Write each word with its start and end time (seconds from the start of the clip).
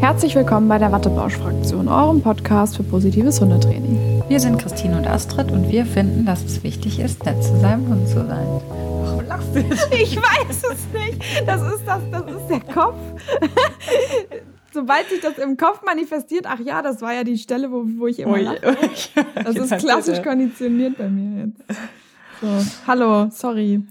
Herzlich 0.00 0.34
willkommen 0.34 0.66
bei 0.66 0.78
der 0.78 0.92
Wattebausch-Fraktion, 0.92 1.86
eurem 1.86 2.22
Podcast 2.22 2.78
für 2.78 2.82
positives 2.82 3.38
Hundetraining. 3.38 4.22
Wir 4.28 4.40
sind 4.40 4.56
Christine 4.56 4.96
und 4.96 5.06
Astrid 5.06 5.52
und 5.52 5.70
wir 5.70 5.84
finden, 5.84 6.24
dass 6.24 6.42
es 6.42 6.62
wichtig 6.62 6.98
ist, 7.00 7.22
nett 7.26 7.44
zu 7.44 7.54
seinem 7.60 7.86
Hund 7.86 8.08
zu 8.08 8.14
sein. 8.14 8.46
Warum 9.02 9.26
lachst 9.26 9.54
du? 9.54 9.60
Ich 9.94 10.16
weiß 10.16 10.62
es 10.72 10.86
nicht. 10.94 11.46
Das 11.46 11.60
ist, 11.60 11.84
das, 11.84 12.00
das 12.10 12.22
ist 12.22 12.48
der 12.48 12.60
Kopf. 12.60 12.96
Sobald 14.72 15.06
sich 15.10 15.20
das 15.20 15.36
im 15.36 15.58
Kopf 15.58 15.82
manifestiert, 15.84 16.46
ach 16.48 16.60
ja, 16.60 16.80
das 16.80 17.02
war 17.02 17.12
ja 17.12 17.22
die 17.22 17.36
Stelle, 17.36 17.70
wo, 17.70 17.84
wo 17.98 18.06
ich 18.06 18.20
immer 18.20 18.40
lache. 18.40 18.78
Das 19.34 19.54
ist 19.54 19.78
klassisch 19.78 20.22
konditioniert 20.22 20.96
bei 20.96 21.10
mir 21.10 21.44
jetzt. 21.44 21.62
So, 22.40 22.46
hallo, 22.86 23.28
sorry. 23.30 23.82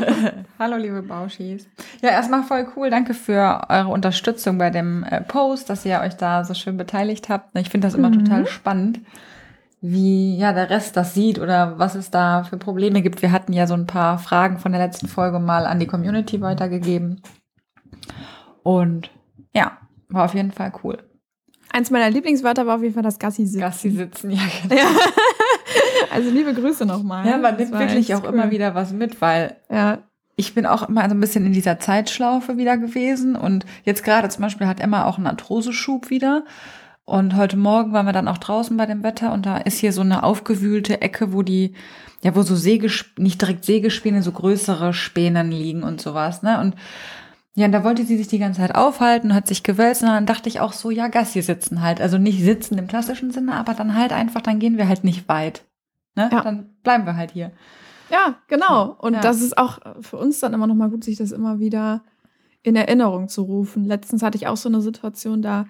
hallo, 0.58 0.76
liebe 0.76 1.00
Bauschis. 1.00 1.66
Ja, 2.02 2.10
erstmal 2.10 2.42
voll 2.42 2.66
cool. 2.76 2.90
Danke 2.90 3.14
für 3.14 3.62
eure 3.70 3.88
Unterstützung 3.88 4.58
bei 4.58 4.68
dem 4.68 5.04
äh, 5.04 5.22
Post, 5.22 5.70
dass 5.70 5.86
ihr 5.86 6.00
euch 6.00 6.14
da 6.14 6.44
so 6.44 6.52
schön 6.52 6.76
beteiligt 6.76 7.30
habt. 7.30 7.56
Ich 7.58 7.70
finde 7.70 7.86
das 7.86 7.94
immer 7.94 8.10
mhm. 8.10 8.24
total 8.24 8.46
spannend, 8.46 9.00
wie 9.80 10.36
ja 10.36 10.52
der 10.52 10.68
Rest 10.68 10.98
das 10.98 11.14
sieht 11.14 11.38
oder 11.38 11.78
was 11.78 11.94
es 11.94 12.10
da 12.10 12.44
für 12.44 12.58
Probleme 12.58 13.00
gibt. 13.00 13.22
Wir 13.22 13.32
hatten 13.32 13.54
ja 13.54 13.66
so 13.66 13.74
ein 13.74 13.86
paar 13.86 14.18
Fragen 14.18 14.58
von 14.58 14.72
der 14.72 14.82
letzten 14.82 15.08
Folge 15.08 15.38
mal 15.38 15.64
an 15.64 15.80
die 15.80 15.86
Community 15.86 16.42
weitergegeben. 16.42 17.22
Und 18.62 19.10
ja, 19.54 19.78
war 20.08 20.26
auf 20.26 20.34
jeden 20.34 20.52
Fall 20.52 20.72
cool. 20.82 20.98
Eins 21.72 21.90
meiner 21.90 22.10
Lieblingswörter 22.10 22.66
war 22.66 22.76
auf 22.76 22.82
jeden 22.82 22.94
Fall 22.94 23.02
das 23.02 23.18
Gassi 23.18 23.46
sitzen. 23.46 23.60
Gassi 23.60 23.90
sitzen, 23.90 24.30
ja, 24.30 24.42
genau. 24.62 24.74
Ja. 24.76 24.88
Also 26.10 26.30
liebe 26.30 26.54
Grüße 26.54 26.86
nochmal. 26.86 27.26
Ja, 27.26 27.38
man 27.38 27.56
nimmt 27.56 27.72
wirklich 27.72 28.14
auch 28.14 28.22
cool. 28.22 28.34
immer 28.34 28.50
wieder 28.50 28.74
was 28.74 28.92
mit, 28.92 29.20
weil 29.20 29.56
ja. 29.70 29.98
ich 30.36 30.54
bin 30.54 30.64
auch 30.64 30.88
immer 30.88 31.02
so 31.08 31.14
ein 31.14 31.20
bisschen 31.20 31.44
in 31.44 31.52
dieser 31.52 31.80
Zeitschlaufe 31.80 32.56
wieder 32.56 32.78
gewesen. 32.78 33.34
Und 33.34 33.66
jetzt 33.84 34.04
gerade 34.04 34.28
zum 34.28 34.42
Beispiel 34.42 34.66
hat 34.66 34.80
Emma 34.80 35.06
auch 35.06 35.16
einen 35.16 35.26
Arthroseschub 35.26 36.10
wieder. 36.10 36.44
Und 37.04 37.36
heute 37.36 37.56
Morgen 37.56 37.92
waren 37.92 38.06
wir 38.06 38.12
dann 38.12 38.28
auch 38.28 38.38
draußen 38.38 38.76
bei 38.76 38.86
dem 38.86 39.02
Wetter 39.02 39.32
und 39.32 39.44
da 39.44 39.58
ist 39.58 39.78
hier 39.78 39.92
so 39.92 40.00
eine 40.00 40.22
aufgewühlte 40.22 41.02
Ecke, 41.02 41.34
wo 41.34 41.42
die, 41.42 41.74
ja, 42.22 42.34
wo 42.34 42.42
so 42.42 42.56
Sägesp 42.56 43.18
nicht 43.18 43.42
direkt 43.42 43.64
Sägespäne, 43.66 44.22
so 44.22 44.32
größere 44.32 44.94
Spänen 44.94 45.50
liegen 45.50 45.82
und 45.82 46.00
sowas, 46.00 46.42
ne? 46.42 46.60
Und 46.60 46.76
ja, 47.56 47.66
und 47.66 47.72
da 47.72 47.84
wollte 47.84 48.04
sie 48.04 48.16
sich 48.16 48.26
die 48.26 48.40
ganze 48.40 48.60
Zeit 48.60 48.74
aufhalten, 48.74 49.32
hat 49.32 49.46
sich 49.46 49.62
gewälzt 49.62 50.02
und 50.02 50.08
dann 50.08 50.26
dachte 50.26 50.48
ich 50.48 50.58
auch 50.58 50.72
so, 50.72 50.90
ja, 50.90 51.06
Gassi 51.06 51.40
sitzen 51.40 51.82
halt. 51.82 52.00
Also 52.00 52.18
nicht 52.18 52.42
sitzen 52.42 52.78
im 52.78 52.88
klassischen 52.88 53.30
Sinne, 53.30 53.54
aber 53.54 53.74
dann 53.74 53.94
halt 53.94 54.12
einfach, 54.12 54.40
dann 54.40 54.58
gehen 54.58 54.76
wir 54.76 54.88
halt 54.88 55.04
nicht 55.04 55.28
weit. 55.28 55.64
Ne? 56.16 56.28
Ja. 56.32 56.42
Dann 56.42 56.74
bleiben 56.82 57.06
wir 57.06 57.16
halt 57.16 57.30
hier. 57.30 57.52
Ja, 58.10 58.36
genau. 58.48 58.96
Und 58.98 59.14
ja. 59.14 59.20
das 59.20 59.40
ist 59.40 59.56
auch 59.56 59.78
für 60.00 60.16
uns 60.16 60.40
dann 60.40 60.52
immer 60.52 60.66
noch 60.66 60.74
mal 60.74 60.90
gut, 60.90 61.04
sich 61.04 61.16
das 61.16 61.30
immer 61.30 61.60
wieder 61.60 62.02
in 62.62 62.74
Erinnerung 62.74 63.28
zu 63.28 63.42
rufen. 63.42 63.84
Letztens 63.84 64.22
hatte 64.22 64.36
ich 64.36 64.48
auch 64.48 64.56
so 64.56 64.68
eine 64.68 64.80
Situation, 64.80 65.40
da 65.40 65.66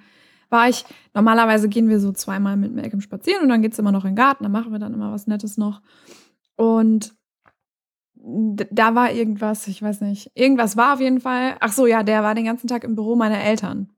war 0.48 0.68
ich, 0.68 0.86
normalerweise 1.12 1.68
gehen 1.68 1.88
wir 1.88 2.00
so 2.00 2.12
zweimal 2.12 2.56
mit 2.56 2.74
Malcolm 2.74 3.02
spazieren 3.02 3.42
und 3.42 3.48
dann 3.50 3.60
geht 3.60 3.72
es 3.72 3.78
immer 3.78 3.92
noch 3.92 4.04
in 4.04 4.12
den 4.12 4.16
Garten, 4.16 4.44
da 4.44 4.48
machen 4.48 4.72
wir 4.72 4.78
dann 4.78 4.94
immer 4.94 5.12
was 5.12 5.26
Nettes 5.26 5.58
noch. 5.58 5.82
Und 6.56 7.14
da 8.26 8.94
war 8.94 9.12
irgendwas, 9.12 9.66
ich 9.66 9.82
weiß 9.82 10.00
nicht, 10.00 10.30
irgendwas 10.34 10.76
war 10.76 10.94
auf 10.94 11.00
jeden 11.00 11.20
Fall. 11.20 11.56
Ach 11.60 11.72
so, 11.72 11.86
ja, 11.86 12.02
der 12.02 12.22
war 12.22 12.34
den 12.34 12.46
ganzen 12.46 12.68
Tag 12.68 12.84
im 12.84 12.94
Büro 12.94 13.16
meiner 13.16 13.42
Eltern. 13.42 13.90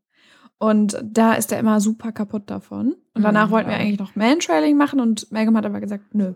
Und 0.58 0.98
da 1.05 1.34
ist 1.34 1.52
er 1.52 1.60
immer 1.60 1.80
super 1.80 2.12
kaputt 2.12 2.44
davon. 2.47 2.97
Und 3.14 3.22
danach 3.22 3.48
mhm, 3.48 3.52
wollten 3.52 3.70
wir 3.70 3.77
eigentlich 3.77 3.98
noch 3.98 4.16
Mantrailing 4.16 4.77
machen 4.77 5.00
und 5.00 5.30
Malcolm 5.30 5.56
hat 5.56 5.66
aber 5.66 5.80
gesagt, 5.80 6.14
nö. 6.14 6.32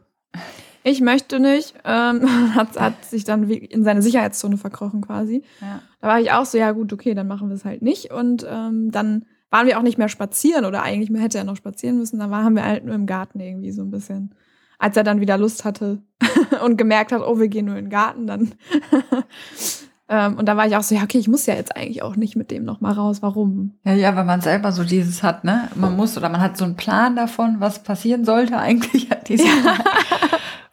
Ich 0.82 1.00
möchte 1.00 1.40
nicht. 1.40 1.74
Ähm, 1.84 2.22
hat, 2.54 2.78
hat 2.78 3.04
sich 3.04 3.24
dann 3.24 3.48
in 3.48 3.82
seine 3.82 4.02
Sicherheitszone 4.02 4.56
verkrochen 4.56 5.00
quasi. 5.00 5.42
Ja. 5.60 5.82
Da 6.00 6.08
war 6.08 6.20
ich 6.20 6.32
auch 6.32 6.44
so, 6.44 6.58
ja 6.58 6.72
gut, 6.72 6.92
okay, 6.92 7.14
dann 7.14 7.28
machen 7.28 7.48
wir 7.48 7.54
es 7.54 7.64
halt 7.64 7.82
nicht. 7.82 8.12
Und 8.12 8.46
ähm, 8.48 8.90
dann 8.90 9.24
waren 9.50 9.66
wir 9.66 9.78
auch 9.78 9.82
nicht 9.82 9.98
mehr 9.98 10.08
spazieren 10.08 10.64
oder 10.64 10.82
eigentlich 10.82 11.10
hätte 11.20 11.38
er 11.38 11.44
noch 11.44 11.56
spazieren 11.56 11.98
müssen. 11.98 12.18
Da 12.18 12.30
waren 12.30 12.54
wir 12.54 12.64
halt 12.64 12.84
nur 12.84 12.94
im 12.94 13.06
Garten 13.06 13.40
irgendwie 13.40 13.72
so 13.72 13.82
ein 13.82 13.90
bisschen. 13.90 14.34
Als 14.80 14.96
er 14.96 15.04
dann 15.04 15.20
wieder 15.20 15.38
Lust 15.38 15.64
hatte 15.64 16.02
und 16.64 16.76
gemerkt 16.76 17.12
hat, 17.12 17.22
oh, 17.22 17.38
wir 17.38 17.46
gehen 17.46 17.66
nur 17.66 17.76
in 17.76 17.84
den 17.84 17.90
Garten, 17.90 18.26
dann 18.26 18.52
Ähm, 20.12 20.38
und 20.38 20.46
da 20.46 20.56
war 20.56 20.66
ich 20.66 20.74
auch 20.74 20.82
so, 20.82 20.96
ja, 20.96 21.04
okay, 21.04 21.18
ich 21.18 21.28
muss 21.28 21.46
ja 21.46 21.54
jetzt 21.54 21.76
eigentlich 21.76 22.02
auch 22.02 22.16
nicht 22.16 22.34
mit 22.34 22.50
dem 22.50 22.64
nochmal 22.64 22.94
raus. 22.94 23.22
Warum? 23.22 23.78
Ja, 23.84 23.92
ja, 23.92 24.16
weil 24.16 24.24
man 24.24 24.40
selber 24.40 24.72
so 24.72 24.82
dieses 24.82 25.22
hat, 25.22 25.44
ne? 25.44 25.68
Man 25.76 25.94
muss 25.94 26.16
oder 26.16 26.28
man 26.28 26.40
hat 26.40 26.56
so 26.56 26.64
einen 26.64 26.74
Plan 26.74 27.14
davon, 27.14 27.60
was 27.60 27.84
passieren 27.84 28.24
sollte 28.24 28.58
eigentlich 28.58 29.12
an 29.12 29.22
diesem 29.24 29.46
ja. 29.46 29.78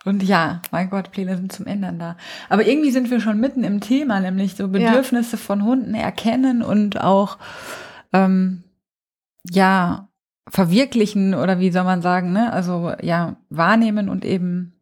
Und 0.05 0.23
ja, 0.23 0.61
mein 0.71 0.89
Gott, 0.89 1.11
Pläne 1.11 1.35
sind 1.35 1.51
zum 1.51 1.67
Ändern 1.67 1.99
da. 1.99 2.17
Aber 2.49 2.65
irgendwie 2.65 2.89
sind 2.89 3.11
wir 3.11 3.19
schon 3.19 3.39
mitten 3.39 3.63
im 3.63 3.79
Thema, 3.79 4.19
nämlich 4.19 4.55
so 4.55 4.69
Bedürfnisse 4.69 5.35
ja. 5.35 5.41
von 5.41 5.63
Hunden 5.63 5.93
erkennen 5.93 6.63
und 6.63 6.99
auch, 6.99 7.37
ähm, 8.13 8.63
ja, 9.51 10.07
verwirklichen 10.49 11.33
oder 11.33 11.59
wie 11.59 11.71
soll 11.71 11.83
man 11.83 12.01
sagen, 12.01 12.31
ne? 12.31 12.51
Also 12.53 12.93
ja, 13.01 13.35
wahrnehmen 13.49 14.09
und 14.09 14.25
eben, 14.25 14.73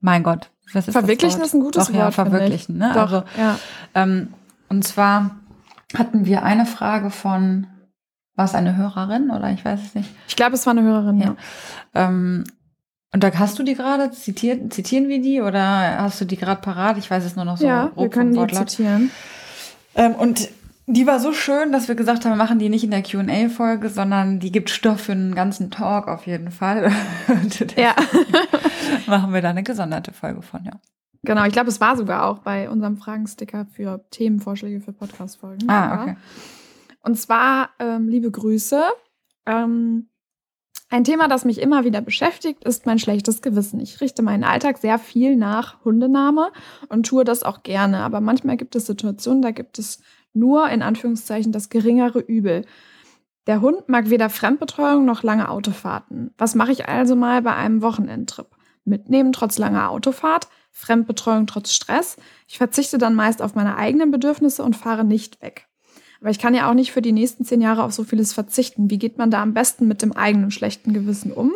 mein 0.00 0.22
Gott, 0.22 0.50
was 0.72 0.88
ist 0.88 0.92
verwirklichen 0.92 1.40
ist 1.42 1.54
ein 1.54 1.60
gutes 1.60 1.86
Doch, 1.86 1.92
Wort. 1.92 2.02
Ja, 2.02 2.10
verwirklichen. 2.10 2.78
Ne? 2.78 2.90
Doch, 2.94 3.12
also, 3.12 3.24
ja. 3.38 3.58
Ähm, 3.94 4.32
und 4.68 4.84
zwar 4.84 5.36
hatten 5.96 6.24
wir 6.24 6.42
eine 6.42 6.66
Frage 6.66 7.10
von, 7.10 7.66
war 8.34 8.44
es 8.44 8.54
eine 8.54 8.76
Hörerin 8.76 9.30
oder 9.30 9.50
ich 9.50 9.64
weiß 9.64 9.80
es 9.82 9.94
nicht? 9.94 10.10
Ich 10.28 10.36
glaube, 10.36 10.54
es 10.54 10.66
war 10.66 10.72
eine 10.72 10.82
Hörerin, 10.82 11.18
ja. 11.18 11.26
ja. 11.26 11.36
Ähm, 11.94 12.44
und 13.14 13.22
da 13.22 13.30
hast 13.34 13.58
du 13.58 13.62
die 13.62 13.74
gerade, 13.74 14.10
zitieren, 14.10 14.70
zitieren 14.70 15.08
wir 15.08 15.20
die 15.20 15.42
oder 15.42 15.98
hast 16.00 16.20
du 16.20 16.24
die 16.24 16.38
gerade 16.38 16.62
parat? 16.62 16.96
Ich 16.96 17.10
weiß 17.10 17.24
es 17.24 17.36
nur 17.36 17.44
noch 17.44 17.58
so. 17.58 17.66
Ja, 17.66 17.92
wir 17.94 18.08
können 18.08 18.32
die 18.32 18.54
zitieren. 18.54 19.10
Ähm, 19.94 20.14
und 20.14 20.48
die 20.86 21.06
war 21.06 21.20
so 21.20 21.32
schön, 21.32 21.70
dass 21.72 21.88
wir 21.88 21.94
gesagt 21.94 22.24
haben, 22.24 22.32
wir 22.32 22.36
machen 22.36 22.58
die 22.58 22.68
nicht 22.68 22.84
in 22.84 22.90
der 22.90 23.02
QA-Folge, 23.02 23.88
sondern 23.88 24.40
die 24.40 24.50
gibt 24.50 24.70
Stoff 24.70 25.02
für 25.02 25.12
einen 25.12 25.34
ganzen 25.34 25.70
Talk 25.70 26.08
auf 26.08 26.26
jeden 26.26 26.50
Fall. 26.50 26.92
ja. 27.76 27.94
machen 29.06 29.32
wir 29.32 29.42
da 29.42 29.50
eine 29.50 29.62
gesonderte 29.62 30.12
Folge 30.12 30.42
von, 30.42 30.64
ja. 30.64 30.80
Genau, 31.24 31.44
ich 31.44 31.52
glaube, 31.52 31.68
es 31.68 31.80
war 31.80 31.96
sogar 31.96 32.26
auch 32.26 32.40
bei 32.40 32.68
unserem 32.68 32.96
Fragensticker 32.96 33.66
für 33.66 34.04
Themenvorschläge 34.10 34.80
für 34.80 34.92
Podcast-Folgen. 34.92 35.70
Ah, 35.70 36.02
okay. 36.02 36.16
Und 37.00 37.16
zwar, 37.16 37.70
ähm, 37.78 38.08
liebe 38.08 38.30
Grüße. 38.30 38.82
Ähm, 39.46 40.08
ein 40.88 41.04
Thema, 41.04 41.28
das 41.28 41.44
mich 41.44 41.60
immer 41.60 41.84
wieder 41.84 42.00
beschäftigt, 42.00 42.64
ist 42.64 42.86
mein 42.86 42.98
schlechtes 42.98 43.40
Gewissen. 43.40 43.80
Ich 43.80 44.00
richte 44.00 44.22
meinen 44.22 44.44
Alltag 44.44 44.78
sehr 44.78 44.98
viel 44.98 45.36
nach 45.36 45.82
Hundename 45.84 46.50
und 46.88 47.06
tue 47.06 47.24
das 47.24 47.44
auch 47.44 47.62
gerne. 47.62 48.00
Aber 48.00 48.20
manchmal 48.20 48.56
gibt 48.56 48.74
es 48.74 48.86
Situationen, 48.86 49.42
da 49.42 49.52
gibt 49.52 49.78
es 49.78 50.02
nur 50.34 50.68
in 50.68 50.82
Anführungszeichen 50.82 51.52
das 51.52 51.68
geringere 51.68 52.20
Übel. 52.20 52.64
Der 53.46 53.60
Hund 53.60 53.88
mag 53.88 54.10
weder 54.10 54.30
Fremdbetreuung 54.30 55.04
noch 55.04 55.22
lange 55.22 55.48
Autofahrten. 55.48 56.32
Was 56.38 56.54
mache 56.54 56.72
ich 56.72 56.88
also 56.88 57.16
mal 57.16 57.42
bei 57.42 57.54
einem 57.54 57.82
Wochenendtrip? 57.82 58.46
Mitnehmen 58.84 59.32
trotz 59.32 59.58
langer 59.58 59.90
Autofahrt, 59.90 60.48
Fremdbetreuung 60.70 61.46
trotz 61.46 61.72
Stress. 61.72 62.16
Ich 62.48 62.58
verzichte 62.58 62.98
dann 62.98 63.14
meist 63.14 63.42
auf 63.42 63.54
meine 63.54 63.76
eigenen 63.76 64.10
Bedürfnisse 64.10 64.62
und 64.62 64.76
fahre 64.76 65.04
nicht 65.04 65.42
weg. 65.42 65.68
Aber 66.20 66.30
ich 66.30 66.38
kann 66.38 66.54
ja 66.54 66.70
auch 66.70 66.74
nicht 66.74 66.92
für 66.92 67.02
die 67.02 67.12
nächsten 67.12 67.44
zehn 67.44 67.60
Jahre 67.60 67.82
auf 67.82 67.92
so 67.92 68.04
vieles 68.04 68.32
verzichten. 68.32 68.90
Wie 68.90 68.98
geht 68.98 69.18
man 69.18 69.30
da 69.30 69.42
am 69.42 69.54
besten 69.54 69.88
mit 69.88 70.02
dem 70.02 70.12
eigenen 70.12 70.52
schlechten 70.52 70.92
Gewissen 70.92 71.32
um? 71.32 71.52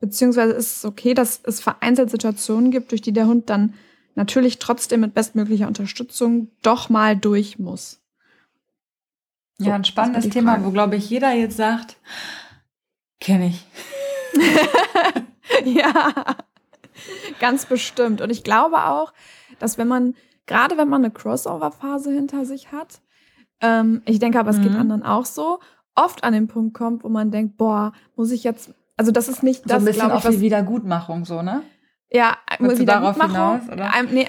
Beziehungsweise 0.00 0.52
ist 0.54 0.78
es 0.78 0.84
okay, 0.84 1.12
dass 1.12 1.40
es 1.44 1.60
vereinzelt 1.60 2.10
Situationen 2.10 2.70
gibt, 2.70 2.90
durch 2.90 3.02
die 3.02 3.12
der 3.12 3.26
Hund 3.26 3.50
dann 3.50 3.74
natürlich 4.14 4.58
trotzdem 4.58 5.00
mit 5.00 5.14
bestmöglicher 5.14 5.68
Unterstützung 5.68 6.48
doch 6.62 6.88
mal 6.88 7.16
durch 7.16 7.58
muss. 7.58 8.00
So, 9.58 9.68
ja, 9.68 9.74
ein 9.74 9.84
spannendes 9.84 10.28
Thema, 10.28 10.64
wo, 10.64 10.70
glaube 10.70 10.96
ich, 10.96 11.10
jeder 11.10 11.32
jetzt 11.32 11.56
sagt, 11.56 11.96
kenne 13.20 13.48
ich. 13.48 13.66
ja, 15.64 16.12
ganz 17.40 17.66
bestimmt. 17.66 18.20
Und 18.20 18.30
ich 18.30 18.44
glaube 18.44 18.84
auch, 18.86 19.12
dass 19.58 19.76
wenn 19.76 19.88
man, 19.88 20.14
gerade 20.46 20.78
wenn 20.78 20.88
man 20.88 21.04
eine 21.04 21.12
Crossover-Phase 21.12 22.12
hinter 22.12 22.44
sich 22.44 22.70
hat, 22.70 23.00
ähm, 23.60 24.02
ich 24.04 24.20
denke 24.20 24.38
aber, 24.38 24.50
es 24.50 24.58
mhm. 24.58 24.62
geht 24.62 24.74
anderen 24.76 25.02
auch 25.02 25.26
so, 25.26 25.58
oft 25.96 26.22
an 26.22 26.32
den 26.32 26.46
Punkt 26.46 26.74
kommt, 26.74 27.02
wo 27.02 27.08
man 27.08 27.30
denkt, 27.32 27.56
boah, 27.56 27.92
muss 28.14 28.30
ich 28.30 28.44
jetzt, 28.44 28.72
also 28.96 29.10
das 29.10 29.28
ist 29.28 29.42
nicht 29.42 29.64
das, 29.64 29.72
so 29.72 29.76
ein 29.78 29.84
bisschen 29.84 30.08
ich, 30.08 30.12
auch 30.12 30.30
wie 30.30 30.40
Wiedergutmachung, 30.40 31.24
so, 31.24 31.42
ne? 31.42 31.62
Ja, 32.10 32.38
Willst 32.58 32.80
wieder 32.80 33.00
darauf 33.00 33.20
hinaus, 33.20 33.62
oder? 33.70 33.90
Nee, 34.10 34.26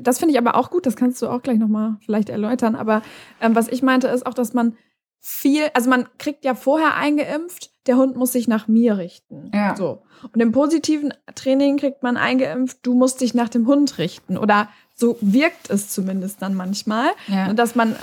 das 0.00 0.18
finde 0.18 0.32
ich 0.32 0.38
aber 0.38 0.54
auch 0.56 0.70
gut, 0.70 0.86
das 0.86 0.96
kannst 0.96 1.20
du 1.20 1.28
auch 1.28 1.42
gleich 1.42 1.58
nochmal 1.58 1.96
vielleicht 2.04 2.30
erläutern. 2.30 2.74
Aber 2.74 3.02
ähm, 3.40 3.54
was 3.54 3.68
ich 3.68 3.82
meinte, 3.82 4.08
ist 4.08 4.24
auch, 4.24 4.34
dass 4.34 4.54
man 4.54 4.76
viel, 5.20 5.64
also 5.74 5.90
man 5.90 6.06
kriegt 6.18 6.44
ja 6.44 6.54
vorher 6.54 6.94
eingeimpft, 6.94 7.70
der 7.86 7.96
Hund 7.96 8.16
muss 8.16 8.32
sich 8.32 8.48
nach 8.48 8.68
mir 8.68 8.96
richten. 8.96 9.50
Ja. 9.52 9.76
So. 9.76 10.02
Und 10.32 10.40
im 10.40 10.52
positiven 10.52 11.12
Training 11.34 11.76
kriegt 11.78 12.02
man 12.02 12.16
eingeimpft, 12.16 12.78
du 12.82 12.94
musst 12.94 13.20
dich 13.20 13.34
nach 13.34 13.48
dem 13.48 13.66
Hund 13.66 13.98
richten. 13.98 14.38
Oder 14.38 14.68
so 14.94 15.18
wirkt 15.20 15.68
es 15.68 15.90
zumindest 15.90 16.42
dann 16.42 16.54
manchmal. 16.54 17.10
Ja. 17.26 17.52
Dass 17.52 17.74
man 17.74 17.96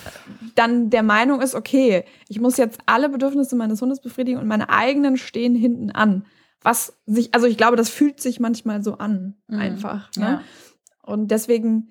dann 0.56 0.90
der 0.90 1.04
Meinung 1.04 1.42
ist, 1.42 1.56
okay, 1.56 2.04
ich 2.28 2.40
muss 2.40 2.58
jetzt 2.58 2.80
alle 2.86 3.10
Bedürfnisse 3.10 3.56
meines 3.56 3.82
Hundes 3.82 4.02
befriedigen 4.02 4.40
und 4.40 4.48
meine 4.48 4.70
eigenen 4.70 5.18
stehen 5.18 5.56
hinten 5.56 5.92
an 5.92 6.26
was 6.64 6.94
sich, 7.06 7.34
also 7.34 7.46
ich 7.46 7.58
glaube, 7.58 7.78
das 7.78 7.90
fühlt 7.90 8.20
sich 8.20 8.40
manchmal 8.40 8.84
so 8.84 8.98
an, 8.98 9.36
mhm. 9.48 9.60
einfach. 9.60 10.10
Ne? 10.16 10.24
Ja. 10.24 10.42
Und 11.02 11.30
deswegen, 11.30 11.90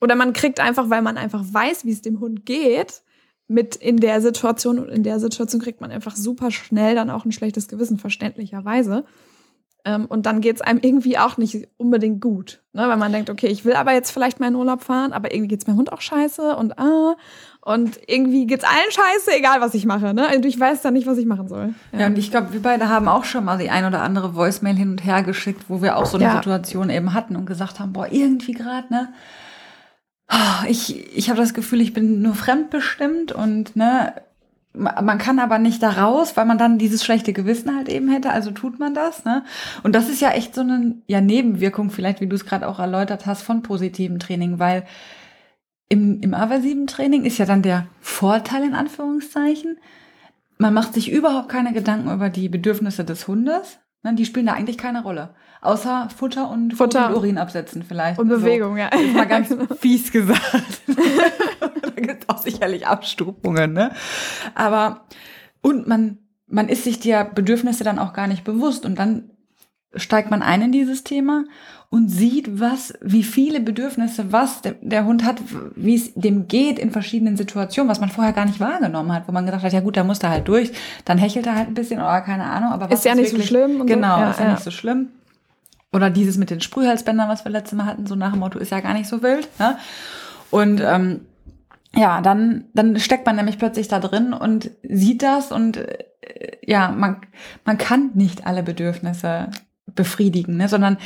oder 0.00 0.16
man 0.16 0.32
kriegt 0.32 0.60
einfach, 0.60 0.90
weil 0.90 1.02
man 1.02 1.16
einfach 1.16 1.44
weiß, 1.46 1.84
wie 1.84 1.92
es 1.92 2.02
dem 2.02 2.20
Hund 2.20 2.46
geht, 2.46 3.02
mit 3.46 3.76
in 3.76 3.98
der 3.98 4.20
Situation 4.20 4.78
und 4.78 4.88
in 4.88 5.02
der 5.02 5.20
Situation 5.20 5.60
kriegt 5.60 5.80
man 5.80 5.90
einfach 5.90 6.16
super 6.16 6.50
schnell 6.50 6.94
dann 6.94 7.10
auch 7.10 7.24
ein 7.24 7.32
schlechtes 7.32 7.68
Gewissen, 7.68 7.98
verständlicherweise. 7.98 9.04
Ähm, 9.84 10.06
und 10.06 10.24
dann 10.26 10.40
geht 10.40 10.56
es 10.56 10.62
einem 10.62 10.80
irgendwie 10.80 11.18
auch 11.18 11.36
nicht 11.36 11.68
unbedingt 11.76 12.20
gut. 12.20 12.62
Ne? 12.72 12.88
Weil 12.88 12.96
man 12.96 13.12
denkt, 13.12 13.28
okay, 13.28 13.48
ich 13.48 13.64
will 13.64 13.74
aber 13.74 13.92
jetzt 13.92 14.10
vielleicht 14.10 14.40
mal 14.40 14.48
in 14.48 14.54
Urlaub 14.54 14.82
fahren, 14.82 15.12
aber 15.12 15.32
irgendwie 15.32 15.48
geht 15.48 15.60
es 15.60 15.66
meinem 15.66 15.76
Hund 15.76 15.92
auch 15.92 16.00
scheiße 16.00 16.56
und 16.56 16.78
ah, 16.78 17.16
und 17.60 17.98
irgendwie 18.06 18.46
geht 18.46 18.58
es 18.58 18.64
allen 18.64 18.90
scheiße, 18.90 19.38
egal 19.38 19.62
was 19.62 19.74
ich 19.74 19.86
mache. 19.86 20.12
Ne? 20.12 20.28
Und 20.36 20.44
ich 20.44 20.60
weiß 20.60 20.82
dann 20.82 20.92
nicht, 20.92 21.06
was 21.06 21.16
ich 21.16 21.24
machen 21.24 21.48
soll. 21.48 21.74
Ja, 21.92 22.00
ja 22.00 22.06
und 22.08 22.18
ich 22.18 22.30
glaube, 22.30 22.52
wir 22.52 22.60
beide 22.60 22.90
haben 22.90 23.08
auch 23.08 23.24
schon 23.24 23.44
mal 23.44 23.56
die 23.56 23.70
ein 23.70 23.86
oder 23.86 24.02
andere 24.02 24.34
Voicemail 24.34 24.76
hin 24.76 24.90
und 24.90 25.04
her 25.04 25.22
geschickt, 25.22 25.64
wo 25.68 25.80
wir 25.80 25.96
auch 25.96 26.04
so 26.04 26.18
eine 26.18 26.26
ja. 26.26 26.36
Situation 26.36 26.90
eben 26.90 27.14
hatten 27.14 27.36
und 27.36 27.46
gesagt 27.46 27.80
haben, 27.80 27.94
boah, 27.94 28.06
irgendwie 28.10 28.52
gerade, 28.52 28.92
ne? 28.92 29.12
Ah, 30.28 30.64
ich, 30.68 31.16
ich 31.16 31.28
habe 31.30 31.40
das 31.40 31.54
Gefühl, 31.54 31.80
ich 31.80 31.92
bin 31.92 32.20
nur 32.20 32.34
fremdbestimmt 32.34 33.32
und 33.32 33.76
ne, 33.76 34.14
man 34.76 35.18
kann 35.18 35.38
aber 35.38 35.58
nicht 35.58 35.82
da 35.82 35.90
raus, 35.90 36.36
weil 36.36 36.46
man 36.46 36.58
dann 36.58 36.78
dieses 36.78 37.04
schlechte 37.04 37.32
Gewissen 37.32 37.76
halt 37.76 37.88
eben 37.88 38.08
hätte, 38.08 38.30
also 38.30 38.50
tut 38.50 38.80
man 38.80 38.92
das, 38.92 39.24
ne? 39.24 39.44
Und 39.84 39.94
das 39.94 40.08
ist 40.08 40.20
ja 40.20 40.30
echt 40.30 40.54
so 40.54 40.62
eine 40.62 40.96
ja, 41.06 41.20
Nebenwirkung, 41.20 41.90
vielleicht, 41.90 42.20
wie 42.20 42.26
du 42.26 42.34
es 42.34 42.44
gerade 42.44 42.66
auch 42.66 42.80
erläutert 42.80 43.24
hast, 43.24 43.42
von 43.42 43.62
positivem 43.62 44.18
Training, 44.18 44.58
weil 44.58 44.84
im, 45.88 46.20
im 46.20 46.34
aversiven 46.34 46.88
Training 46.88 47.24
ist 47.24 47.38
ja 47.38 47.46
dann 47.46 47.62
der 47.62 47.86
Vorteil 48.00 48.64
in 48.64 48.74
Anführungszeichen, 48.74 49.78
man 50.58 50.74
macht 50.74 50.94
sich 50.94 51.10
überhaupt 51.10 51.48
keine 51.48 51.72
Gedanken 51.72 52.12
über 52.12 52.28
die 52.28 52.48
Bedürfnisse 52.48 53.04
des 53.04 53.28
Hundes, 53.28 53.78
ne? 54.02 54.14
die 54.14 54.24
spielen 54.24 54.46
da 54.46 54.54
eigentlich 54.54 54.78
keine 54.78 55.02
Rolle. 55.02 55.34
Außer 55.64 56.08
Futter 56.14 56.50
und, 56.50 56.74
Futter. 56.74 57.08
und 57.08 57.16
Urin 57.16 57.38
absetzen 57.38 57.82
vielleicht. 57.82 58.18
Und 58.18 58.28
Bewegung, 58.28 58.74
so. 58.74 58.78
ja. 58.78 58.90
Das 58.90 59.00
mal 59.14 59.26
ganz 59.26 59.48
fies 59.80 60.12
gesagt. 60.12 60.82
da 61.82 61.90
gibt 62.00 62.24
es 62.24 62.28
auch 62.28 62.38
sicherlich 62.38 62.86
Abstufungen, 62.86 63.72
ne? 63.72 63.92
Aber, 64.54 65.06
und 65.62 65.86
man, 65.86 66.18
man 66.46 66.68
ist 66.68 66.84
sich 66.84 67.00
der 67.00 67.24
Bedürfnisse 67.24 67.82
dann 67.82 67.98
auch 67.98 68.12
gar 68.12 68.26
nicht 68.26 68.44
bewusst 68.44 68.84
und 68.84 68.98
dann 68.98 69.30
steigt 69.96 70.30
man 70.30 70.42
ein 70.42 70.60
in 70.60 70.72
dieses 70.72 71.02
Thema 71.02 71.44
und 71.88 72.08
sieht, 72.08 72.60
was, 72.60 72.92
wie 73.00 73.22
viele 73.22 73.60
Bedürfnisse, 73.60 74.32
was 74.32 74.60
der, 74.60 74.74
der 74.82 75.04
Hund 75.04 75.24
hat, 75.24 75.40
wie 75.76 75.94
es 75.94 76.12
dem 76.14 76.48
geht 76.48 76.78
in 76.78 76.90
verschiedenen 76.90 77.36
Situationen, 77.36 77.88
was 77.88 78.00
man 78.00 78.10
vorher 78.10 78.32
gar 78.32 78.44
nicht 78.44 78.60
wahrgenommen 78.60 79.12
hat, 79.12 79.28
wo 79.28 79.32
man 79.32 79.46
gedacht 79.46 79.62
hat, 79.62 79.72
ja 79.72 79.80
gut, 79.80 79.96
da 79.96 80.04
muss 80.04 80.18
er 80.18 80.30
halt 80.30 80.48
durch, 80.48 80.72
dann 81.04 81.18
hechelt 81.18 81.46
er 81.46 81.54
halt 81.54 81.68
ein 81.68 81.74
bisschen 81.74 82.00
oder 82.00 82.20
keine 82.20 82.44
Ahnung, 82.44 82.70
aber 82.72 82.90
was 82.90 82.98
ist 82.98 83.04
ja 83.04 83.12
ist 83.12 83.18
nicht 83.18 83.32
wirklich, 83.32 83.48
so 83.48 83.56
schlimm. 83.56 83.86
genau, 83.86 84.16
so. 84.16 84.20
ja, 84.22 84.30
ist 84.30 84.38
ja, 84.40 84.44
ja, 84.44 84.50
nicht 84.50 84.64
so 84.64 84.70
schlimm. 84.70 85.08
Oder 85.94 86.10
dieses 86.10 86.36
mit 86.36 86.50
den 86.50 86.60
Sprühhalsbändern, 86.60 87.28
was 87.28 87.44
wir 87.44 87.52
letztes 87.52 87.78
Mal 87.78 87.86
hatten, 87.86 88.06
so 88.06 88.16
nach 88.16 88.32
dem 88.32 88.40
Motto, 88.40 88.58
ist 88.58 88.72
ja 88.72 88.80
gar 88.80 88.94
nicht 88.94 89.08
so 89.08 89.22
wild. 89.22 89.48
Ne? 89.60 89.78
Und 90.50 90.82
ähm, 90.84 91.20
ja, 91.94 92.20
dann, 92.20 92.64
dann 92.74 92.98
steckt 92.98 93.24
man 93.26 93.36
nämlich 93.36 93.58
plötzlich 93.58 93.86
da 93.86 94.00
drin 94.00 94.32
und 94.32 94.72
sieht 94.82 95.22
das 95.22 95.52
und 95.52 95.76
äh, 95.76 95.98
ja, 96.66 96.90
man, 96.90 97.18
man 97.64 97.78
kann 97.78 98.10
nicht 98.14 98.46
alle 98.46 98.62
Bedürfnisse 98.62 99.50
befriedigen, 99.86 100.56
ne? 100.56 100.68
sondern 100.68 100.98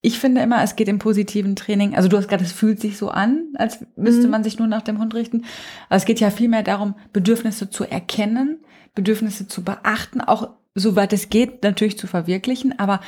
ich 0.00 0.20
finde 0.20 0.40
immer, 0.42 0.62
es 0.62 0.76
geht 0.76 0.86
im 0.86 1.00
positiven 1.00 1.56
Training, 1.56 1.96
also 1.96 2.08
du 2.08 2.16
hast 2.16 2.28
gerade, 2.28 2.44
es 2.44 2.52
fühlt 2.52 2.80
sich 2.80 2.96
so 2.96 3.10
an, 3.10 3.46
als 3.56 3.84
müsste 3.96 4.26
mhm. 4.26 4.30
man 4.30 4.44
sich 4.44 4.58
nur 4.58 4.68
nach 4.68 4.82
dem 4.82 5.00
Hund 5.00 5.14
richten. 5.14 5.44
Aber 5.88 5.96
es 5.96 6.04
geht 6.04 6.20
ja 6.20 6.30
vielmehr 6.30 6.62
darum, 6.62 6.94
Bedürfnisse 7.12 7.70
zu 7.70 7.84
erkennen, 7.84 8.60
Bedürfnisse 8.94 9.48
zu 9.48 9.64
beachten, 9.64 10.20
auch 10.20 10.50
soweit 10.76 11.12
es 11.12 11.30
geht, 11.30 11.64
natürlich 11.64 11.98
zu 11.98 12.06
verwirklichen, 12.06 12.78
aber 12.78 13.00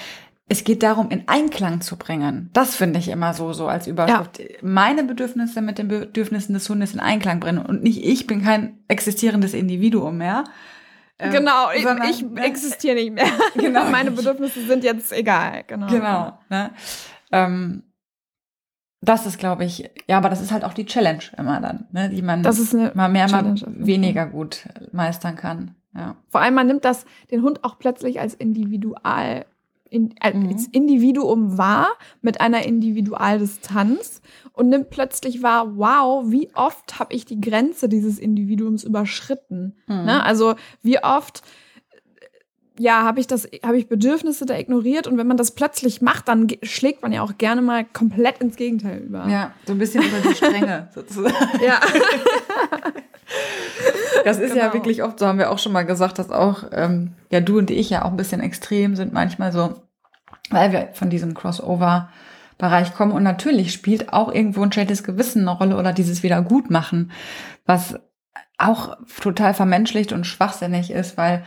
es 0.50 0.64
geht 0.64 0.82
darum, 0.82 1.10
in 1.10 1.28
Einklang 1.28 1.80
zu 1.80 1.96
bringen. 1.96 2.50
Das 2.52 2.74
finde 2.74 2.98
ich 2.98 3.06
immer 3.06 3.34
so, 3.34 3.52
so 3.52 3.68
als 3.68 3.86
Überschrift. 3.86 4.40
Ja. 4.40 4.46
Meine 4.62 5.04
Bedürfnisse 5.04 5.62
mit 5.62 5.78
den 5.78 5.86
Bedürfnissen 5.86 6.54
des 6.54 6.68
Hundes 6.68 6.92
in 6.92 6.98
Einklang 6.98 7.38
bringen 7.38 7.64
und 7.64 7.84
nicht 7.84 8.04
ich 8.04 8.26
bin 8.26 8.42
kein 8.42 8.80
existierendes 8.88 9.54
Individuum 9.54 10.18
mehr. 10.18 10.42
Ähm, 11.20 11.30
genau, 11.30 11.70
ich, 11.72 11.84
sondern, 11.84 12.10
ich 12.10 12.22
ne? 12.22 12.42
existiere 12.42 12.96
nicht 12.96 13.12
mehr. 13.12 13.26
Genau. 13.54 13.88
Meine 13.90 14.10
Bedürfnisse 14.10 14.66
sind 14.66 14.82
jetzt 14.82 15.12
egal. 15.12 15.62
Genau. 15.68 15.86
Genau. 15.86 16.38
Ne? 16.48 16.72
Ähm, 17.30 17.84
das 19.02 19.26
ist, 19.26 19.38
glaube 19.38 19.64
ich, 19.64 19.88
ja, 20.08 20.16
aber 20.16 20.30
das 20.30 20.40
ist 20.40 20.50
halt 20.50 20.64
auch 20.64 20.74
die 20.74 20.84
Challenge 20.84 21.22
immer 21.38 21.60
dann, 21.60 21.86
ne, 21.92 22.10
die 22.10 22.22
man 22.22 22.42
mal 22.42 23.08
mehr, 23.08 23.28
Challenge 23.28 23.60
mal 23.60 23.86
weniger 23.86 24.26
gut 24.26 24.68
meistern 24.90 25.36
kann. 25.36 25.76
Ja. 25.94 26.16
Vor 26.28 26.40
allem, 26.40 26.54
man 26.54 26.66
nimmt 26.66 26.84
das, 26.84 27.06
den 27.30 27.42
Hund 27.42 27.62
auch 27.62 27.78
plötzlich 27.78 28.20
als 28.20 28.34
individual 28.34 29.46
in, 29.90 30.14
als 30.20 30.34
mhm. 30.34 30.68
Individuum 30.72 31.58
wahr 31.58 31.88
mit 32.22 32.40
einer 32.40 32.64
Individualdistanz 32.64 34.22
und 34.52 34.68
nimmt 34.68 34.90
plötzlich 34.90 35.42
wahr, 35.42 35.76
wow, 35.76 36.24
wie 36.30 36.50
oft 36.54 36.98
habe 36.98 37.12
ich 37.12 37.24
die 37.24 37.40
Grenze 37.40 37.88
dieses 37.88 38.18
Individuums 38.18 38.84
überschritten. 38.84 39.76
Mhm. 39.86 40.04
Ne? 40.04 40.24
Also 40.24 40.54
wie 40.82 41.02
oft 41.02 41.42
ja, 42.78 43.02
habe 43.02 43.20
ich 43.20 43.26
das, 43.26 43.46
habe 43.62 43.76
ich 43.76 43.88
Bedürfnisse 43.88 44.46
da 44.46 44.56
ignoriert 44.56 45.06
und 45.06 45.18
wenn 45.18 45.26
man 45.26 45.36
das 45.36 45.50
plötzlich 45.50 46.00
macht, 46.00 46.28
dann 46.28 46.46
schlägt 46.62 47.02
man 47.02 47.12
ja 47.12 47.20
auch 47.20 47.36
gerne 47.36 47.60
mal 47.60 47.84
komplett 47.84 48.38
ins 48.38 48.56
Gegenteil 48.56 49.00
über. 49.00 49.28
Ja, 49.28 49.52
so 49.66 49.74
ein 49.74 49.78
bisschen 49.78 50.02
über 50.02 50.26
die 50.26 50.34
Stränge 50.34 50.88
sozusagen. 50.94 51.36
Ja. 51.62 51.78
Das 54.24 54.38
ist 54.38 54.52
genau. 54.52 54.66
ja 54.66 54.74
wirklich 54.74 55.02
oft, 55.02 55.18
so 55.18 55.26
haben 55.26 55.38
wir 55.38 55.50
auch 55.50 55.58
schon 55.58 55.72
mal 55.72 55.86
gesagt, 55.86 56.18
dass 56.18 56.30
auch, 56.30 56.64
ähm, 56.72 57.14
ja, 57.30 57.40
du 57.40 57.58
und 57.58 57.70
ich 57.70 57.90
ja 57.90 58.04
auch 58.04 58.10
ein 58.10 58.16
bisschen 58.16 58.40
extrem 58.40 58.96
sind 58.96 59.12
manchmal 59.12 59.52
so, 59.52 59.82
weil 60.50 60.72
wir 60.72 60.88
von 60.92 61.10
diesem 61.10 61.34
Crossover-Bereich 61.34 62.94
kommen. 62.94 63.12
Und 63.12 63.22
natürlich 63.22 63.72
spielt 63.72 64.12
auch 64.12 64.32
irgendwo 64.32 64.62
ein 64.62 64.72
schlechtes 64.72 65.04
Gewissen 65.04 65.48
eine 65.48 65.56
Rolle 65.56 65.76
oder 65.76 65.92
dieses 65.92 66.22
Wiedergutmachen, 66.22 67.12
was 67.64 67.98
auch 68.58 68.96
total 69.20 69.54
vermenschlicht 69.54 70.12
und 70.12 70.26
schwachsinnig 70.26 70.90
ist, 70.90 71.16
weil 71.16 71.44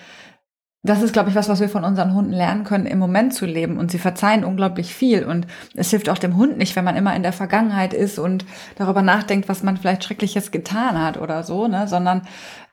das 0.85 1.01
ist, 1.01 1.13
glaube 1.13 1.29
ich, 1.29 1.35
was, 1.35 1.47
was 1.47 1.61
wir 1.61 1.69
von 1.69 1.85
unseren 1.85 2.13
Hunden 2.13 2.33
lernen 2.33 2.65
können, 2.65 2.85
im 2.85 2.99
Moment 2.99 3.33
zu 3.33 3.45
leben. 3.45 3.77
Und 3.77 3.89
sie 3.89 3.99
verzeihen 3.99 4.43
unglaublich 4.43 4.93
viel. 4.93 5.23
Und 5.23 5.47
es 5.75 5.91
hilft 5.91 6.09
auch 6.09 6.17
dem 6.17 6.35
Hund 6.35 6.57
nicht, 6.57 6.75
wenn 6.75 6.83
man 6.83 6.97
immer 6.97 7.15
in 7.15 7.23
der 7.23 7.31
Vergangenheit 7.31 7.93
ist 7.93 8.19
und 8.19 8.43
darüber 8.75 9.01
nachdenkt, 9.01 9.47
was 9.47 9.63
man 9.63 9.77
vielleicht 9.77 10.03
Schreckliches 10.03 10.51
getan 10.51 11.01
hat 11.01 11.17
oder 11.17 11.43
so, 11.43 11.69
ne? 11.69 11.87
Sondern 11.87 12.23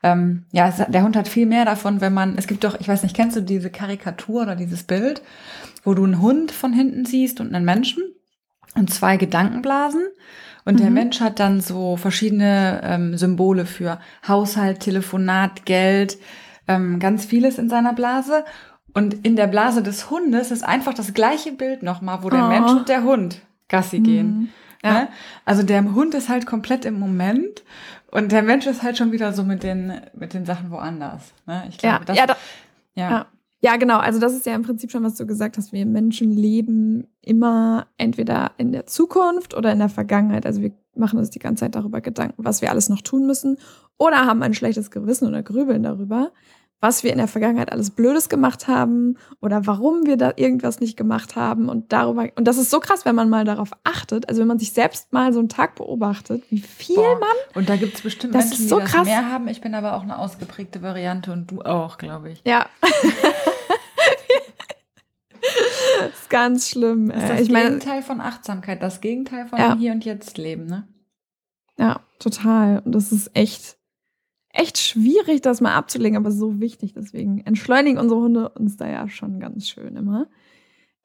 ähm, 0.03 0.43
ja, 0.51 0.69
der 0.69 1.03
Hund 1.03 1.15
hat 1.15 1.29
viel 1.29 1.45
mehr 1.45 1.63
davon, 1.63 2.01
wenn 2.01 2.13
man, 2.13 2.37
es 2.37 2.47
gibt 2.47 2.65
doch, 2.65 2.77
ich 2.81 2.87
weiß 2.89 3.03
nicht, 3.03 3.15
kennst 3.15 3.37
du 3.37 3.41
diese 3.41 3.69
Karikatur 3.69 4.41
oder 4.41 4.57
dieses 4.57 4.83
Bild, 4.83 5.21
wo 5.85 5.93
du 5.93 6.03
einen 6.03 6.21
Hund 6.21 6.51
von 6.51 6.73
hinten 6.73 7.05
siehst 7.05 7.39
und 7.39 7.55
einen 7.55 7.63
Menschen 7.63 8.03
und 8.75 8.93
zwei 8.93 9.15
Gedankenblasen. 9.15 10.03
Und 10.65 10.75
mhm. 10.75 10.81
der 10.81 10.91
Mensch 10.91 11.21
hat 11.21 11.39
dann 11.39 11.61
so 11.61 11.95
verschiedene 11.95 12.81
ähm, 12.83 13.17
Symbole 13.17 13.65
für 13.65 13.99
Haushalt, 14.27 14.81
Telefonat, 14.81 15.65
Geld, 15.65 16.17
ähm, 16.75 16.99
ganz 16.99 17.25
vieles 17.25 17.57
in 17.57 17.69
seiner 17.69 17.93
Blase. 17.93 18.45
Und 18.93 19.25
in 19.25 19.35
der 19.35 19.47
Blase 19.47 19.81
des 19.81 20.09
Hundes 20.09 20.51
ist 20.51 20.63
einfach 20.63 20.93
das 20.93 21.13
gleiche 21.13 21.51
Bild 21.51 21.83
nochmal, 21.83 22.23
wo 22.23 22.29
der 22.29 22.45
oh. 22.45 22.47
Mensch 22.47 22.71
und 22.71 22.89
der 22.89 23.03
Hund 23.03 23.41
Gassi 23.69 23.99
mhm. 23.99 24.03
gehen. 24.03 24.49
Ja. 24.83 24.93
Ne? 24.93 25.07
Also 25.45 25.63
der 25.63 25.83
Hund 25.93 26.13
ist 26.13 26.29
halt 26.29 26.45
komplett 26.45 26.85
im 26.85 26.99
Moment 26.99 27.63
und 28.11 28.31
der 28.31 28.41
Mensch 28.41 28.65
ist 28.67 28.83
halt 28.83 28.97
schon 28.97 29.11
wieder 29.11 29.31
so 29.31 29.43
mit 29.43 29.63
den, 29.63 29.93
mit 30.13 30.33
den 30.33 30.45
Sachen 30.45 30.71
woanders. 30.71 31.33
Ne? 31.45 31.63
Ich 31.69 31.77
glaube, 31.77 31.99
ja, 31.99 32.05
das, 32.05 32.17
ja, 32.17 32.25
da, 32.27 32.35
ja. 32.95 33.09
ja. 33.09 33.25
Ja, 33.63 33.75
genau. 33.75 33.99
Also 33.99 34.19
das 34.19 34.33
ist 34.33 34.47
ja 34.47 34.55
im 34.55 34.63
Prinzip 34.63 34.91
schon, 34.91 35.03
was 35.03 35.15
du 35.15 35.27
gesagt 35.27 35.55
hast. 35.55 35.71
Wir 35.71 35.85
Menschen 35.85 36.31
leben 36.31 37.07
immer 37.21 37.85
entweder 37.97 38.53
in 38.57 38.71
der 38.71 38.87
Zukunft 38.87 39.55
oder 39.55 39.71
in 39.71 39.77
der 39.77 39.89
Vergangenheit. 39.89 40.47
Also 40.47 40.63
wir 40.63 40.71
machen 40.95 41.19
uns 41.19 41.29
die 41.29 41.37
ganze 41.37 41.65
Zeit 41.65 41.75
darüber 41.75 42.01
Gedanken, 42.01 42.43
was 42.43 42.63
wir 42.63 42.71
alles 42.71 42.89
noch 42.89 43.01
tun 43.01 43.27
müssen 43.27 43.57
oder 43.99 44.25
haben 44.25 44.41
ein 44.41 44.55
schlechtes 44.55 44.89
Gewissen 44.89 45.27
oder 45.27 45.43
grübeln 45.43 45.83
darüber 45.83 46.31
was 46.81 47.03
wir 47.03 47.11
in 47.11 47.19
der 47.19 47.27
Vergangenheit 47.27 47.71
alles 47.71 47.91
Blödes 47.91 48.27
gemacht 48.27 48.67
haben 48.67 49.17
oder 49.39 49.67
warum 49.67 50.05
wir 50.05 50.17
da 50.17 50.33
irgendwas 50.35 50.79
nicht 50.79 50.97
gemacht 50.97 51.35
haben 51.35 51.69
und 51.69 51.93
darüber. 51.93 52.27
Und 52.35 52.45
das 52.45 52.57
ist 52.57 52.71
so 52.71 52.79
krass, 52.79 53.05
wenn 53.05 53.15
man 53.15 53.29
mal 53.29 53.45
darauf 53.45 53.69
achtet, 53.83 54.27
also 54.27 54.41
wenn 54.41 54.47
man 54.47 54.57
sich 54.57 54.73
selbst 54.73 55.13
mal 55.13 55.31
so 55.31 55.39
einen 55.39 55.47
Tag 55.47 55.75
beobachtet, 55.75 56.43
wie 56.49 56.59
viel 56.59 56.95
Boah. 56.95 57.19
man. 57.19 57.29
Und 57.53 57.69
da 57.69 57.75
gibt 57.75 57.95
es 57.95 58.01
bestimmt 58.01 58.33
das 58.33 58.49
Menschen, 58.49 58.67
so 58.67 58.77
die 58.77 58.81
das 58.81 58.91
krass. 58.91 59.05
mehr 59.05 59.31
haben. 59.31 59.47
Ich 59.47 59.61
bin 59.61 59.75
aber 59.75 59.95
auch 59.95 60.01
eine 60.01 60.17
ausgeprägte 60.17 60.81
Variante 60.81 61.31
und 61.31 61.51
du 61.51 61.61
auch, 61.61 61.99
glaube 61.99 62.31
ich. 62.31 62.41
Ja. 62.45 62.65
das 62.81 62.91
ist 66.19 66.29
ganz 66.31 66.67
schlimm. 66.67 67.09
Das 67.09 67.23
ist 67.23 67.29
das 67.29 67.41
ich 67.41 67.47
Gegenteil 67.49 67.93
meine, 67.93 68.01
von 68.01 68.21
Achtsamkeit, 68.21 68.81
das 68.81 69.01
Gegenteil 69.01 69.47
von 69.47 69.59
ja. 69.59 69.77
Hier 69.77 69.91
und 69.91 70.03
Jetzt 70.03 70.39
leben, 70.39 70.65
ne? 70.65 70.87
Ja, 71.77 72.01
total. 72.17 72.79
Und 72.79 72.93
das 72.93 73.11
ist 73.11 73.35
echt 73.35 73.77
echt 74.53 74.77
schwierig, 74.77 75.41
das 75.41 75.61
mal 75.61 75.73
abzulegen, 75.73 76.17
aber 76.17 76.31
so 76.31 76.59
wichtig. 76.59 76.93
Deswegen 76.93 77.39
entschleunigen 77.45 77.99
unsere 77.99 78.21
Hunde 78.21 78.49
uns 78.49 78.77
da 78.77 78.87
ja 78.87 79.07
schon 79.09 79.39
ganz 79.39 79.69
schön 79.69 79.95
immer. 79.95 80.27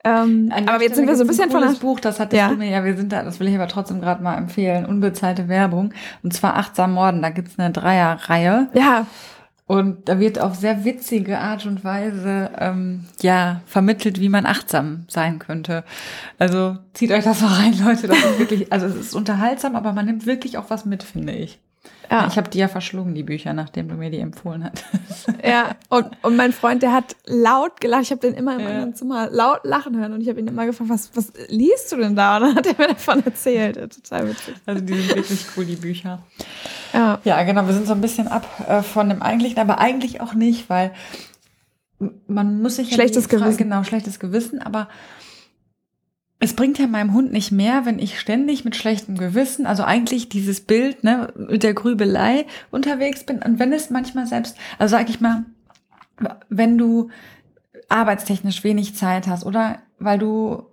Ähm, 0.04 0.52
aber 0.66 0.82
jetzt 0.82 0.94
sind 0.94 1.08
wir 1.08 1.16
so 1.16 1.24
ein 1.24 1.26
bisschen 1.26 1.44
ein 1.44 1.50
von 1.50 1.62
das 1.62 1.80
Buch, 1.80 1.98
das 1.98 2.20
hattest 2.20 2.38
ja. 2.38 2.48
du 2.48 2.56
mir 2.56 2.70
ja, 2.70 2.84
wir 2.84 2.96
sind 2.96 3.10
da, 3.10 3.24
das 3.24 3.40
will 3.40 3.48
ich 3.48 3.56
aber 3.56 3.66
trotzdem 3.66 4.00
gerade 4.00 4.22
mal 4.22 4.36
empfehlen, 4.36 4.86
unbezahlte 4.86 5.48
Werbung 5.48 5.92
und 6.22 6.32
zwar 6.32 6.56
Achtsam 6.56 6.92
Morden, 6.92 7.22
da 7.22 7.30
gibt's 7.30 7.58
eine 7.58 7.72
Dreierreihe. 7.72 8.68
Ja. 8.74 9.06
Und 9.66 10.08
da 10.08 10.20
wird 10.20 10.38
auf 10.38 10.54
sehr 10.54 10.84
witzige 10.84 11.40
Art 11.40 11.66
und 11.66 11.82
Weise 11.82 12.50
ähm, 12.56 13.06
ja 13.20 13.62
vermittelt, 13.66 14.20
wie 14.20 14.28
man 14.28 14.46
achtsam 14.46 15.06
sein 15.08 15.40
könnte. 15.40 15.82
Also 16.38 16.76
zieht 16.92 17.10
euch 17.10 17.24
das 17.24 17.40
mal 17.40 17.54
rein, 17.54 17.74
Leute. 17.84 18.06
Das 18.06 18.16
ist 18.16 18.38
wirklich, 18.38 18.72
also 18.72 18.86
es 18.86 18.94
ist 18.94 19.14
unterhaltsam, 19.16 19.74
aber 19.74 19.92
man 19.92 20.06
nimmt 20.06 20.24
wirklich 20.24 20.56
auch 20.56 20.70
was 20.70 20.84
mit, 20.84 21.02
finde 21.02 21.32
ich. 21.32 21.58
Ja. 22.10 22.28
Ich 22.28 22.36
habe 22.36 22.48
die 22.48 22.58
ja 22.58 22.68
verschlungen, 22.68 23.14
die 23.14 23.22
Bücher, 23.22 23.52
nachdem 23.52 23.88
du 23.88 23.96
mir 23.96 24.10
die 24.10 24.18
empfohlen 24.18 24.64
hattest. 24.64 24.86
Ja, 25.44 25.76
und, 25.88 26.06
und 26.22 26.36
mein 26.36 26.52
Freund, 26.52 26.82
der 26.82 26.92
hat 26.92 27.16
laut 27.24 27.80
gelacht. 27.80 28.02
Ich 28.02 28.10
habe 28.10 28.20
den 28.20 28.34
immer 28.34 28.54
in 28.54 28.60
ja. 28.60 28.68
meinem 28.68 28.94
Zimmer 28.94 29.28
laut 29.30 29.60
lachen 29.64 29.98
hören 29.98 30.12
und 30.12 30.20
ich 30.20 30.28
habe 30.28 30.40
ihn 30.40 30.46
immer 30.46 30.66
gefragt, 30.66 30.90
was, 30.90 31.10
was 31.14 31.32
liest 31.48 31.92
du 31.92 31.96
denn 31.96 32.16
da? 32.16 32.36
Und 32.36 32.42
dann 32.42 32.54
hat 32.56 32.66
er 32.66 32.74
mir 32.78 32.88
davon 32.88 33.24
erzählt. 33.24 33.76
Total 33.76 34.28
witzig. 34.28 34.54
Also 34.66 34.82
die 34.82 34.94
sind 34.94 35.16
wirklich 35.16 35.46
cool, 35.56 35.64
die 35.64 35.76
Bücher. 35.76 36.20
Ja. 36.92 37.20
Ja, 37.24 37.42
genau. 37.42 37.66
Wir 37.66 37.74
sind 37.74 37.86
so 37.86 37.92
ein 37.92 38.00
bisschen 38.00 38.28
ab 38.28 38.46
äh, 38.68 38.82
von 38.82 39.08
dem 39.08 39.22
Eigentlichen, 39.22 39.58
aber 39.58 39.78
eigentlich 39.78 40.20
auch 40.20 40.34
nicht, 40.34 40.68
weil 40.68 40.92
man 42.26 42.60
muss 42.62 42.76
sich 42.76 42.92
schlechtes 42.92 43.30
ja 43.30 43.38
Gewissen. 43.38 43.56
Genau, 43.56 43.84
schlechtes 43.84 44.18
Gewissen, 44.18 44.60
aber 44.60 44.88
es 46.38 46.54
bringt 46.54 46.78
ja 46.78 46.86
meinem 46.86 47.14
Hund 47.14 47.32
nicht 47.32 47.50
mehr, 47.50 47.86
wenn 47.86 47.98
ich 47.98 48.20
ständig 48.20 48.64
mit 48.64 48.76
schlechtem 48.76 49.16
Gewissen, 49.16 49.66
also 49.66 49.84
eigentlich 49.84 50.28
dieses 50.28 50.60
Bild, 50.60 51.02
ne, 51.02 51.32
mit 51.34 51.62
der 51.62 51.72
Grübelei 51.72 52.46
unterwegs 52.70 53.24
bin. 53.24 53.42
Und 53.42 53.58
wenn 53.58 53.72
es 53.72 53.90
manchmal 53.90 54.26
selbst, 54.26 54.56
also 54.78 54.96
sag 54.96 55.08
ich 55.08 55.20
mal, 55.20 55.44
wenn 56.48 56.76
du 56.76 57.08
arbeitstechnisch 57.88 58.64
wenig 58.64 58.96
Zeit 58.96 59.26
hast 59.26 59.46
oder 59.46 59.78
weil 59.98 60.18
du 60.18 60.66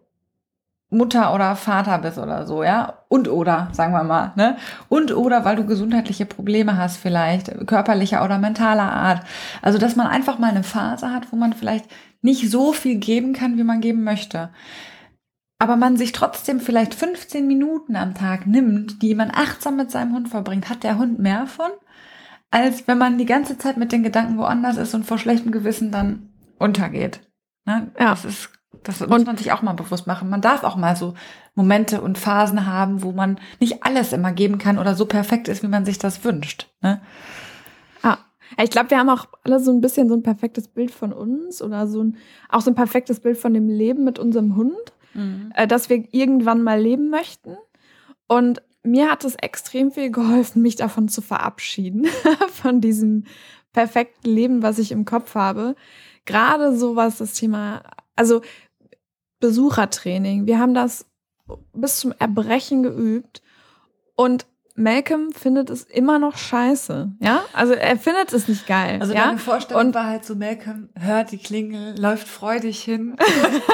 Mutter 0.89 1.33
oder 1.33 1.55
Vater 1.55 1.97
bist 1.97 2.17
oder 2.17 2.45
so, 2.45 2.63
ja, 2.63 2.99
und 3.07 3.29
oder, 3.29 3.69
sagen 3.71 3.93
wir 3.93 4.03
mal, 4.03 4.33
ne, 4.35 4.57
und 4.89 5.15
oder 5.15 5.45
weil 5.45 5.55
du 5.55 5.65
gesundheitliche 5.65 6.25
Probleme 6.25 6.77
hast 6.77 6.97
vielleicht, 6.97 7.67
körperlicher 7.67 8.23
oder 8.23 8.37
mentaler 8.37 8.91
Art. 8.91 9.23
Also, 9.61 9.77
dass 9.79 9.95
man 9.95 10.07
einfach 10.07 10.39
mal 10.39 10.51
eine 10.51 10.63
Phase 10.63 11.11
hat, 11.11 11.31
wo 11.31 11.37
man 11.37 11.53
vielleicht 11.53 11.85
nicht 12.21 12.51
so 12.51 12.73
viel 12.73 12.97
geben 12.97 13.33
kann, 13.33 13.57
wie 13.57 13.63
man 13.63 13.79
geben 13.79 14.03
möchte 14.03 14.49
aber 15.63 15.77
man 15.77 15.95
sich 15.95 16.11
trotzdem 16.11 16.59
vielleicht 16.59 16.93
15 16.93 17.47
Minuten 17.47 17.95
am 17.95 18.15
Tag 18.15 18.45
nimmt, 18.45 19.01
die 19.01 19.15
man 19.15 19.31
achtsam 19.33 19.77
mit 19.77 19.91
seinem 19.91 20.13
Hund 20.13 20.27
verbringt, 20.27 20.67
hat 20.67 20.83
der 20.83 20.97
Hund 20.97 21.19
mehr 21.19 21.47
von, 21.47 21.71
als 22.51 22.85
wenn 22.85 22.97
man 22.97 23.17
die 23.17 23.25
ganze 23.25 23.57
Zeit 23.57 23.77
mit 23.77 23.93
den 23.93 24.03
Gedanken 24.03 24.37
woanders 24.37 24.75
ist 24.75 24.93
und 24.93 25.05
vor 25.05 25.17
schlechtem 25.17 25.53
Gewissen 25.53 25.89
dann 25.89 26.33
untergeht. 26.59 27.21
Ne? 27.63 27.91
Ja. 27.97 28.09
Das 28.09 28.25
ist, 28.25 28.49
das 28.83 28.99
muss 28.99 29.09
und 29.09 29.25
man 29.25 29.37
sich 29.37 29.53
auch 29.53 29.61
mal 29.61 29.71
bewusst 29.71 30.05
machen. 30.05 30.29
Man 30.29 30.41
darf 30.41 30.65
auch 30.65 30.75
mal 30.75 30.97
so 30.97 31.13
Momente 31.55 32.01
und 32.01 32.17
Phasen 32.17 32.65
haben, 32.65 33.01
wo 33.01 33.13
man 33.13 33.39
nicht 33.61 33.85
alles 33.85 34.11
immer 34.11 34.33
geben 34.33 34.57
kann 34.57 34.77
oder 34.77 34.95
so 34.95 35.05
perfekt 35.05 35.47
ist, 35.47 35.63
wie 35.63 35.69
man 35.69 35.85
sich 35.85 35.97
das 35.97 36.25
wünscht. 36.25 36.67
Ne? 36.81 36.99
Ich 38.61 38.69
glaube, 38.69 38.91
wir 38.91 38.99
haben 38.99 39.09
auch 39.09 39.25
alle 39.43 39.59
so 39.59 39.71
ein 39.71 39.81
bisschen 39.81 40.07
so 40.07 40.13
ein 40.13 40.21
perfektes 40.21 40.67
Bild 40.67 40.91
von 40.91 41.11
uns 41.11 41.59
oder 41.61 41.87
so 41.87 42.03
ein, 42.03 42.17
auch 42.49 42.61
so 42.61 42.69
ein 42.69 42.75
perfektes 42.75 43.19
Bild 43.19 43.37
von 43.37 43.53
dem 43.53 43.67
Leben 43.67 44.03
mit 44.03 44.19
unserem 44.19 44.55
Hund 44.55 44.93
mhm. 45.13 45.51
äh, 45.55 45.67
wir 45.89 46.03
irgendwann 46.11 46.63
mal 46.63 46.79
leben 46.79 47.09
möchten. 47.09 47.57
Und 48.27 48.61
mir 48.83 49.09
hat 49.09 49.23
es 49.23 49.35
extrem 49.35 49.91
viel 49.91 50.11
geholfen, 50.11 50.61
mich 50.61 50.75
davon 50.75 51.07
zu 51.07 51.21
verabschieden, 51.21 52.05
von 52.49 52.81
diesem 52.81 53.25
perfekten 53.71 54.29
Leben, 54.29 54.61
was 54.61 54.79
ich 54.79 54.91
im 54.91 55.05
Kopf 55.05 55.35
habe. 55.35 55.75
Gerade 56.25 56.75
so 56.75 56.95
was 56.95 57.17
das 57.17 57.33
Thema, 57.33 57.83
also 58.15 58.41
Besuchertraining. 59.39 60.45
Wir 60.45 60.59
haben 60.59 60.73
das 60.73 61.05
bis 61.73 61.97
zum 61.97 62.13
Erbrechen 62.17 62.83
geübt. 62.83 63.41
Und 64.15 64.45
Malcolm 64.75 65.31
findet 65.31 65.69
es 65.69 65.83
immer 65.83 66.17
noch 66.17 66.35
scheiße. 66.35 67.11
Ja, 67.19 67.45
also 67.53 67.73
er 67.73 67.95
findet 67.95 68.33
es 68.33 68.47
nicht 68.47 68.65
geil. 68.65 68.97
Also 68.99 69.13
ja? 69.13 69.27
deine 69.27 69.37
Vorstellung 69.37 69.87
und 69.87 69.95
war 69.95 70.07
halt 70.07 70.25
so, 70.25 70.35
Malcolm 70.35 70.89
hört 70.97 71.31
die 71.31 71.37
Klingel, 71.37 71.99
läuft 71.99 72.27
freudig 72.27 72.81
hin. 72.81 73.15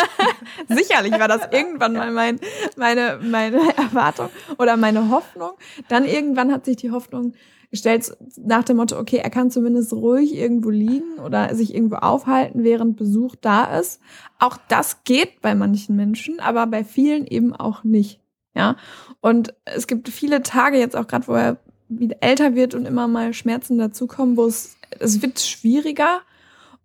Sicherlich 0.68 1.14
war 1.14 1.30
das 1.30 1.48
irgendwann 1.52 1.94
mal 1.94 2.12
mein, 2.12 2.40
meine, 2.76 3.20
meine 3.22 3.60
Erwartung 3.78 4.30
oder 4.58 4.76
meine 4.76 5.10
Hoffnung. 5.10 5.52
Dann 5.88 6.04
irgendwann 6.04 6.52
hat 6.52 6.66
sich 6.66 6.76
die 6.76 6.92
Hoffnung 6.92 7.34
gestellt 7.72 8.12
nach 8.36 8.64
dem 8.64 8.78
Motto, 8.78 9.00
okay, 9.00 9.18
er 9.18 9.30
kann 9.30 9.52
zumindest 9.52 9.94
ruhig 9.94 10.36
irgendwo 10.36 10.70
liegen 10.70 11.20
oder 11.24 11.54
sich 11.56 11.74
irgendwo 11.74 11.98
aufhalten, 11.98 12.64
während 12.64 12.98
Besuch 12.98 13.36
da 13.40 13.80
ist. 13.80 14.02
Auch 14.40 14.58
das 14.68 15.04
geht 15.06 15.42
bei 15.42 15.56
manchen 15.56 15.96
Menschen, 15.96 16.40
aber 16.40 16.68
bei 16.68 16.84
vielen 16.84 17.26
eben 17.26 17.56
auch 17.56 17.84
nicht. 17.84 18.20
Ja, 18.56 18.76
und 19.22 19.54
es 19.66 19.88
gibt 19.88 20.10
viele 20.10 20.42
Tage 20.42 20.78
jetzt 20.78 20.96
auch 20.96 21.08
gerade, 21.08 21.28
wo 21.28 21.34
er 21.34 21.58
wieder 21.88 22.18
älter 22.22 22.56
wird 22.56 22.76
und 22.76 22.86
immer 22.86 23.08
mal 23.08 23.34
Schmerzen 23.34 23.78
dazukommen, 23.78 24.38
wo 24.38 24.46
es, 24.46 24.78
es 25.00 25.22
wird 25.22 25.40
schwieriger. 25.40 26.22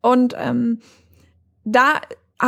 Und 0.00 0.34
ähm, 0.38 0.80
da 1.64 2.00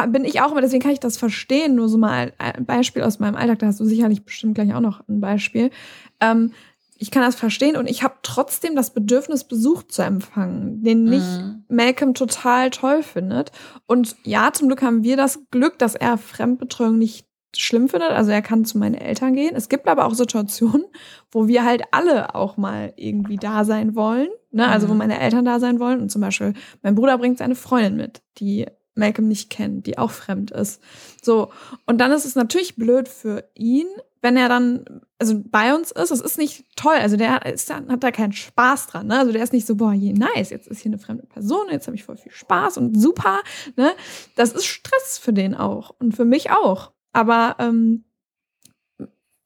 bin 0.09 0.25
ich 0.25 0.41
auch 0.41 0.53
immer, 0.53 0.61
deswegen 0.61 0.83
kann 0.83 0.93
ich 0.93 1.01
das 1.01 1.17
verstehen, 1.17 1.75
nur 1.75 1.89
so 1.89 1.97
mal 1.97 2.33
ein 2.39 2.67
Beispiel 2.67 3.03
aus 3.03 3.19
meinem 3.19 3.37
Alltag, 3.37 3.61
da 3.61 3.67
hast 3.67 3.81
du 3.81 3.85
sicherlich 3.85 4.25
bestimmt 4.25 4.55
gleich 4.55 4.75
auch 4.75 4.81
noch 4.81 5.07
ein 5.09 5.21
Beispiel. 5.21 5.71
Ähm, 6.21 6.53
ich 6.99 7.11
kann 7.11 7.23
das 7.23 7.35
verstehen 7.37 7.77
und 7.77 7.89
ich 7.89 8.03
habe 8.03 8.15
trotzdem 8.23 8.75
das 8.75 8.95
Bedürfnis, 8.95 9.45
Besuch 9.45 9.83
zu 9.85 10.03
empfangen, 10.03 10.83
den 10.83 11.05
nicht 11.05 11.41
mhm. 11.41 11.65
Malcolm 11.69 12.15
total 12.15 12.71
toll 12.71 13.03
findet. 13.03 13.53
Und 13.87 14.17
ja, 14.25 14.51
zum 14.53 14.69
Glück 14.69 14.83
haben 14.83 15.05
wir 15.05 15.17
das 15.17 15.41
Glück, 15.51 15.79
dass 15.79 15.95
er 15.95 16.17
Fremdbetreuung 16.17 16.97
nicht 16.97 17.27
schlimm 17.61 17.89
findet. 17.89 18.11
Also 18.11 18.31
er 18.31 18.43
kann 18.43 18.65
zu 18.65 18.79
meinen 18.79 18.95
Eltern 18.95 19.35
gehen. 19.35 19.55
Es 19.55 19.69
gibt 19.69 19.89
aber 19.89 20.07
auch 20.07 20.15
Situationen, 20.15 20.87
wo 21.31 21.49
wir 21.49 21.65
halt 21.65 21.83
alle 21.91 22.35
auch 22.35 22.57
mal 22.57 22.93
irgendwie 22.97 23.37
da 23.37 23.65
sein 23.65 23.95
wollen. 23.95 24.29
Ne? 24.51 24.67
Also 24.67 24.89
wo 24.89 24.93
mhm. 24.93 24.99
meine 24.99 25.21
Eltern 25.21 25.45
da 25.45 25.61
sein 25.61 25.81
wollen. 25.81 26.01
Und 26.01 26.11
zum 26.11 26.21
Beispiel 26.21 26.55
mein 26.83 26.95
Bruder 26.95 27.19
bringt 27.19 27.39
seine 27.39 27.55
Freundin 27.55 27.97
mit, 27.97 28.23
die 28.39 28.67
Malcolm 28.97 29.29
nicht 29.29 29.51
kennt, 29.51 29.87
die 29.87 29.99
auch 29.99 30.11
fremd 30.11 30.51
ist. 30.51 30.83
So. 31.23 31.51
Und 31.85 31.99
dann 31.99 32.13
ist 32.13 32.25
es 32.25 32.35
natürlich 32.35 32.77
blöd 32.77 33.09
für 33.09 33.45
ihn, 33.55 33.87
wenn 34.23 34.37
er 34.37 34.49
dann, 34.49 34.85
also 35.19 35.41
bei 35.45 35.75
uns 35.75 35.93
ist, 35.93 36.11
es 36.11 36.21
ist 36.21 36.39
nicht 36.39 36.65
toll. 36.75 36.97
Also 36.97 37.17
der 37.17 37.47
ist, 37.47 37.73
hat 37.73 38.03
da 38.03 38.11
keinen 38.11 38.33
Spaß 38.33 38.89
dran. 38.89 39.07
Ne? 39.07 39.19
Also 39.19 39.33
der 39.33 39.43
ist 39.43 39.53
nicht 39.53 39.67
so, 39.67 39.77
boah, 39.77 39.93
je 39.93 40.15
nice, 40.15 40.51
jetzt 40.51 40.67
ist 40.67 40.81
hier 40.81 40.91
eine 40.91 40.99
fremde 40.99 41.27
Person, 41.27 41.67
jetzt 41.71 41.87
habe 41.87 41.97
ich 41.97 42.05
voll 42.05 42.17
viel 42.17 42.33
Spaß 42.33 42.79
und 42.79 43.01
super. 43.01 43.41
Ne? 43.77 43.93
Das 44.35 44.53
ist 44.53 44.65
Stress 44.65 45.19
für 45.19 45.33
den 45.33 45.55
auch 45.55 45.91
und 45.99 46.17
für 46.17 46.25
mich 46.25 46.51
auch. 46.51 46.93
Aber 47.17 47.57
ähm, 47.59 48.05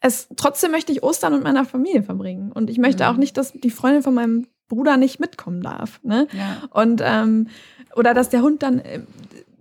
es 0.00 0.26
trotzdem 0.34 0.72
möchte 0.72 0.90
ich 0.90 1.04
Ostern 1.04 1.34
mit 1.34 1.44
meiner 1.44 1.64
Familie 1.64 2.02
verbringen. 2.02 2.50
Und 2.50 2.68
ich 2.68 2.78
möchte 2.78 3.04
mhm. 3.04 3.10
auch 3.10 3.16
nicht, 3.16 3.36
dass 3.36 3.52
die 3.52 3.70
Freundin 3.70 4.02
von 4.02 4.12
meinem 4.12 4.48
Bruder 4.68 4.96
nicht 4.96 5.20
mitkommen 5.20 5.62
darf. 5.62 6.00
Ne? 6.02 6.26
Ja. 6.32 6.62
Und 6.70 7.00
ähm, 7.04 7.46
oder 7.94 8.12
dass 8.12 8.28
der 8.28 8.42
Hund 8.42 8.64
dann 8.64 8.80
äh, 8.80 9.02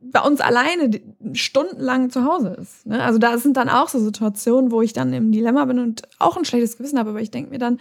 bei 0.01 0.21
uns 0.21 0.41
alleine 0.41 0.99
stundenlang 1.33 2.09
zu 2.09 2.25
Hause 2.25 2.57
ist. 2.59 2.87
Ne? 2.87 3.03
Also 3.03 3.19
da 3.19 3.37
sind 3.37 3.57
dann 3.57 3.69
auch 3.69 3.89
so 3.89 3.99
Situationen, 3.99 4.71
wo 4.71 4.81
ich 4.81 4.93
dann 4.93 5.13
im 5.13 5.31
Dilemma 5.31 5.65
bin 5.65 5.77
und 5.77 6.01
auch 6.17 6.35
ein 6.35 6.45
schlechtes 6.45 6.77
Gewissen 6.77 6.97
habe, 6.97 7.11
aber 7.11 7.21
ich 7.21 7.29
denke 7.29 7.51
mir 7.51 7.59
dann, 7.59 7.79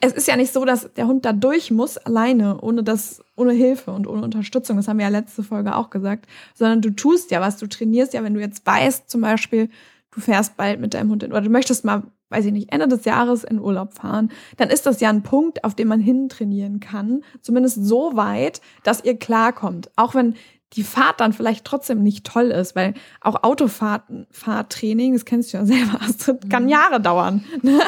es 0.00 0.12
ist 0.12 0.28
ja 0.28 0.36
nicht 0.36 0.52
so, 0.52 0.64
dass 0.64 0.92
der 0.94 1.06
Hund 1.06 1.24
da 1.24 1.32
durch 1.32 1.70
muss, 1.70 1.96
alleine, 1.96 2.60
ohne 2.60 2.82
das, 2.82 3.22
ohne 3.36 3.52
Hilfe 3.52 3.92
und 3.92 4.06
ohne 4.06 4.22
Unterstützung. 4.22 4.76
Das 4.76 4.88
haben 4.88 4.98
wir 4.98 5.06
ja 5.06 5.10
letzte 5.10 5.42
Folge 5.42 5.74
auch 5.74 5.90
gesagt. 5.90 6.26
Sondern 6.54 6.82
du 6.82 6.90
tust 6.90 7.30
ja 7.30 7.40
was. 7.40 7.56
Du 7.56 7.66
trainierst 7.66 8.14
ja, 8.14 8.22
wenn 8.22 8.34
du 8.34 8.40
jetzt 8.40 8.66
weißt, 8.66 9.08
zum 9.08 9.20
Beispiel, 9.20 9.70
du 10.14 10.20
fährst 10.20 10.56
bald 10.56 10.80
mit 10.80 10.94
deinem 10.94 11.10
Hund 11.10 11.22
in, 11.22 11.32
oder 11.32 11.42
du 11.42 11.50
möchtest 11.50 11.84
mal, 11.84 12.02
weiß 12.30 12.44
ich 12.46 12.52
nicht, 12.52 12.72
Ende 12.72 12.88
des 12.88 13.04
Jahres 13.04 13.44
in 13.44 13.60
Urlaub 13.60 13.94
fahren, 13.94 14.30
dann 14.56 14.70
ist 14.70 14.86
das 14.86 15.00
ja 15.00 15.08
ein 15.08 15.22
Punkt, 15.22 15.64
auf 15.64 15.74
den 15.74 15.88
man 15.88 16.00
hin 16.00 16.28
trainieren 16.28 16.80
kann. 16.80 17.22
Zumindest 17.40 17.84
so 17.84 18.16
weit, 18.16 18.60
dass 18.82 19.04
ihr 19.04 19.18
klarkommt. 19.18 19.90
Auch 19.96 20.14
wenn 20.14 20.34
die 20.72 20.82
Fahrt 20.82 21.20
dann 21.20 21.32
vielleicht 21.32 21.64
trotzdem 21.64 22.02
nicht 22.02 22.26
toll 22.26 22.46
ist, 22.46 22.74
weil 22.74 22.94
auch 23.20 23.44
Autofahrten, 23.44 24.26
Fahrtraining, 24.30 25.12
das 25.12 25.24
kennst 25.24 25.52
du 25.52 25.58
ja 25.58 25.64
selber, 25.64 26.00
Astrid, 26.02 26.50
kann 26.50 26.64
mhm. 26.64 26.70
Jahre 26.70 27.00
dauern. 27.00 27.44
Ne? 27.62 27.80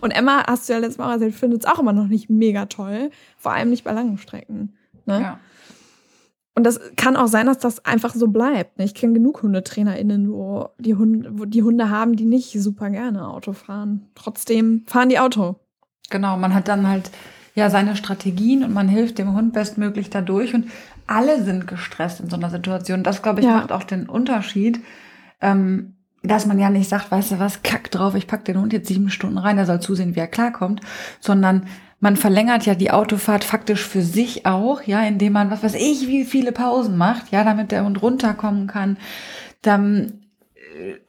Und 0.00 0.10
Emma, 0.10 0.44
hast 0.46 0.68
du 0.68 0.72
ja 0.72 0.78
letztes 0.78 0.98
Mal 0.98 1.12
erzählt, 1.12 1.34
findet 1.34 1.64
es 1.64 1.70
auch 1.70 1.78
immer 1.78 1.92
noch 1.92 2.06
nicht 2.06 2.30
mega 2.30 2.66
toll, 2.66 3.10
vor 3.36 3.52
allem 3.52 3.70
nicht 3.70 3.84
bei 3.84 3.92
langen 3.92 4.18
Strecken. 4.18 4.74
Ne? 5.06 5.20
Ja. 5.20 5.40
Und 6.56 6.64
das 6.64 6.80
kann 6.96 7.16
auch 7.16 7.26
sein, 7.26 7.46
dass 7.46 7.58
das 7.58 7.84
einfach 7.84 8.14
so 8.14 8.28
bleibt. 8.28 8.78
Ne? 8.78 8.84
Ich 8.84 8.94
kenne 8.94 9.12
genug 9.12 9.42
HundetrainerInnen, 9.42 10.32
wo 10.32 10.68
die 10.78 10.94
Hunde, 10.94 11.30
wo 11.32 11.44
die 11.44 11.62
Hunde 11.62 11.90
haben, 11.90 12.14
die 12.16 12.26
nicht 12.26 12.52
super 12.62 12.90
gerne 12.90 13.28
Auto 13.28 13.52
fahren. 13.52 14.06
Trotzdem 14.14 14.84
fahren 14.86 15.08
die 15.08 15.18
Auto. 15.18 15.56
Genau, 16.10 16.36
man 16.36 16.54
hat 16.54 16.68
dann 16.68 16.86
halt 16.86 17.10
ja 17.54 17.70
seine 17.70 17.96
Strategien 17.96 18.64
und 18.64 18.72
man 18.72 18.88
hilft 18.88 19.18
dem 19.18 19.34
Hund 19.34 19.52
bestmöglich 19.52 20.10
dadurch. 20.10 20.54
Und 20.54 20.70
alle 21.06 21.42
sind 21.42 21.66
gestresst 21.66 22.20
in 22.20 22.28
so 22.28 22.36
einer 22.36 22.50
Situation. 22.50 23.02
Das, 23.02 23.22
glaube 23.22 23.40
ich, 23.40 23.46
ja. 23.46 23.56
macht 23.56 23.72
auch 23.72 23.84
den 23.84 24.08
Unterschied, 24.08 24.80
ähm, 25.40 25.94
dass 26.22 26.46
man 26.46 26.58
ja 26.58 26.70
nicht 26.70 26.88
sagt, 26.88 27.10
weißt 27.10 27.32
du 27.32 27.38
was, 27.38 27.62
kack 27.62 27.90
drauf, 27.90 28.14
ich 28.14 28.26
pack 28.26 28.44
den 28.44 28.60
Hund 28.60 28.72
jetzt 28.72 28.88
sieben 28.88 29.10
Stunden 29.10 29.38
rein, 29.38 29.56
der 29.56 29.66
soll 29.66 29.80
zusehen, 29.80 30.16
wie 30.16 30.20
er 30.20 30.26
klarkommt, 30.26 30.80
sondern 31.20 31.66
man 32.00 32.16
verlängert 32.16 32.66
ja 32.66 32.74
die 32.74 32.90
Autofahrt 32.90 33.44
faktisch 33.44 33.86
für 33.86 34.02
sich 34.02 34.46
auch, 34.46 34.82
ja, 34.82 35.02
indem 35.02 35.34
man, 35.34 35.50
was 35.50 35.62
weiß 35.62 35.74
ich, 35.74 36.06
wie 36.06 36.24
viele 36.24 36.52
Pausen 36.52 36.96
macht, 36.96 37.30
ja, 37.30 37.44
damit 37.44 37.72
der 37.72 37.84
Hund 37.84 38.02
runterkommen 38.02 38.66
kann. 38.66 38.96
Dann 39.62 40.23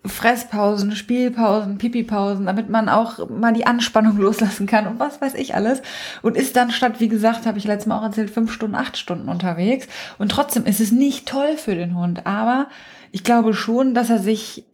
Fresspausen, 0.06 0.96
Spielpausen, 0.96 1.78
Pipipausen, 1.78 2.46
damit 2.46 2.70
man 2.70 2.90
auch 2.90 3.30
mal 3.30 3.54
die 3.54 3.66
Anspannung 3.66 4.18
loslassen 4.20 4.68
kann 4.68 4.88
und 4.88 5.00
was 5.00 5.22
weiß 5.22 5.34
ich 5.36 5.56
alles. 5.56 5.82
Und 6.22 6.38
ist 6.38 6.56
dann 6.56 6.72
statt, 6.72 7.00
wie 7.00 7.08
gesagt, 7.08 7.46
habe 7.46 7.58
ich 7.58 7.66
letztes 7.66 7.88
Mal 7.88 8.00
auch 8.00 8.04
erzählt, 8.04 8.30
fünf 8.30 8.52
Stunden, 8.52 8.76
acht 8.76 8.98
Stunden 8.98 9.30
unterwegs. 9.30 9.88
Und 10.18 10.30
trotzdem 10.30 10.66
ist 10.66 10.80
es 10.80 10.92
nicht 10.92 11.28
toll 11.28 11.58
für 11.58 11.76
den 11.76 11.98
Hund. 11.98 12.26
Aber 12.26 12.68
ich 13.12 13.24
glaube 13.24 13.54
schon, 13.54 13.94
dass 13.94 14.10
er 14.10 14.20
sich, 14.20 14.66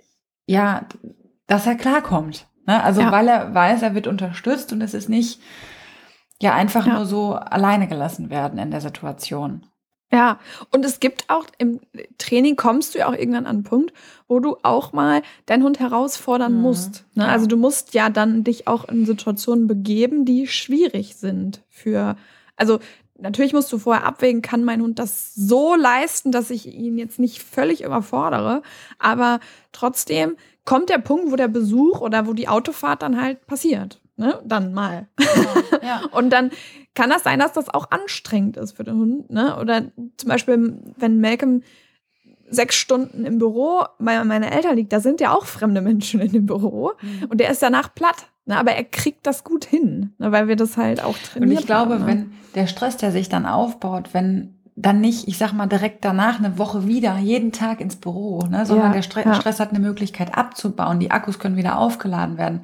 ja, 0.45 0.85
dass 1.47 1.67
er 1.67 1.75
klarkommt. 1.75 2.47
Ne? 2.67 2.83
Also 2.83 3.01
ja. 3.01 3.11
weil 3.11 3.27
er 3.27 3.53
weiß, 3.53 3.81
er 3.81 3.95
wird 3.95 4.07
unterstützt 4.07 4.73
und 4.73 4.81
es 4.81 4.93
ist 4.93 5.09
nicht 5.09 5.39
ja 6.41 6.53
einfach 6.53 6.87
ja. 6.87 6.95
nur 6.95 7.05
so 7.05 7.35
alleine 7.35 7.87
gelassen 7.87 8.29
werden 8.29 8.59
in 8.59 8.71
der 8.71 8.81
Situation. 8.81 9.65
Ja, 10.13 10.39
und 10.71 10.83
es 10.83 10.99
gibt 10.99 11.29
auch 11.29 11.45
im 11.57 11.79
Training 12.17 12.57
kommst 12.57 12.93
du 12.93 12.99
ja 12.99 13.07
auch 13.07 13.13
irgendwann 13.13 13.45
an 13.45 13.55
einen 13.55 13.63
Punkt, 13.63 13.93
wo 14.27 14.39
du 14.39 14.57
auch 14.61 14.91
mal 14.91 15.21
deinen 15.45 15.63
Hund 15.63 15.79
herausfordern 15.79 16.55
mhm. 16.55 16.61
musst. 16.61 17.05
Ne? 17.15 17.25
Also 17.27 17.45
du 17.45 17.55
musst 17.55 17.93
ja 17.93 18.09
dann 18.09 18.43
dich 18.43 18.67
auch 18.67 18.89
in 18.89 19.05
Situationen 19.05 19.67
begeben, 19.67 20.25
die 20.25 20.47
schwierig 20.47 21.15
sind 21.15 21.61
für, 21.69 22.17
also 22.57 22.79
natürlich 23.17 23.53
musst 23.53 23.71
du 23.71 23.77
vorher 23.77 24.05
abwägen, 24.05 24.41
kann 24.41 24.65
mein 24.65 24.81
Hund 24.81 24.99
das 24.99 25.33
so 25.33 25.75
leisten, 25.75 26.33
dass 26.33 26.49
ich 26.49 26.67
ihn 26.67 26.97
jetzt 26.97 27.19
nicht 27.19 27.41
völlig 27.41 27.83
überfordere, 27.83 28.63
aber 28.99 29.39
trotzdem 29.71 30.35
kommt 30.65 30.89
der 30.89 30.97
Punkt, 30.97 31.31
wo 31.31 31.37
der 31.37 31.47
Besuch 31.47 32.01
oder 32.01 32.27
wo 32.27 32.33
die 32.33 32.49
Autofahrt 32.49 33.01
dann 33.01 33.19
halt 33.21 33.47
passiert. 33.47 34.01
Ne? 34.21 34.39
Dann 34.45 34.71
mal. 34.71 35.07
Ja, 35.19 35.79
ja. 35.81 36.01
und 36.11 36.29
dann 36.29 36.51
kann 36.93 37.09
das 37.09 37.23
sein, 37.23 37.39
dass 37.39 37.53
das 37.53 37.73
auch 37.73 37.89
anstrengend 37.89 38.55
ist 38.55 38.73
für 38.73 38.83
den 38.83 38.93
Hund. 38.93 39.31
Ne? 39.31 39.57
Oder 39.59 39.85
zum 40.15 40.29
Beispiel, 40.29 40.79
wenn 40.95 41.19
Malcolm 41.19 41.63
sechs 42.47 42.75
Stunden 42.75 43.25
im 43.25 43.39
Büro 43.39 43.83
bei 43.97 44.23
meinen 44.23 44.43
Eltern 44.43 44.75
liegt, 44.75 44.93
da 44.93 44.99
sind 44.99 45.21
ja 45.21 45.33
auch 45.33 45.47
fremde 45.47 45.81
Menschen 45.81 46.21
in 46.21 46.33
dem 46.33 46.45
Büro. 46.45 46.91
Mhm. 47.01 47.29
Und 47.29 47.39
der 47.39 47.49
ist 47.49 47.63
danach 47.63 47.95
platt. 47.95 48.27
Ne? 48.45 48.59
Aber 48.59 48.73
er 48.73 48.83
kriegt 48.83 49.25
das 49.25 49.43
gut 49.43 49.65
hin, 49.65 50.13
ne? 50.19 50.31
weil 50.31 50.47
wir 50.47 50.55
das 50.55 50.77
halt 50.77 51.03
auch 51.03 51.17
trainieren. 51.17 51.53
Und 51.53 51.59
ich 51.59 51.65
glaube, 51.65 51.95
haben, 51.95 52.01
ne? 52.01 52.07
wenn 52.07 52.31
der 52.53 52.67
Stress, 52.67 52.97
der 52.97 53.11
sich 53.11 53.27
dann 53.27 53.47
aufbaut, 53.47 54.09
wenn 54.13 54.60
dann 54.75 55.01
nicht, 55.01 55.27
ich 55.27 55.37
sag 55.37 55.51
mal, 55.51 55.67
direkt 55.67 56.05
danach 56.05 56.39
eine 56.39 56.57
Woche 56.57 56.87
wieder, 56.87 57.17
jeden 57.17 57.51
Tag 57.51 57.81
ins 57.81 57.97
Büro, 57.97 58.43
ne, 58.49 58.65
sondern 58.65 58.87
ja, 58.87 58.93
der 58.93 59.01
Stre 59.01 59.23
ja. 59.23 59.33
Stress 59.33 59.59
hat 59.59 59.71
eine 59.71 59.79
Möglichkeit 59.79 60.37
abzubauen, 60.37 60.99
die 60.99 61.11
Akkus 61.11 61.39
können 61.39 61.57
wieder 61.57 61.77
aufgeladen 61.77 62.37
werden, 62.37 62.61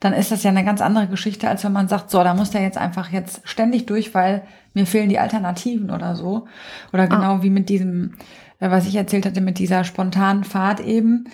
dann 0.00 0.12
ist 0.12 0.30
das 0.30 0.42
ja 0.42 0.50
eine 0.50 0.64
ganz 0.64 0.82
andere 0.82 1.06
Geschichte, 1.06 1.48
als 1.48 1.64
wenn 1.64 1.72
man 1.72 1.88
sagt, 1.88 2.10
so, 2.10 2.22
da 2.22 2.34
muss 2.34 2.50
der 2.50 2.60
jetzt 2.60 2.78
einfach 2.78 3.10
jetzt 3.10 3.40
ständig 3.44 3.86
durch, 3.86 4.14
weil 4.14 4.42
mir 4.74 4.86
fehlen 4.86 5.08
die 5.08 5.18
Alternativen 5.18 5.90
oder 5.90 6.14
so. 6.14 6.46
Oder 6.92 7.04
ah. 7.04 7.06
genau 7.06 7.34
ah. 7.36 7.42
wie 7.42 7.50
mit 7.50 7.70
diesem, 7.70 8.12
äh, 8.60 8.70
was 8.70 8.86
ich 8.86 8.94
erzählt 8.94 9.24
hatte, 9.24 9.40
mit 9.40 9.58
dieser 9.58 9.84
spontanen 9.84 10.44
Fahrt 10.44 10.80
eben. 10.80 11.24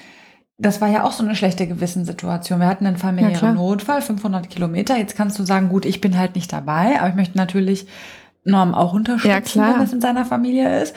Das 0.59 0.81
war 0.81 0.89
ja 0.89 1.03
auch 1.03 1.11
so 1.11 1.25
eine 1.25 1.35
schlechte 1.35 1.67
Gewissenssituation. 1.67 2.61
Wir 2.61 2.69
hatten 2.69 2.87
einen 2.87 2.99
familiären 2.99 3.49
ja, 3.49 3.53
Notfall, 3.55 4.01
500 4.01 4.49
Kilometer. 4.49 4.97
Jetzt 4.97 5.17
kannst 5.17 5.37
du 5.41 5.43
sagen, 5.43 5.69
gut, 5.69 5.85
ich 5.85 6.01
bin 6.01 6.17
halt 6.17 6.37
nicht 6.37 6.53
dabei, 6.53 7.01
aber 7.01 7.09
ich 7.09 7.17
möchte 7.17 7.37
natürlich 7.37 7.89
Norm 8.45 8.75
auch 8.75 8.93
unterstützen, 8.93 9.61
ja, 9.61 9.73
wenn 9.73 9.81
das 9.81 9.93
in 9.93 10.01
seiner 10.01 10.25
Familie 10.25 10.83
ist. 10.83 10.95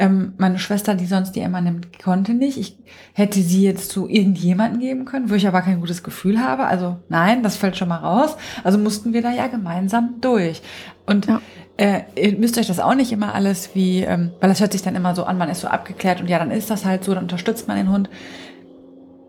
Ähm, 0.00 0.32
meine 0.38 0.58
Schwester, 0.58 0.94
die 0.94 1.04
sonst 1.04 1.32
die 1.32 1.40
Emma 1.40 1.60
nimmt, 1.60 2.02
konnte 2.02 2.32
nicht. 2.32 2.56
Ich 2.56 2.78
hätte 3.12 3.42
sie 3.42 3.62
jetzt 3.62 3.90
zu 3.90 4.08
irgendjemanden 4.08 4.80
geben 4.80 5.04
können, 5.04 5.28
wo 5.28 5.34
ich 5.34 5.46
aber 5.46 5.60
kein 5.60 5.80
gutes 5.80 6.02
Gefühl 6.02 6.40
habe. 6.40 6.64
Also 6.64 6.96
nein, 7.10 7.42
das 7.42 7.56
fällt 7.56 7.76
schon 7.76 7.88
mal 7.88 7.98
raus. 7.98 8.36
Also 8.64 8.78
mussten 8.78 9.12
wir 9.12 9.20
da 9.20 9.30
ja 9.30 9.46
gemeinsam 9.48 10.14
durch. 10.22 10.62
Und 11.04 11.26
ja. 11.26 11.42
äh, 11.76 12.00
ihr 12.16 12.38
müsst 12.38 12.56
euch 12.56 12.66
das 12.66 12.80
auch 12.80 12.94
nicht 12.94 13.12
immer 13.12 13.34
alles 13.34 13.74
wie, 13.74 14.00
ähm, 14.00 14.30
weil 14.40 14.48
das 14.48 14.60
hört 14.60 14.72
sich 14.72 14.80
dann 14.80 14.96
immer 14.96 15.14
so 15.14 15.24
an, 15.24 15.36
man 15.36 15.50
ist 15.50 15.60
so 15.60 15.68
abgeklärt 15.68 16.22
und 16.22 16.30
ja, 16.30 16.38
dann 16.38 16.50
ist 16.50 16.70
das 16.70 16.86
halt 16.86 17.04
so, 17.04 17.12
dann 17.12 17.24
unterstützt 17.24 17.68
man 17.68 17.76
den 17.76 17.90
Hund. 17.90 18.08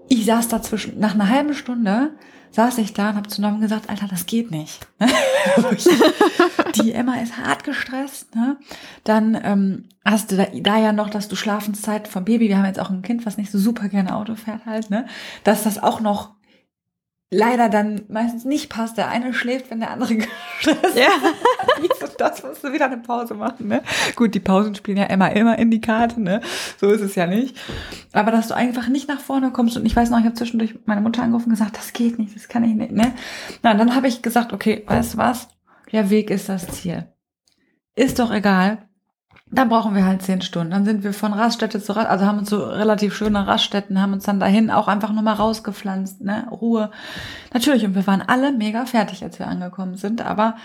Ich 0.08 0.26
saß 0.26 0.48
dazwischen, 0.48 1.00
nach 1.00 1.16
einer 1.16 1.28
halben 1.28 1.54
Stunde 1.54 2.12
saß 2.52 2.78
ich 2.80 2.94
da 2.94 3.10
und 3.10 3.16
habe 3.16 3.30
zu 3.30 3.42
Norman 3.42 3.62
gesagt, 3.62 3.90
Alter, 3.90 4.08
das 4.08 4.26
geht 4.26 4.52
nicht. 4.52 4.88
die 6.76 6.92
Emma 6.92 7.16
ist 7.16 7.38
hart 7.38 7.64
gestresst. 7.64 8.36
Ne? 8.36 8.58
Dann 9.04 9.40
ähm, 9.44 9.86
hast 10.06 10.32
du 10.32 10.38
da, 10.38 10.46
da 10.54 10.78
ja 10.78 10.92
noch, 10.92 11.10
dass 11.10 11.28
du 11.28 11.36
Schlafenszeit 11.36 12.08
vom 12.08 12.26
Baby, 12.26 12.50
wir 12.50 12.58
haben 12.58 12.66
jetzt 12.66 12.80
auch 12.80 12.90
ein 12.90 13.02
Kind, 13.02 13.26
was 13.26 13.38
nicht 13.38 13.52
so 13.52 13.58
super 13.58 13.88
gerne 13.88 14.16
Auto 14.16 14.36
fährt 14.36 14.66
halt, 14.66 14.90
ne? 14.90 15.06
dass 15.44 15.64
das 15.64 15.82
auch 15.82 16.02
noch 16.02 16.32
leider 17.32 17.70
dann 17.70 18.02
meistens 18.10 18.46
nicht 18.46 18.70
passt. 18.70 18.98
Der 18.98 19.10
eine 19.10 19.34
schläft, 19.34 19.72
wenn 19.72 19.80
der 19.80 19.92
andere 19.92 20.16
gestresst 20.16 20.98
ja. 20.98 21.08
ist. 21.82 22.16
das 22.20 22.44
musst 22.44 22.64
du 22.64 22.72
wieder 22.72 22.86
eine 22.86 22.98
Pause 22.98 23.34
machen. 23.34 23.68
Ne? 23.68 23.82
Gut, 24.16 24.36
die 24.36 24.40
Pausen 24.40 24.76
spielen 24.76 24.98
ja 24.98 25.06
immer, 25.06 25.32
immer 25.32 25.58
in 25.58 25.72
die 25.72 25.82
Karte. 25.82 26.22
Ne? 26.22 26.42
So 26.80 26.90
ist 26.90 27.02
es 27.02 27.16
ja 27.16 27.26
nicht. 27.26 27.58
Aber 28.12 28.32
dass 28.32 28.50
du 28.50 28.56
einfach 28.56 28.90
nicht 28.90 29.08
nach 29.08 29.22
vorne 29.22 29.52
kommst. 29.52 29.78
Und 29.78 29.86
ich 29.86 29.96
weiß 29.96 30.10
noch, 30.10 30.20
ich 30.20 30.26
habe 30.26 30.36
zwischendurch 30.36 30.76
meine 30.86 31.02
Mutter 31.02 31.24
angerufen 31.24 31.46
und 31.46 31.52
gesagt, 31.52 31.78
das 31.78 31.94
geht 31.94 32.20
nicht, 32.20 32.36
das 32.36 32.50
kann 32.50 32.64
ich 32.64 32.76
nicht. 32.76 32.92
Ne? 32.92 33.14
Na, 33.64 33.74
dann 33.74 33.96
habe 33.96 34.08
ich 34.08 34.22
gesagt, 34.22 34.54
okay, 34.54 34.84
weißt 34.86 35.14
du 35.14 35.18
was? 35.18 35.48
Der 35.92 36.10
Weg 36.10 36.30
ist 36.30 36.50
das 36.50 36.68
Ziel. 36.68 37.08
Ist 37.96 38.20
doch 38.20 38.32
egal. 38.32 38.90
Da 39.54 39.66
brauchen 39.66 39.96
wir 39.96 40.06
halt 40.06 40.22
zehn 40.22 40.42
Stunden. 40.42 40.72
Dann 40.72 40.86
sind 40.86 41.04
wir 41.04 41.14
von 41.14 41.34
Raststätte 41.34 41.82
zu 41.82 41.94
Rast, 41.94 42.08
also 42.08 42.26
haben 42.26 42.40
uns 42.40 42.50
so 42.50 42.64
relativ 42.64 43.14
schöne 43.14 43.48
Raststätten, 43.48 44.02
haben 44.02 44.14
uns 44.14 44.24
dann 44.24 44.40
dahin 44.40 44.72
auch 44.72 44.88
einfach 44.88 45.12
nur 45.12 45.24
mal 45.24 45.34
rausgepflanzt, 45.34 46.22
ne, 46.22 46.48
Ruhe. 46.50 46.90
Natürlich, 47.54 47.84
und 47.84 47.96
wir 47.96 48.08
waren 48.08 48.22
alle 48.22 48.54
mega 48.54 48.86
fertig, 48.86 49.24
als 49.24 49.40
wir 49.40 49.48
angekommen 49.48 49.96
sind, 49.96 50.26
aber 50.26 50.56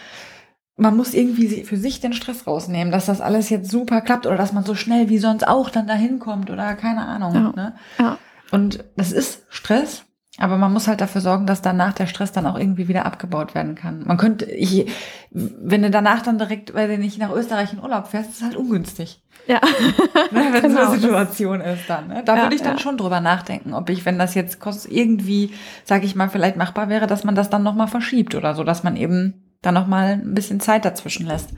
man 0.77 0.97
muss 0.97 1.15
irgendwie 1.15 1.65
für 1.65 1.77
sich 1.77 2.01
den 2.01 2.13
Stress 2.13 2.47
rausnehmen, 2.47 2.93
dass 2.93 3.07
das 3.07 3.21
alles 3.21 3.49
jetzt 3.49 3.71
super 3.71 4.03
klappt 4.03 4.27
oder 4.27 4.37
dass 4.37 4.53
man 4.53 4.65
so 4.65 4.75
schnell 4.75 5.09
wie 5.09 5.19
sonst 5.19 5.49
auch 5.49 5.71
dann 5.71 5.87
dahin 5.87 6.19
kommt 6.19 6.51
oder 6.51 6.75
keine 6.75 7.07
Ahnung. 7.07 7.35
Ja. 7.35 7.53
Ne? 7.57 7.75
Ja. 7.99 8.19
Und 8.53 8.85
das 8.97 9.11
ist 9.11 9.45
Stress, 9.49 10.05
aber 10.39 10.59
man 10.59 10.73
muss 10.73 10.87
halt 10.87 11.01
dafür 11.01 11.23
sorgen, 11.23 11.47
dass 11.47 11.63
danach 11.63 11.95
der 11.95 12.07
Stress 12.07 12.31
dann 12.31 12.47
auch 12.47 12.59
irgendwie 12.59 12.89
wieder 12.89 13.07
abgebaut 13.07 13.55
werden 13.55 13.75
kann. 13.75 14.05
Man 14.07 14.19
könnte, 14.19 14.45
ich, 14.45 14.91
wenn 15.31 15.83
du 15.83 15.91
danach 15.91 16.23
dann 16.23 16.37
direkt, 16.37 16.75
weil 16.75 16.89
du 16.89 16.99
nicht 16.99 17.19
nach 17.19 17.31
Österreich 17.31 17.73
in 17.73 17.81
Urlaub 17.81 18.09
fährst, 18.09 18.31
ist 18.31 18.43
halt 18.43 18.55
ungünstig. 18.55 19.23
Ja. 19.47 19.61
ne, 20.31 20.49
wenn 20.53 20.63
genau. 20.63 20.85
so 20.85 20.91
eine 20.91 21.01
Situation 21.01 21.61
ist 21.63 21.89
dann. 21.89 22.09
Ne? 22.09 22.23
Da 22.25 22.37
ja, 22.37 22.43
würde 22.43 22.55
ich 22.55 22.63
dann 22.63 22.77
ja. 22.77 22.83
schon 22.83 22.99
drüber 22.99 23.21
nachdenken, 23.21 23.73
ob 23.73 23.89
ich, 23.89 24.05
wenn 24.05 24.19
das 24.19 24.35
jetzt 24.35 24.59
irgendwie, 24.91 25.53
sage 25.85 26.05
ich 26.05 26.15
mal, 26.15 26.29
vielleicht 26.29 26.57
machbar 26.57 26.91
wäre, 26.91 27.07
dass 27.07 27.25
man 27.25 27.35
das 27.35 27.49
dann 27.49 27.63
nochmal 27.63 27.89
verschiebt 27.89 28.35
oder 28.35 28.55
so, 28.55 28.63
dass 28.63 28.83
man 28.83 28.97
eben 28.97 29.57
dann 29.63 29.75
nochmal 29.75 30.13
ein 30.13 30.35
bisschen 30.35 30.61
Zeit 30.61 30.85
dazwischen 30.85 31.27
lässt, 31.27 31.51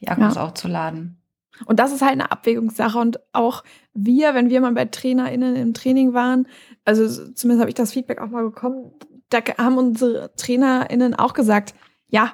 die 0.00 0.08
Akkus 0.08 0.36
ja. 0.36 0.42
aufzuladen. 0.42 1.20
Und 1.66 1.78
das 1.78 1.92
ist 1.92 2.02
halt 2.02 2.12
eine 2.12 2.30
Abwägungssache. 2.30 2.98
Und 2.98 3.20
auch 3.32 3.64
wir, 3.92 4.34
wenn 4.34 4.50
wir 4.50 4.60
mal 4.60 4.72
bei 4.72 4.86
TrainerInnen 4.86 5.56
im 5.56 5.74
Training 5.74 6.12
waren, 6.12 6.46
also 6.84 7.06
zumindest 7.32 7.60
habe 7.60 7.70
ich 7.70 7.74
das 7.74 7.92
Feedback 7.92 8.20
auch 8.20 8.30
mal 8.30 8.44
bekommen, 8.44 8.92
da 9.30 9.38
haben 9.58 9.78
unsere 9.78 10.32
TrainerInnen 10.36 11.14
auch 11.14 11.32
gesagt, 11.32 11.74
ja, 12.08 12.32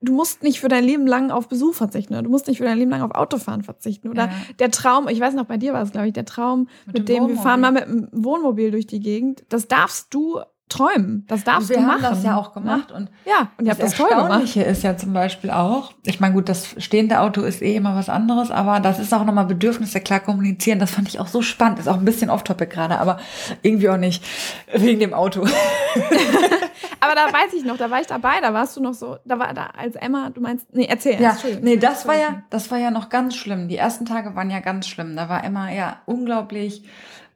du 0.00 0.12
musst 0.12 0.42
nicht 0.42 0.60
für 0.60 0.68
dein 0.68 0.84
Leben 0.84 1.06
lang 1.06 1.30
auf 1.30 1.48
Besuch 1.48 1.74
verzichten 1.74 2.14
oder 2.14 2.22
du 2.22 2.30
musst 2.30 2.46
nicht 2.46 2.58
für 2.58 2.64
dein 2.64 2.78
Leben 2.78 2.90
lang 2.90 3.02
auf 3.02 3.12
Autofahren 3.12 3.62
verzichten 3.62 4.08
oder 4.08 4.26
ja. 4.26 4.32
der 4.58 4.70
Traum, 4.70 5.08
ich 5.08 5.20
weiß 5.20 5.34
noch, 5.34 5.46
bei 5.46 5.56
dir 5.56 5.72
war 5.72 5.82
es, 5.82 5.92
glaube 5.92 6.08
ich, 6.08 6.12
der 6.12 6.26
Traum, 6.26 6.68
mit, 6.86 6.98
mit 6.98 7.08
dem, 7.08 7.26
dem 7.26 7.36
wir 7.36 7.42
fahren 7.42 7.60
mal 7.60 7.72
mit 7.72 7.84
dem 7.86 8.08
Wohnmobil 8.12 8.70
durch 8.70 8.86
die 8.86 9.00
Gegend, 9.00 9.44
das 9.48 9.68
darfst 9.68 10.12
du 10.12 10.40
träumen. 10.68 11.24
Das 11.28 11.44
darfst 11.44 11.68
wir 11.68 11.76
du 11.76 11.82
machen. 11.82 12.00
Wir 12.00 12.08
haben 12.08 12.14
das 12.14 12.24
ja 12.24 12.36
auch 12.36 12.52
gemacht. 12.52 12.90
Und 12.90 13.08
ja, 13.24 13.50
und 13.56 13.66
ihr 13.66 13.70
habt 13.70 13.82
das 13.82 13.94
toll 13.94 14.08
gemacht. 14.08 14.30
Erstaunliche 14.30 14.62
ist 14.62 14.82
ja 14.82 14.96
zum 14.96 15.12
Beispiel 15.12 15.50
auch, 15.50 15.92
ich 16.04 16.18
meine, 16.18 16.34
gut, 16.34 16.48
das 16.48 16.74
stehende 16.78 17.20
Auto 17.20 17.42
ist 17.42 17.62
eh 17.62 17.76
immer 17.76 17.94
was 17.94 18.08
anderes, 18.08 18.50
aber 18.50 18.80
das 18.80 18.98
ist 18.98 19.14
auch 19.14 19.24
nochmal 19.24 19.46
Bedürfnisse 19.46 20.00
klar 20.00 20.20
kommunizieren. 20.20 20.78
Das 20.78 20.90
fand 20.90 21.08
ich 21.08 21.20
auch 21.20 21.28
so 21.28 21.42
spannend. 21.42 21.78
Ist 21.78 21.88
auch 21.88 21.98
ein 21.98 22.04
bisschen 22.04 22.30
off-topic 22.30 22.72
gerade, 22.72 22.98
aber 22.98 23.18
irgendwie 23.62 23.88
auch 23.88 23.96
nicht 23.96 24.24
wegen 24.72 24.98
dem 24.98 25.14
Auto. 25.14 25.42
aber 27.00 27.14
da 27.14 27.26
weiß 27.32 27.54
ich 27.54 27.64
noch, 27.64 27.76
da 27.76 27.90
war 27.90 28.00
ich 28.00 28.06
dabei, 28.06 28.40
da 28.40 28.52
warst 28.52 28.76
du 28.76 28.80
noch 28.80 28.94
so, 28.94 29.16
da 29.24 29.38
war 29.38 29.54
da 29.54 29.68
als 29.78 29.94
Emma, 29.94 30.30
du 30.30 30.40
meinst, 30.40 30.66
nee, 30.74 30.86
erzähl. 30.86 31.20
Ja, 31.20 31.36
nee, 31.60 31.76
das 31.76 32.06
war 32.06 32.16
ja, 32.16 32.42
das 32.50 32.70
war 32.70 32.78
ja 32.78 32.90
noch 32.90 33.08
ganz 33.08 33.36
schlimm. 33.36 33.68
Die 33.68 33.76
ersten 33.76 34.04
Tage 34.04 34.34
waren 34.34 34.50
ja 34.50 34.60
ganz 34.60 34.88
schlimm. 34.88 35.16
Da 35.16 35.28
war 35.28 35.44
Emma 35.44 35.70
ja 35.70 35.98
unglaublich, 36.06 36.82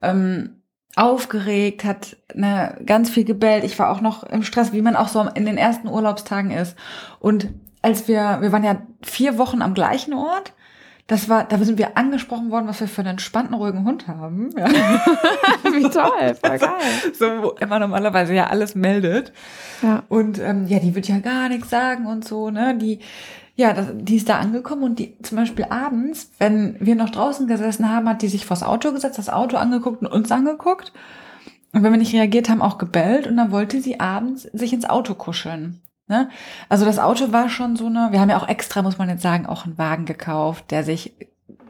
ähm, 0.02 0.59
aufgeregt, 0.96 1.84
hat 1.84 2.16
ne, 2.34 2.76
ganz 2.84 3.10
viel 3.10 3.24
gebellt. 3.24 3.64
Ich 3.64 3.78
war 3.78 3.90
auch 3.90 4.00
noch 4.00 4.24
im 4.24 4.42
Stress, 4.42 4.72
wie 4.72 4.82
man 4.82 4.96
auch 4.96 5.08
so 5.08 5.20
in 5.34 5.46
den 5.46 5.56
ersten 5.56 5.88
Urlaubstagen 5.88 6.50
ist. 6.50 6.76
Und 7.20 7.48
als 7.82 8.08
wir, 8.08 8.38
wir 8.40 8.52
waren 8.52 8.64
ja 8.64 8.82
vier 9.02 9.38
Wochen 9.38 9.62
am 9.62 9.74
gleichen 9.74 10.14
Ort. 10.14 10.52
Das 11.06 11.28
war, 11.28 11.42
da 11.42 11.58
sind 11.58 11.76
wir 11.76 11.96
angesprochen 11.96 12.52
worden, 12.52 12.68
was 12.68 12.78
wir 12.78 12.86
für 12.86 13.00
einen 13.00 13.12
entspannten, 13.12 13.54
ruhigen 13.54 13.84
Hund 13.84 14.06
haben. 14.06 14.50
Ja. 14.56 14.68
Wie 15.64 15.82
toll, 15.90 16.36
voll 16.40 16.58
geil. 16.58 17.12
So, 17.18 17.26
wo 17.42 17.48
immer 17.58 17.80
normalerweise 17.80 18.32
ja 18.32 18.46
alles 18.46 18.76
meldet. 18.76 19.32
Ja. 19.82 20.04
Und 20.08 20.38
ähm, 20.38 20.68
ja, 20.68 20.78
die 20.78 20.94
wird 20.94 21.08
ja 21.08 21.18
gar 21.18 21.48
nichts 21.48 21.68
sagen 21.68 22.06
und 22.06 22.24
so, 22.24 22.50
ne? 22.50 22.78
Die, 22.78 23.00
ja, 23.60 23.74
das, 23.74 23.88
die 23.92 24.16
ist 24.16 24.28
da 24.30 24.38
angekommen 24.38 24.84
und 24.84 24.98
die 24.98 25.18
zum 25.22 25.36
Beispiel 25.36 25.66
abends, 25.68 26.30
wenn 26.38 26.76
wir 26.80 26.94
noch 26.94 27.10
draußen 27.10 27.46
gesessen 27.46 27.90
haben, 27.92 28.08
hat 28.08 28.22
die 28.22 28.28
sich 28.28 28.46
vors 28.46 28.62
Auto 28.62 28.90
gesetzt, 28.90 29.18
das 29.18 29.28
Auto 29.28 29.58
angeguckt 29.58 30.00
und 30.00 30.06
uns 30.06 30.32
angeguckt. 30.32 30.94
Und 31.72 31.82
wenn 31.82 31.92
wir 31.92 31.98
nicht 31.98 32.14
reagiert 32.14 32.48
haben, 32.48 32.62
auch 32.62 32.78
gebellt. 32.78 33.26
Und 33.26 33.36
dann 33.36 33.52
wollte 33.52 33.82
sie 33.82 34.00
abends 34.00 34.44
sich 34.54 34.72
ins 34.72 34.88
Auto 34.88 35.14
kuscheln. 35.14 35.82
Ne? 36.08 36.30
Also 36.70 36.86
das 36.86 36.98
Auto 36.98 37.32
war 37.32 37.50
schon 37.50 37.76
so 37.76 37.86
eine, 37.86 38.08
wir 38.12 38.20
haben 38.20 38.30
ja 38.30 38.38
auch 38.38 38.48
extra, 38.48 38.80
muss 38.80 38.96
man 38.96 39.10
jetzt 39.10 39.22
sagen, 39.22 39.44
auch 39.44 39.66
einen 39.66 39.76
Wagen 39.76 40.06
gekauft, 40.06 40.70
der 40.70 40.82
sich 40.82 41.12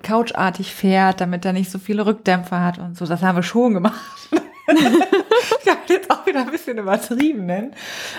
couchartig 0.05 0.73
fährt, 0.73 1.21
damit 1.21 1.45
er 1.45 1.53
nicht 1.53 1.73
so 1.73 1.81
viele 1.81 2.07
Rückdämpfer 2.07 2.65
hat 2.65 2.79
und 2.79 2.97
so. 2.97 3.05
Das 3.05 3.21
haben 3.23 3.37
wir 3.37 3.43
schon 3.43 3.75
gemacht. 3.75 4.01
ich 4.31 5.69
habe 5.69 5.81
jetzt 5.89 6.09
auch 6.09 6.25
wieder 6.25 6.43
ein 6.43 6.53
bisschen 6.53 6.79
übertrieben, 6.79 7.47
ne? 7.47 7.73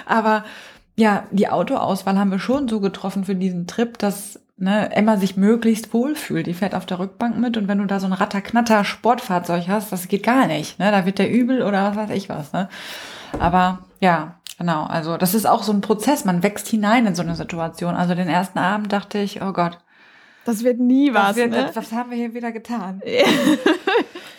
Aber 0.06 0.44
ja, 1.02 1.24
die 1.32 1.50
Autoauswahl 1.50 2.18
haben 2.18 2.32
wir 2.32 2.40
schon 2.40 2.68
so 2.68 2.80
getroffen 2.80 3.26
für 3.26 3.36
diesen 3.36 3.68
Trip, 3.68 3.98
dass 3.98 4.40
ne, 4.58 4.96
Emma 4.96 5.18
sich 5.18 5.36
möglichst 5.36 5.94
wohlfühlt. 5.94 6.48
Die 6.48 6.54
fährt 6.54 6.76
auf 6.76 6.86
der 6.86 7.00
Rückbank 7.00 7.38
mit 7.38 7.58
und 7.58 7.68
wenn 7.68 7.80
du 7.80 7.86
da 7.86 8.00
so 8.00 8.06
ein 8.06 8.14
Ratterknatter 8.14 8.84
Sportfahrzeug 8.84 9.68
hast, 9.68 9.92
das 9.92 10.08
geht 10.08 10.24
gar 10.24 10.48
nicht. 10.48 10.80
Ne? 10.80 10.92
Da 10.92 11.06
wird 11.06 11.20
der 11.20 11.32
übel 11.32 11.64
oder 11.64 11.90
was 11.90 11.98
weiß 11.98 12.10
ich 12.12 12.30
was. 12.30 12.54
Ne? 12.54 12.70
Aber 13.40 13.80
ja, 14.00 14.36
Genau, 14.58 14.84
also 14.84 15.18
das 15.18 15.34
ist 15.34 15.48
auch 15.48 15.64
so 15.64 15.72
ein 15.72 15.82
Prozess. 15.82 16.24
Man 16.24 16.44
wächst 16.44 16.68
hinein 16.68 17.08
in 17.08 17.16
so 17.16 17.24
eine 17.24 17.34
Situation. 17.34 17.96
Also 17.96 18.14
den 18.14 18.28
ersten 18.28 18.60
Abend 18.60 18.94
dachte 18.94 19.18
ich, 19.18 19.42
oh 19.42 19.54
Gott. 19.54 19.80
Das 20.46 20.64
wird 20.64 20.80
nie 20.80 21.16
was. 21.16 21.36
Wird, 21.36 21.50
ne? 21.50 21.72
Was 21.74 21.92
haben 21.92 22.12
wir 22.12 22.18
hier 22.18 22.36
wieder 22.36 22.52
getan? 22.52 23.02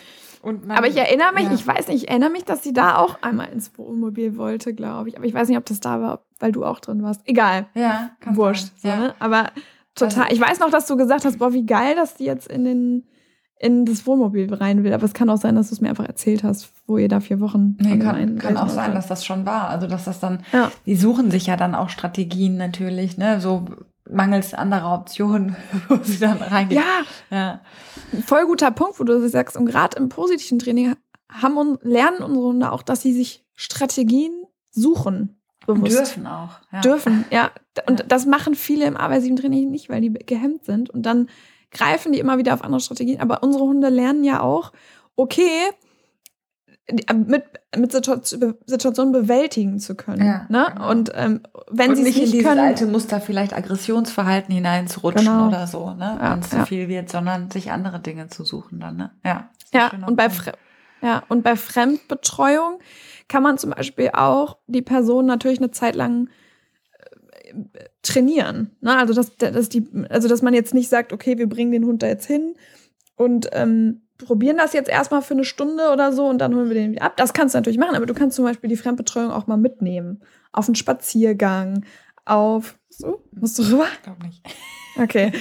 Aber 0.43 0.87
ich 0.87 0.97
erinnere 0.97 1.33
mich, 1.33 1.45
ja. 1.45 1.53
ich 1.53 1.65
weiß 1.65 1.87
nicht, 1.87 2.03
ich 2.03 2.09
erinnere 2.09 2.29
mich, 2.29 2.43
dass 2.43 2.63
sie 2.63 2.73
da 2.73 2.97
auch 2.97 3.21
einmal 3.21 3.49
ins 3.49 3.77
Wohnmobil 3.77 4.37
wollte, 4.37 4.73
glaube 4.73 5.09
ich. 5.09 5.17
Aber 5.17 5.25
ich 5.25 5.33
weiß 5.33 5.47
nicht, 5.47 5.57
ob 5.57 5.65
das 5.65 5.79
da 5.79 6.01
war, 6.01 6.25
weil 6.39 6.51
du 6.51 6.65
auch 6.65 6.79
drin 6.79 7.01
warst. 7.01 7.21
Egal. 7.25 7.67
Ja, 7.75 8.11
Wurscht. 8.25 8.67
So, 8.81 8.87
ja. 8.87 8.97
ne? 8.97 9.15
Aber 9.19 9.51
total. 9.95 10.23
Also, 10.23 10.35
ich 10.35 10.41
weiß 10.41 10.59
noch, 10.59 10.69
dass 10.69 10.85
du 10.87 10.97
gesagt 10.97 11.23
hast, 11.25 11.39
boah, 11.39 11.53
wie 11.53 11.65
geil, 11.65 11.95
dass 11.95 12.15
die 12.15 12.25
jetzt 12.25 12.47
in 12.47 12.65
den 12.65 13.07
in 13.63 13.85
das 13.85 14.05
Wohnmobil 14.05 14.53
rein 14.53 14.83
will. 14.83 14.91
Aber 14.91 15.05
es 15.05 15.13
kann 15.13 15.29
auch 15.29 15.37
sein, 15.37 15.55
dass 15.55 15.69
du 15.69 15.75
es 15.75 15.79
mir 15.79 15.89
einfach 15.89 16.05
erzählt 16.05 16.43
hast, 16.43 16.73
wo 16.85 16.97
ihr 16.97 17.07
da 17.07 17.21
vier 17.21 17.39
Wochen. 17.39 17.77
Nee, 17.79 17.97
kann, 17.97 18.37
kann 18.37 18.57
auch 18.57 18.67
sein, 18.67 18.93
dass 18.93 19.07
das 19.07 19.23
schon 19.23 19.45
war. 19.45 19.69
Also 19.69 19.87
dass 19.87 20.03
das 20.03 20.19
dann, 20.19 20.43
ja. 20.51 20.69
die 20.85 20.97
suchen 20.97 21.31
sich 21.31 21.45
ja 21.45 21.55
dann 21.55 21.73
auch 21.73 21.87
Strategien 21.87 22.57
natürlich, 22.57 23.17
ne? 23.17 23.39
So 23.39 23.65
mangels 24.09 24.53
anderer 24.53 24.93
Optionen, 24.93 25.55
wo 25.87 25.97
sie 26.01 26.19
dann 26.19 26.37
reingehen. 26.37 26.81
Ja. 27.29 27.37
ja. 27.37 27.61
Voll 28.25 28.45
guter 28.45 28.71
Punkt, 28.71 28.99
wo 28.99 29.03
du 29.03 29.27
sagst, 29.29 29.57
und 29.57 29.65
gerade 29.65 29.97
im 29.97 30.09
positiven 30.09 30.59
Training 30.59 30.95
haben 31.29 31.57
und 31.57 31.83
lernen 31.83 32.21
unsere 32.21 32.45
Hunde 32.47 32.71
auch, 32.71 32.83
dass 32.83 33.01
sie 33.01 33.13
sich 33.13 33.45
Strategien 33.55 34.31
suchen. 34.71 35.39
Bewusst. 35.65 35.97
Dürfen 35.97 36.27
auch. 36.27 36.59
Ja. 36.71 36.81
Dürfen, 36.81 37.25
ja. 37.31 37.51
Und 37.87 38.01
ja. 38.01 38.05
das 38.05 38.25
machen 38.25 38.55
viele 38.55 38.85
im 38.85 38.97
arbeitssieben 38.97 39.37
Training 39.37 39.71
nicht, 39.71 39.89
weil 39.89 40.01
die 40.01 40.11
gehemmt 40.11 40.65
sind. 40.65 40.89
Und 40.89 41.05
dann 41.05 41.29
greifen 41.71 42.11
die 42.11 42.19
immer 42.19 42.37
wieder 42.37 42.53
auf 42.53 42.63
andere 42.63 42.81
Strategien. 42.81 43.21
Aber 43.21 43.43
unsere 43.43 43.63
Hunde 43.63 43.89
lernen 43.89 44.23
ja 44.23 44.41
auch, 44.41 44.73
okay, 45.15 45.69
äh, 46.87 47.13
mit, 47.13 47.43
mit 47.77 47.91
Situationen 47.93 49.13
bewältigen 49.13 49.79
zu 49.79 49.95
können. 49.95 50.25
Ja, 50.25 50.45
ne? 50.49 50.67
Genau. 50.73 50.91
Und 50.91 51.11
ähm, 51.15 51.41
wenn 51.71 51.95
sie 51.95 52.03
nicht, 52.03 52.21
in 52.21 52.31
dieses 52.31 52.45
alte 52.45 52.87
Muster 52.87 53.21
vielleicht 53.21 53.53
Aggressionsverhalten 53.53 54.53
hineinzurutschen 54.53 55.25
genau. 55.25 55.47
oder 55.47 55.65
so, 55.67 55.93
ne? 55.93 56.17
Wenn 56.19 56.39
es 56.39 56.51
ja. 56.51 56.59
zu 56.59 56.65
viel 56.65 56.89
wird, 56.89 57.09
sondern 57.09 57.49
sich 57.51 57.71
andere 57.71 57.99
Dinge 58.01 58.27
zu 58.27 58.43
suchen 58.43 58.81
dann. 58.81 58.97
Ne? 58.97 59.11
Ja. 59.23 59.49
Ja. 59.73 59.91
Und 60.05 60.17
bei 60.17 60.27
ja 61.01 61.23
und 61.29 61.43
bei 61.43 61.55
Fremdbetreuung 61.55 62.79
kann 63.29 63.43
man 63.43 63.57
zum 63.57 63.71
Beispiel 63.71 64.09
auch 64.13 64.57
die 64.67 64.81
Person 64.81 65.25
natürlich 65.25 65.59
eine 65.59 65.71
Zeit 65.71 65.95
lang 65.95 66.27
äh, 67.41 67.85
trainieren. 68.01 68.71
Ne? 68.81 68.97
Also 68.97 69.13
dass, 69.13 69.37
dass 69.37 69.69
die, 69.69 69.87
also 70.09 70.27
dass 70.27 70.41
man 70.41 70.53
jetzt 70.53 70.73
nicht 70.73 70.89
sagt, 70.89 71.13
okay, 71.13 71.37
wir 71.37 71.47
bringen 71.47 71.71
den 71.71 71.85
Hund 71.85 72.03
da 72.03 72.07
jetzt 72.07 72.27
hin 72.27 72.55
und 73.15 73.49
ähm, 73.53 74.01
probieren 74.23 74.57
das 74.57 74.73
jetzt 74.73 74.89
erstmal 74.89 75.21
für 75.21 75.33
eine 75.33 75.45
Stunde 75.45 75.91
oder 75.91 76.13
so 76.13 76.27
und 76.27 76.39
dann 76.39 76.55
holen 76.55 76.69
wir 76.69 76.75
den 76.75 76.91
wieder 76.91 77.03
ab. 77.03 77.17
Das 77.17 77.33
kannst 77.33 77.53
du 77.53 77.59
natürlich 77.59 77.79
machen, 77.79 77.95
aber 77.95 78.05
du 78.05 78.13
kannst 78.13 78.35
zum 78.35 78.45
Beispiel 78.45 78.69
die 78.69 78.77
Fremdbetreuung 78.77 79.31
auch 79.31 79.47
mal 79.47 79.57
mitnehmen. 79.57 80.21
Auf 80.51 80.67
einen 80.67 80.75
Spaziergang, 80.75 81.85
auf. 82.25 82.77
So, 82.89 83.23
musst 83.31 83.57
du 83.59 83.63
rüber? 83.63 83.85
Ich 83.93 84.01
glaube 84.03 84.25
nicht. 84.25 84.41
Okay. 84.99 85.31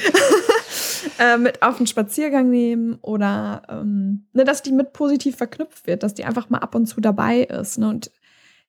äh, 1.18 1.36
mit 1.36 1.62
auf 1.62 1.76
einen 1.76 1.86
Spaziergang 1.86 2.48
nehmen 2.50 2.98
oder 3.02 3.62
ähm, 3.68 4.26
ne, 4.32 4.44
dass 4.44 4.62
die 4.62 4.72
mit 4.72 4.92
positiv 4.92 5.36
verknüpft 5.36 5.86
wird, 5.86 6.02
dass 6.02 6.14
die 6.14 6.24
einfach 6.24 6.48
mal 6.48 6.58
ab 6.58 6.74
und 6.74 6.86
zu 6.86 7.00
dabei 7.00 7.40
ist. 7.40 7.78
Ne? 7.78 7.88
Und 7.88 8.10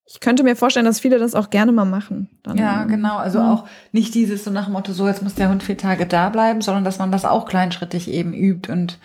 ich 0.06 0.20
könnte 0.20 0.44
mir 0.44 0.56
vorstellen, 0.56 0.86
dass 0.86 1.00
viele 1.00 1.18
das 1.18 1.34
auch 1.36 1.50
gerne 1.50 1.72
mal 1.72 1.86
machen. 1.86 2.30
Dann, 2.44 2.58
ja, 2.58 2.84
genau. 2.84 3.18
Also 3.18 3.40
ja. 3.40 3.54
auch 3.54 3.68
nicht 3.94 4.14
dieses 4.14 4.44
so 4.44 4.52
nach 4.52 4.66
dem 4.66 4.74
Motto, 4.74 4.92
so 4.92 5.08
jetzt 5.08 5.24
muss 5.24 5.36
der 5.36 5.50
Hund 5.50 5.64
vier 5.64 5.78
Tage 5.78 6.06
da 6.06 6.30
bleiben, 6.30 6.62
sondern 6.62 6.84
dass 6.84 7.00
man 7.00 7.12
das 7.12 7.24
auch 7.24 7.46
kleinschrittig 7.46 8.10
eben 8.10 8.34
übt 8.34 8.72
und 8.72 9.00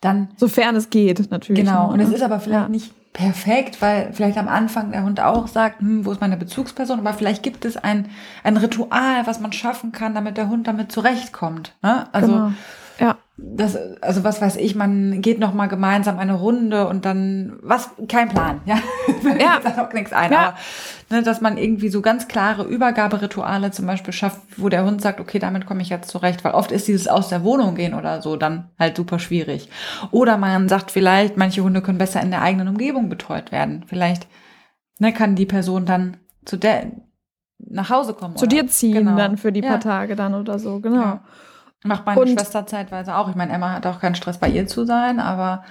dann. 0.00 0.28
Sofern 0.36 0.76
es 0.76 0.90
geht, 0.90 1.30
natürlich. 1.30 1.64
Genau. 1.64 1.90
Und 1.90 2.00
es 2.00 2.10
ist 2.10 2.22
aber 2.22 2.40
vielleicht 2.40 2.62
ja. 2.62 2.68
nicht 2.68 2.92
perfekt, 3.12 3.82
weil 3.82 4.12
vielleicht 4.12 4.38
am 4.38 4.48
Anfang 4.48 4.92
der 4.92 5.02
Hund 5.02 5.20
auch 5.20 5.48
sagt, 5.48 5.80
hm, 5.80 6.04
wo 6.04 6.12
ist 6.12 6.20
meine 6.20 6.36
Bezugsperson? 6.36 7.00
Aber 7.00 7.14
vielleicht 7.14 7.42
gibt 7.42 7.64
es 7.64 7.76
ein, 7.76 8.10
ein 8.44 8.56
Ritual, 8.56 9.26
was 9.26 9.40
man 9.40 9.52
schaffen 9.52 9.92
kann, 9.92 10.14
damit 10.14 10.36
der 10.36 10.48
Hund 10.48 10.68
damit 10.68 10.92
zurechtkommt. 10.92 11.74
Ne? 11.82 12.06
Also 12.12 12.28
genau. 12.28 12.52
Ja. 12.98 13.18
Das, 13.36 13.78
also 14.00 14.24
was 14.24 14.40
weiß 14.40 14.56
ich, 14.56 14.74
man 14.74 15.22
geht 15.22 15.38
noch 15.38 15.54
mal 15.54 15.68
gemeinsam 15.68 16.18
eine 16.18 16.34
Runde 16.34 16.88
und 16.88 17.04
dann 17.04 17.56
was 17.62 17.90
kein 18.08 18.28
Plan, 18.28 18.60
ja. 18.64 18.78
Ja. 19.38 19.60
da 19.62 19.84
auch 19.84 19.92
nichts 19.92 20.12
ein, 20.12 20.32
ja. 20.32 20.38
aber 20.38 20.56
ne, 21.10 21.22
dass 21.22 21.40
man 21.40 21.56
irgendwie 21.56 21.88
so 21.88 22.02
ganz 22.02 22.26
klare 22.26 22.64
Übergaberituale 22.64 23.70
zum 23.70 23.86
Beispiel 23.86 24.12
schafft, 24.12 24.40
wo 24.56 24.68
der 24.68 24.84
Hund 24.84 25.00
sagt, 25.00 25.20
okay, 25.20 25.38
damit 25.38 25.66
komme 25.66 25.82
ich 25.82 25.88
jetzt 25.88 26.10
zurecht, 26.10 26.42
weil 26.42 26.54
oft 26.54 26.72
ist 26.72 26.88
dieses 26.88 27.06
aus 27.06 27.28
der 27.28 27.44
Wohnung 27.44 27.76
gehen 27.76 27.94
oder 27.94 28.22
so 28.22 28.34
dann 28.34 28.70
halt 28.76 28.96
super 28.96 29.20
schwierig. 29.20 29.68
Oder 30.10 30.36
man 30.36 30.68
sagt 30.68 30.90
vielleicht, 30.90 31.36
manche 31.36 31.62
Hunde 31.62 31.80
können 31.80 31.98
besser 31.98 32.20
in 32.20 32.32
der 32.32 32.42
eigenen 32.42 32.66
Umgebung 32.66 33.08
betreut 33.08 33.52
werden. 33.52 33.84
Vielleicht 33.86 34.26
ne, 34.98 35.12
kann 35.12 35.36
die 35.36 35.46
Person 35.46 35.86
dann 35.86 36.16
zu 36.44 36.56
der 36.56 36.90
nach 37.58 37.90
Hause 37.90 38.14
kommen. 38.14 38.36
Zu 38.36 38.46
oder? 38.46 38.56
dir 38.56 38.66
ziehen 38.68 38.94
genau. 38.94 39.16
dann 39.16 39.36
für 39.36 39.52
die 39.52 39.60
ja. 39.60 39.70
paar 39.70 39.80
Tage 39.80 40.16
dann 40.16 40.34
oder 40.34 40.58
so, 40.58 40.80
genau. 40.80 41.00
Ja. 41.00 41.24
Macht 41.84 42.06
meine 42.06 42.20
und 42.20 42.28
Schwester 42.28 42.66
zeitweise 42.66 43.14
auch. 43.14 43.28
Ich 43.28 43.36
meine, 43.36 43.52
Emma 43.52 43.72
hat 43.72 43.86
auch 43.86 44.00
keinen 44.00 44.16
Stress 44.16 44.38
bei 44.38 44.48
ihr 44.48 44.66
zu 44.66 44.84
sein, 44.84 45.20
aber 45.20 45.64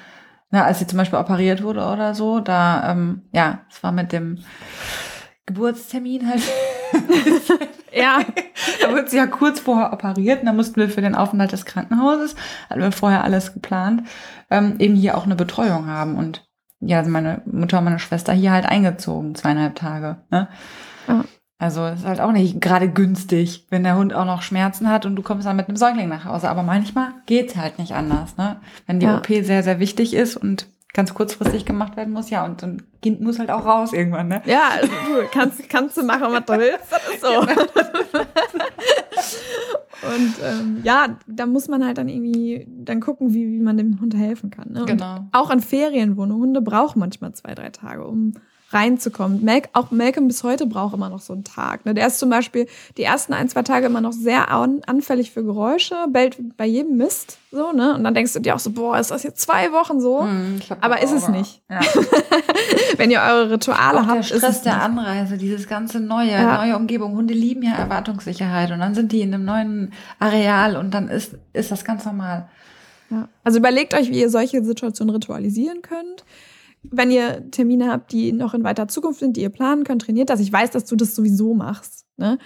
na, 0.50 0.64
als 0.64 0.80
sie 0.80 0.88
zum 0.88 0.98
Beispiel 0.98 1.20
operiert 1.20 1.62
wurde 1.64 1.86
oder 1.86 2.16
so, 2.16 2.40
da, 2.40 2.92
ähm, 2.92 3.24
ja, 3.34 3.60
es 3.70 3.84
war 3.84 3.92
mit 3.92 4.14
dem 4.14 4.40
Geburtstermin 5.46 6.28
halt. 6.28 6.42
ja. 7.94 8.20
da 8.82 8.92
wurde 8.92 9.10
sie 9.10 9.18
ja 9.18 9.28
kurz 9.28 9.60
vorher 9.60 9.92
operiert 9.92 10.42
und 10.42 10.46
da 10.46 10.54
mussten 10.54 10.78
wir 10.78 10.90
für 10.90 11.02
den 11.02 11.16
Aufenthalt 11.16 11.52
des 11.52 11.66
Krankenhauses, 11.66 12.36
hatten 12.70 12.82
wir 12.82 12.92
vorher 12.92 13.24
alles 13.24 13.54
geplant, 13.54 14.04
ähm, 14.50 14.76
eben 14.80 14.96
hier 14.96 15.18
auch 15.18 15.26
eine 15.26 15.36
Betreuung 15.36 15.88
haben. 15.88 16.16
Und 16.16 16.48
ja, 16.80 17.02
meine 17.04 17.42
Mutter 17.46 17.80
und 17.80 17.86
meine 17.86 18.00
Schwester 18.00 18.34
hier 18.34 18.52
halt 18.52 18.66
eingezogen, 18.66 19.36
zweieinhalb 19.36 19.76
Tage. 19.76 20.18
Ne? 20.30 20.48
Ja. 21.08 21.24
Also 21.60 21.88
ist 21.88 22.06
halt 22.06 22.22
auch 22.22 22.32
nicht 22.32 22.62
gerade 22.62 22.88
günstig, 22.88 23.66
wenn 23.70 23.84
der 23.84 23.98
Hund 23.98 24.14
auch 24.14 24.26
noch 24.26 24.44
Schmerzen 24.44 24.88
hat 24.90 25.08
und 25.08 25.16
du 25.16 25.24
kommst 25.24 25.48
dann 25.48 25.56
mit 25.56 25.68
einem 25.68 25.78
Säugling 25.78 26.08
nach 26.08 26.26
Hause. 26.26 26.50
Aber 26.50 26.62
manchmal 26.62 27.14
geht's 27.26 27.56
halt 27.56 27.80
nicht 27.80 27.94
anders, 27.94 28.38
ne? 28.38 28.58
Wenn 28.86 29.00
die 29.00 29.08
ja. 29.08 29.18
OP 29.18 29.26
sehr, 29.28 29.64
sehr 29.64 29.80
wichtig 29.80 30.14
ist 30.14 30.38
und 30.38 30.68
ganz 30.94 31.16
kurzfristig 31.16 31.66
gemacht 31.66 31.98
werden 31.98 32.14
muss, 32.14 32.30
ja, 32.30 32.46
und 32.46 32.64
ein 32.64 32.84
Kind 33.02 33.22
muss 33.22 33.40
halt 33.40 33.50
auch 33.52 33.66
raus 33.66 33.94
irgendwann, 33.94 34.28
ne? 34.28 34.42
Ja, 34.46 34.70
also, 34.76 34.88
du 34.88 34.94
kannst, 35.32 35.68
kannst 35.70 35.98
du 35.98 36.04
machen, 36.04 36.28
was 36.32 36.46
du 36.46 36.54
willst, 36.54 36.92
das 36.92 37.10
ist 37.10 37.22
so. 37.22 37.28
und 40.08 40.36
ähm, 40.44 40.80
ja, 40.84 41.18
da 41.28 41.46
muss 41.46 41.68
man 41.68 41.86
halt 41.86 41.98
dann 41.98 42.10
irgendwie 42.10 42.66
dann 42.68 43.00
gucken, 43.00 43.34
wie, 43.34 43.52
wie 43.52 43.60
man 43.60 43.78
dem 43.78 44.02
Hund 44.02 44.16
helfen 44.16 44.50
kann. 44.50 44.72
Ne? 44.72 44.86
Genau. 44.86 45.28
auch 45.32 45.50
an 45.50 45.60
Ferienwohnungen. 45.60 46.42
Hunde 46.42 46.62
brauchen 46.62 47.00
manchmal 47.00 47.34
zwei, 47.34 47.56
drei 47.56 47.70
Tage, 47.70 48.06
um 48.06 48.34
reinzukommen. 48.72 49.46
Mal 49.46 49.62
auch 49.74 49.92
Malcolm 49.92 50.28
bis 50.28 50.44
heute 50.44 50.66
braucht 50.66 50.94
immer 50.94 51.10
noch 51.10 51.22
so 51.22 51.34
einen 51.34 51.44
Tag. 51.44 51.86
Ne? 51.86 51.94
Der 51.94 52.08
ist 52.08 52.20
zum 52.20 52.30
Beispiel 52.30 52.68
die 52.98 53.04
ersten 53.04 53.34
ein, 53.34 53.48
zwei 53.48 53.64
Tage 53.64 53.86
immer 53.86 54.02
noch 54.02 54.12
sehr 54.12 54.52
anfällig 54.52 55.32
für 55.32 55.44
Geräusche, 55.44 55.96
bellt 56.10 56.58
bei 56.58 56.66
jedem 56.66 56.98
Mist. 56.98 57.38
So, 57.52 57.72
ne? 57.72 57.96
Und 57.96 58.04
dann 58.04 58.14
denkst 58.14 58.34
du 58.34 58.40
dir 58.40 58.56
auch 58.56 58.60
so, 58.60 58.72
boah, 58.72 59.00
ist 59.00 59.12
das 59.12 59.24
jetzt 59.24 59.42
zwei 59.42 59.72
Wochen 59.72 60.02
so? 60.02 60.22
Hm, 60.22 60.60
aber 60.82 61.02
ist 61.02 61.14
es 61.14 61.30
nicht. 61.30 61.62
Ja. 61.70 61.80
Wenn 62.98 63.10
ihr 63.10 63.22
eure 63.22 63.52
Rituale 63.52 64.02
auch 64.02 64.08
habt. 64.08 64.30
Der 64.30 64.38
Stress 64.38 64.62
der 64.64 64.74
nicht. 64.74 64.84
Anreise, 64.84 65.38
dieses 65.38 65.68
ganze 65.68 66.02
neue, 66.02 66.32
ja. 66.32 66.58
neue 66.58 66.76
Umgebung. 66.76 67.16
Hunde 67.16 67.34
lieben 67.34 67.64
ja 67.64 67.76
Erwartungssicherheit 67.76 68.72
und 68.72 68.80
dann 68.80 68.96
sind 68.96 69.14
die 69.14 69.22
in 69.22 69.34
einem 69.34 69.46
neuen 69.46 69.94
Areal 70.20 70.76
und 70.76 70.94
dann 70.94 71.08
ist, 71.08 71.36
ist 71.54 71.72
das 71.72 71.86
ganz 71.86 72.04
normal. 72.04 72.50
Ja. 73.10 73.30
Also 73.46 73.60
überlegt 73.60 73.94
euch, 73.94 74.10
wie 74.10 74.20
ihr 74.20 74.30
solche 74.30 74.62
Situationen 74.64 75.16
ritualisieren 75.16 75.82
könnt 75.82 76.26
wenn 76.84 77.12
ihr 77.12 77.50
Termine 77.52 77.92
habt, 77.92 78.12
die 78.12 78.32
noch 78.32 78.54
in 78.54 78.64
weiter 78.64 78.88
Zukunft 78.88 79.20
sind, 79.20 79.38
die 79.38 79.42
ihr 79.42 79.50
planen 79.50 79.84
könnt, 79.84 80.04
trainiert 80.04 80.30
das. 80.30 80.40
Ich 80.40 80.52
weiß, 80.52 80.72
dass 80.72 80.86
du 80.86 80.96
das 80.96 81.16
sowieso 81.16 81.54
machst. 81.54 82.06
Ne? 82.18 82.40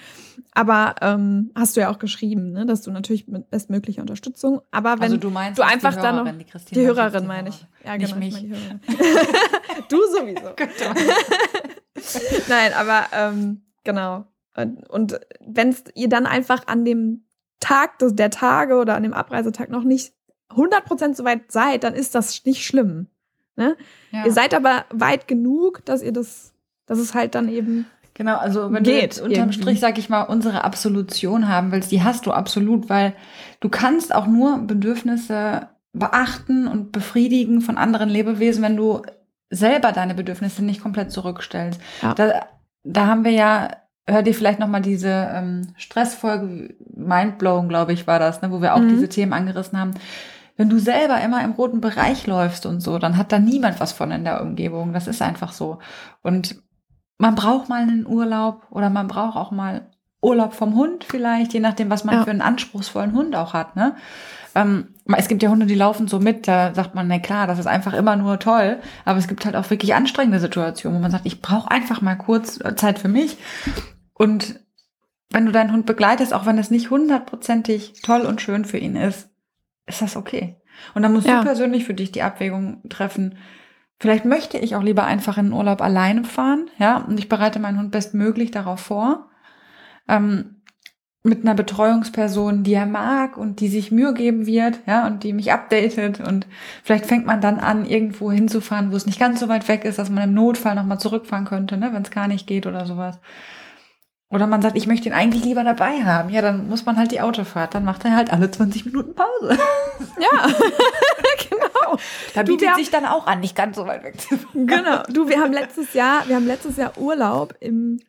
Aber 0.54 0.96
ähm, 1.02 1.52
hast 1.56 1.78
du 1.78 1.82
ja 1.82 1.89
auch 1.89 2.00
geschrieben, 2.00 2.52
ne? 2.52 2.65
dass 2.65 2.82
du 2.82 2.91
natürlich 2.91 3.28
mit 3.28 3.50
bestmöglicher 3.50 4.02
Unterstützung. 4.02 4.62
Aber 4.72 4.96
wenn 4.96 5.04
also 5.04 5.17
du, 5.17 5.30
meinst, 5.30 5.60
du 5.60 5.63
einfach 5.63 5.96
dann 5.96 6.26
noch 6.26 6.38
die, 6.38 6.44
Christine 6.44 6.82
die 6.82 6.88
Hörerin 6.88 7.28
meine 7.28 7.50
ich. 7.50 7.65
Ja, 7.86 7.98
genau, 7.98 8.15
Nicht 8.17 8.41
mich. 8.41 8.52
du 9.89 9.98
sowieso. 10.12 10.50
Nein, 12.50 12.74
aber 12.74 13.06
ähm, 13.13 13.62
genau. 13.84 14.26
Und, 14.56 14.89
und 14.89 15.20
wenn 15.46 15.76
ihr 15.96 16.10
dann 16.10 16.26
einfach 16.26 16.67
an 16.67 16.84
dem 16.84 17.26
Tag 17.60 18.00
des, 18.00 18.15
der 18.15 18.30
Tage 18.30 18.76
oder 18.76 18.96
an 18.96 19.04
dem 19.04 19.13
Abreisetag 19.13 19.70
noch 19.70 19.84
nicht 19.84 20.13
100% 20.50 21.15
so 21.15 21.24
weit 21.24 21.52
seid, 21.52 21.84
dann 21.84 21.94
ist 21.94 22.15
das 22.15 22.44
nicht 22.44 22.65
schlimm. 22.65 23.08
Ne? 23.56 23.76
Ja. 24.12 24.26
Ihr 24.26 24.32
seid 24.32 24.54
aber 24.54 24.86
weit 24.92 25.28
genug, 25.28 25.84
dass 25.86 26.02
ihr 26.02 26.14
das, 26.14 26.54
dass 26.86 27.00
es 27.00 27.14
halt 27.14 27.36
dann 27.36 27.50
eben 27.50 27.86
Genau, 28.14 28.38
also 28.38 28.72
wenn 28.72 28.84
geht, 28.84 29.18
du 29.18 29.24
unterm 29.24 29.50
irgendwie. 29.50 29.62
Strich, 29.62 29.80
sag 29.80 29.98
ich 29.98 30.10
mal, 30.10 30.24
unsere 30.24 30.64
Absolution 30.64 31.48
haben 31.48 31.72
willst, 31.72 31.92
die 31.92 32.04
hast 32.04 32.26
du 32.26 32.32
absolut, 32.32 32.90
weil 32.90 33.14
du 33.62 33.70
kannst 33.70 34.14
auch 34.14 34.28
nur 34.28 34.60
Bedürfnisse 34.60 35.70
beachten 35.94 36.68
und 36.68 36.92
befriedigen 36.92 37.62
von 37.62 37.78
anderen 37.78 38.10
Lebewesen, 38.10 38.64
wenn 38.64 38.76
du 38.76 39.02
selber 39.50 39.92
deine 39.92 40.14
Bedürfnisse 40.14 40.64
nicht 40.64 40.82
komplett 40.82 41.12
zurückstellst. 41.12 41.80
Ja. 42.02 42.14
Da, 42.14 42.46
da 42.84 43.08
haben 43.08 43.24
wir 43.24 43.32
ja, 43.32 43.70
hör 44.08 44.24
dir 44.24 44.34
vielleicht 44.34 44.60
noch 44.60 44.68
mal 44.68 44.82
diese 44.82 45.30
ähm, 45.34 45.74
Stressfolge, 45.78 46.76
Mindblowing, 46.94 47.70
glaube 47.70 47.94
ich, 47.94 48.08
war 48.08 48.20
das, 48.20 48.42
ne, 48.42 48.52
wo 48.52 48.62
wir 48.62 48.76
auch 48.76 48.80
mhm. 48.80 48.90
diese 48.90 49.10
Themen 49.10 49.34
angerissen 49.34 49.80
haben 49.80 49.94
wenn 50.58 50.70
du 50.70 50.80
selber 50.80 51.22
immer 51.22 51.44
im 51.44 51.52
roten 51.52 51.82
Bereich 51.82 52.28
läufst 52.28 52.66
und 52.66 52.82
so, 52.82 53.00
dann 53.00 53.18
hat 53.18 53.32
da 53.32 53.40
niemand 53.40 53.80
was 53.80 53.92
von 53.92 54.12
in 54.12 54.24
der 54.24 54.42
Umgebung. 54.42 54.94
Das 54.94 55.08
ist 55.08 55.22
einfach 55.22 55.54
so. 55.54 55.80
Und 56.22 56.62
man 57.18 57.36
braucht 57.36 57.70
mal 57.70 57.82
einen 57.82 58.06
Urlaub 58.06 58.68
oder 58.72 58.90
man 58.90 59.08
braucht 59.08 59.38
auch 59.38 59.52
mal 59.52 59.88
Urlaub 60.22 60.54
vom 60.54 60.76
Hund 60.76 61.04
vielleicht, 61.04 61.54
je 61.54 61.60
nachdem, 61.60 61.90
was 61.90 62.04
man 62.04 62.16
ja. 62.16 62.24
für 62.24 62.30
einen 62.30 62.42
anspruchsvollen 62.42 63.14
Hund 63.14 63.36
auch 63.36 63.54
hat. 63.54 63.76
Ne? 63.76 63.96
Ähm, 64.54 64.96
es 65.18 65.28
gibt 65.28 65.42
ja 65.42 65.50
Hunde, 65.50 65.66
die 65.66 65.76
laufen 65.76 66.08
so 66.08 66.20
mit, 66.20 66.48
da 66.48 66.74
sagt 66.74 66.94
man, 66.94 67.08
na 67.08 67.20
klar, 67.20 67.48
das 67.48 67.60
ist 67.60 67.68
einfach 67.68 67.94
immer 67.94 68.16
nur 68.16 68.40
toll. 68.40 68.80
Aber 69.06 69.18
es 69.18 69.28
gibt 69.28 69.46
halt 69.46 69.56
auch 69.56 69.70
wirklich 69.70 69.96
anstrengende 69.96 70.40
Situationen, 70.40 70.98
wo 70.98 71.02
man 71.02 71.12
sagt, 71.12 71.26
ich 71.26 71.42
brauche 71.42 71.72
einfach 71.72 72.02
mal 72.02 72.16
kurz 72.16 72.60
äh, 72.62 72.76
Zeit 72.76 73.00
für 73.00 73.08
mich. 73.08 73.38
Und 74.14 74.60
wenn 75.32 75.46
du 75.46 75.52
deinen 75.52 75.72
Hund 75.72 75.86
begleitest, 75.86 76.34
auch 76.34 76.46
wenn 76.46 76.58
es 76.58 76.70
nicht 76.70 76.90
hundertprozentig 76.90 78.02
toll 78.04 78.22
und 78.22 78.42
schön 78.42 78.66
für 78.66 78.78
ihn 78.78 78.96
ist, 78.96 79.31
ist 79.93 80.01
das 80.01 80.15
okay. 80.15 80.56
Und 80.93 81.04
dann 81.04 81.13
musst 81.13 81.27
ja. 81.27 81.39
du 81.39 81.45
persönlich 81.45 81.86
für 81.86 81.93
dich 81.93 82.12
die 82.12 82.23
Abwägung 82.23 82.82
treffen. 82.89 83.38
Vielleicht 83.99 84.25
möchte 84.25 84.58
ich 84.58 84.75
auch 84.75 84.84
lieber 84.84 85.06
einfach 85.06 85.38
in 85.38 85.47
den 85.47 85.54
Urlaub 85.54 85.82
alleine 85.82 86.23
fahren, 86.23 86.69
ja, 86.80 86.97
und 86.97 87.19
ich 87.19 87.30
bereite 87.30 87.60
meinen 87.60 87.77
Hund 87.77 87.91
bestmöglich 87.91 88.49
darauf 88.49 88.80
vor. 88.80 89.30
Ähm, 90.08 90.62
mit 91.23 91.43
einer 91.43 91.54
Betreuungsperson, 91.54 92.63
die 92.63 92.73
er 92.73 92.88
mag 92.88 93.38
und 93.38 93.60
die 93.60 93.67
sich 93.67 93.91
Mühe 93.91 94.15
geben 94.15 94.47
wird, 94.47 94.80
ja, 94.88 95.06
und 95.06 95.23
die 95.23 95.34
mich 95.34 95.51
updatet 95.51 96.19
und 96.19 96.47
vielleicht 96.84 97.06
fängt 97.06 97.27
man 97.27 97.41
dann 97.41 97.60
an, 97.60 97.86
irgendwo 97.86 98.32
hinzufahren, 98.32 98.91
wo 98.91 98.95
es 98.95 99.06
nicht 99.06 99.19
ganz 99.19 99.39
so 99.39 99.47
weit 99.47 99.67
weg 99.67 99.86
ist, 99.86 99.99
dass 99.99 100.10
man 100.10 100.23
im 100.23 100.34
Notfall 100.34 100.73
nochmal 100.73 100.99
zurückfahren 100.99 101.45
könnte, 101.45 101.77
ne, 101.77 101.93
wenn 101.93 102.01
es 102.01 102.10
gar 102.10 102.27
nicht 102.27 102.47
geht 102.47 102.65
oder 102.65 102.88
sowas. 102.88 103.19
Oder 104.32 104.48
man 104.48 104.62
sagt, 104.62 104.78
ich 104.78 104.88
möchte 104.88 105.10
ihn 105.10 105.13
eigentlich 105.13 105.44
lieber 105.44 105.63
dabei 105.63 106.04
haben. 106.04 106.30
Ja, 106.30 106.41
dann 106.41 106.70
muss 106.70 106.86
man 106.86 106.98
halt 106.98 107.12
die 107.12 107.20
Autofahrt. 107.20 107.76
Dann 107.76 107.84
macht 107.84 108.06
er 108.06 108.15
halt 108.15 108.32
alle 108.32 108.50
20 108.50 108.86
Minuten 108.86 109.13
Pause. 109.13 109.58
Ja, 110.20 110.48
genau. 111.50 111.98
Da 112.34 112.44
bietet 112.44 112.70
du, 112.70 112.76
sich 112.76 112.89
dann 112.89 113.06
auch 113.06 113.28
an, 113.28 113.39
nicht 113.39 113.56
ganz 113.56 113.76
so 113.76 113.86
weit 113.86 114.04
weg 114.04 114.20
zu 114.20 114.38
fahren. 114.38 114.67
Genau. 114.67 115.04
Du, 115.10 115.30
wir 115.30 115.39
haben 115.39 115.54
letztes 115.54 115.94
Jahr, 115.94 116.28
wir 116.28 116.36
haben 116.36 116.48
letztes 116.48 116.78
Jahr 116.78 116.98
Urlaub 116.98 117.56
im 117.60 118.00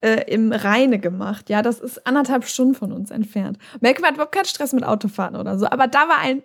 äh, 0.00 0.24
im 0.32 0.52
Rheine 0.52 0.98
gemacht. 0.98 1.50
Ja, 1.50 1.62
das 1.62 1.80
ist 1.80 2.06
anderthalb 2.06 2.44
Stunden 2.44 2.74
von 2.74 2.92
uns 2.92 3.10
entfernt. 3.10 3.58
Malcolm 3.80 4.06
hat 4.06 4.14
überhaupt 4.14 4.32
keinen 4.32 4.46
Stress 4.46 4.72
mit 4.72 4.84
Autofahren 4.84 5.36
oder 5.36 5.58
so. 5.58 5.66
Aber 5.66 5.86
da 5.86 6.08
war 6.08 6.18
ein, 6.18 6.42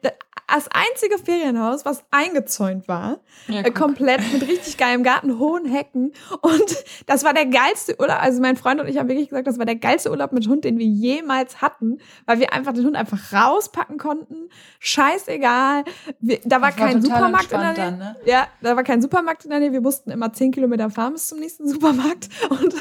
das 0.47 0.69
einzige 0.71 1.17
Ferienhaus, 1.17 1.85
was 1.85 2.03
eingezäunt 2.11 2.87
war. 2.87 3.19
Ja, 3.47 3.61
äh, 3.61 3.71
komplett 3.71 4.21
mit 4.31 4.47
richtig 4.47 4.77
geilem 4.77 5.03
Garten, 5.03 5.39
hohen 5.39 5.65
Hecken. 5.65 6.13
Und 6.41 6.83
das 7.07 7.23
war 7.23 7.33
der 7.33 7.47
geilste 7.47 7.99
Urlaub. 7.99 8.21
Also 8.21 8.41
mein 8.41 8.55
Freund 8.55 8.79
und 8.79 8.87
ich 8.87 8.97
haben 8.97 9.07
wirklich 9.07 9.29
gesagt, 9.29 9.47
das 9.47 9.57
war 9.57 9.65
der 9.65 9.75
geilste 9.75 10.11
Urlaub 10.11 10.31
mit 10.33 10.47
Hund, 10.47 10.63
den 10.63 10.77
wir 10.77 10.85
jemals 10.85 11.61
hatten, 11.61 11.97
weil 12.25 12.39
wir 12.39 12.53
einfach 12.53 12.73
den 12.73 12.85
Hund 12.85 12.95
einfach 12.95 13.33
rauspacken 13.33 13.97
konnten. 13.97 14.49
Scheißegal. 14.79 15.83
Wir, 16.19 16.39
da 16.43 16.61
war 16.61 16.69
das 16.69 16.77
kein 16.77 16.95
war 16.95 17.01
Supermarkt 17.01 17.51
in 17.51 17.59
der 17.59 17.71
Nähe. 17.71 17.75
Dann, 17.75 17.97
ne? 17.97 18.15
Ja, 18.25 18.47
da 18.61 18.75
war 18.75 18.83
kein 18.83 19.01
Supermarkt 19.01 19.45
in 19.45 19.49
der 19.51 19.59
Nähe. 19.59 19.71
Wir 19.71 19.81
mussten 19.81 20.11
immer 20.11 20.31
zehn 20.33 20.51
Kilometer 20.51 20.89
fahren 20.89 21.13
bis 21.13 21.27
zum 21.27 21.39
nächsten 21.39 21.67
Supermarkt. 21.67 22.29
Und, 22.49 22.73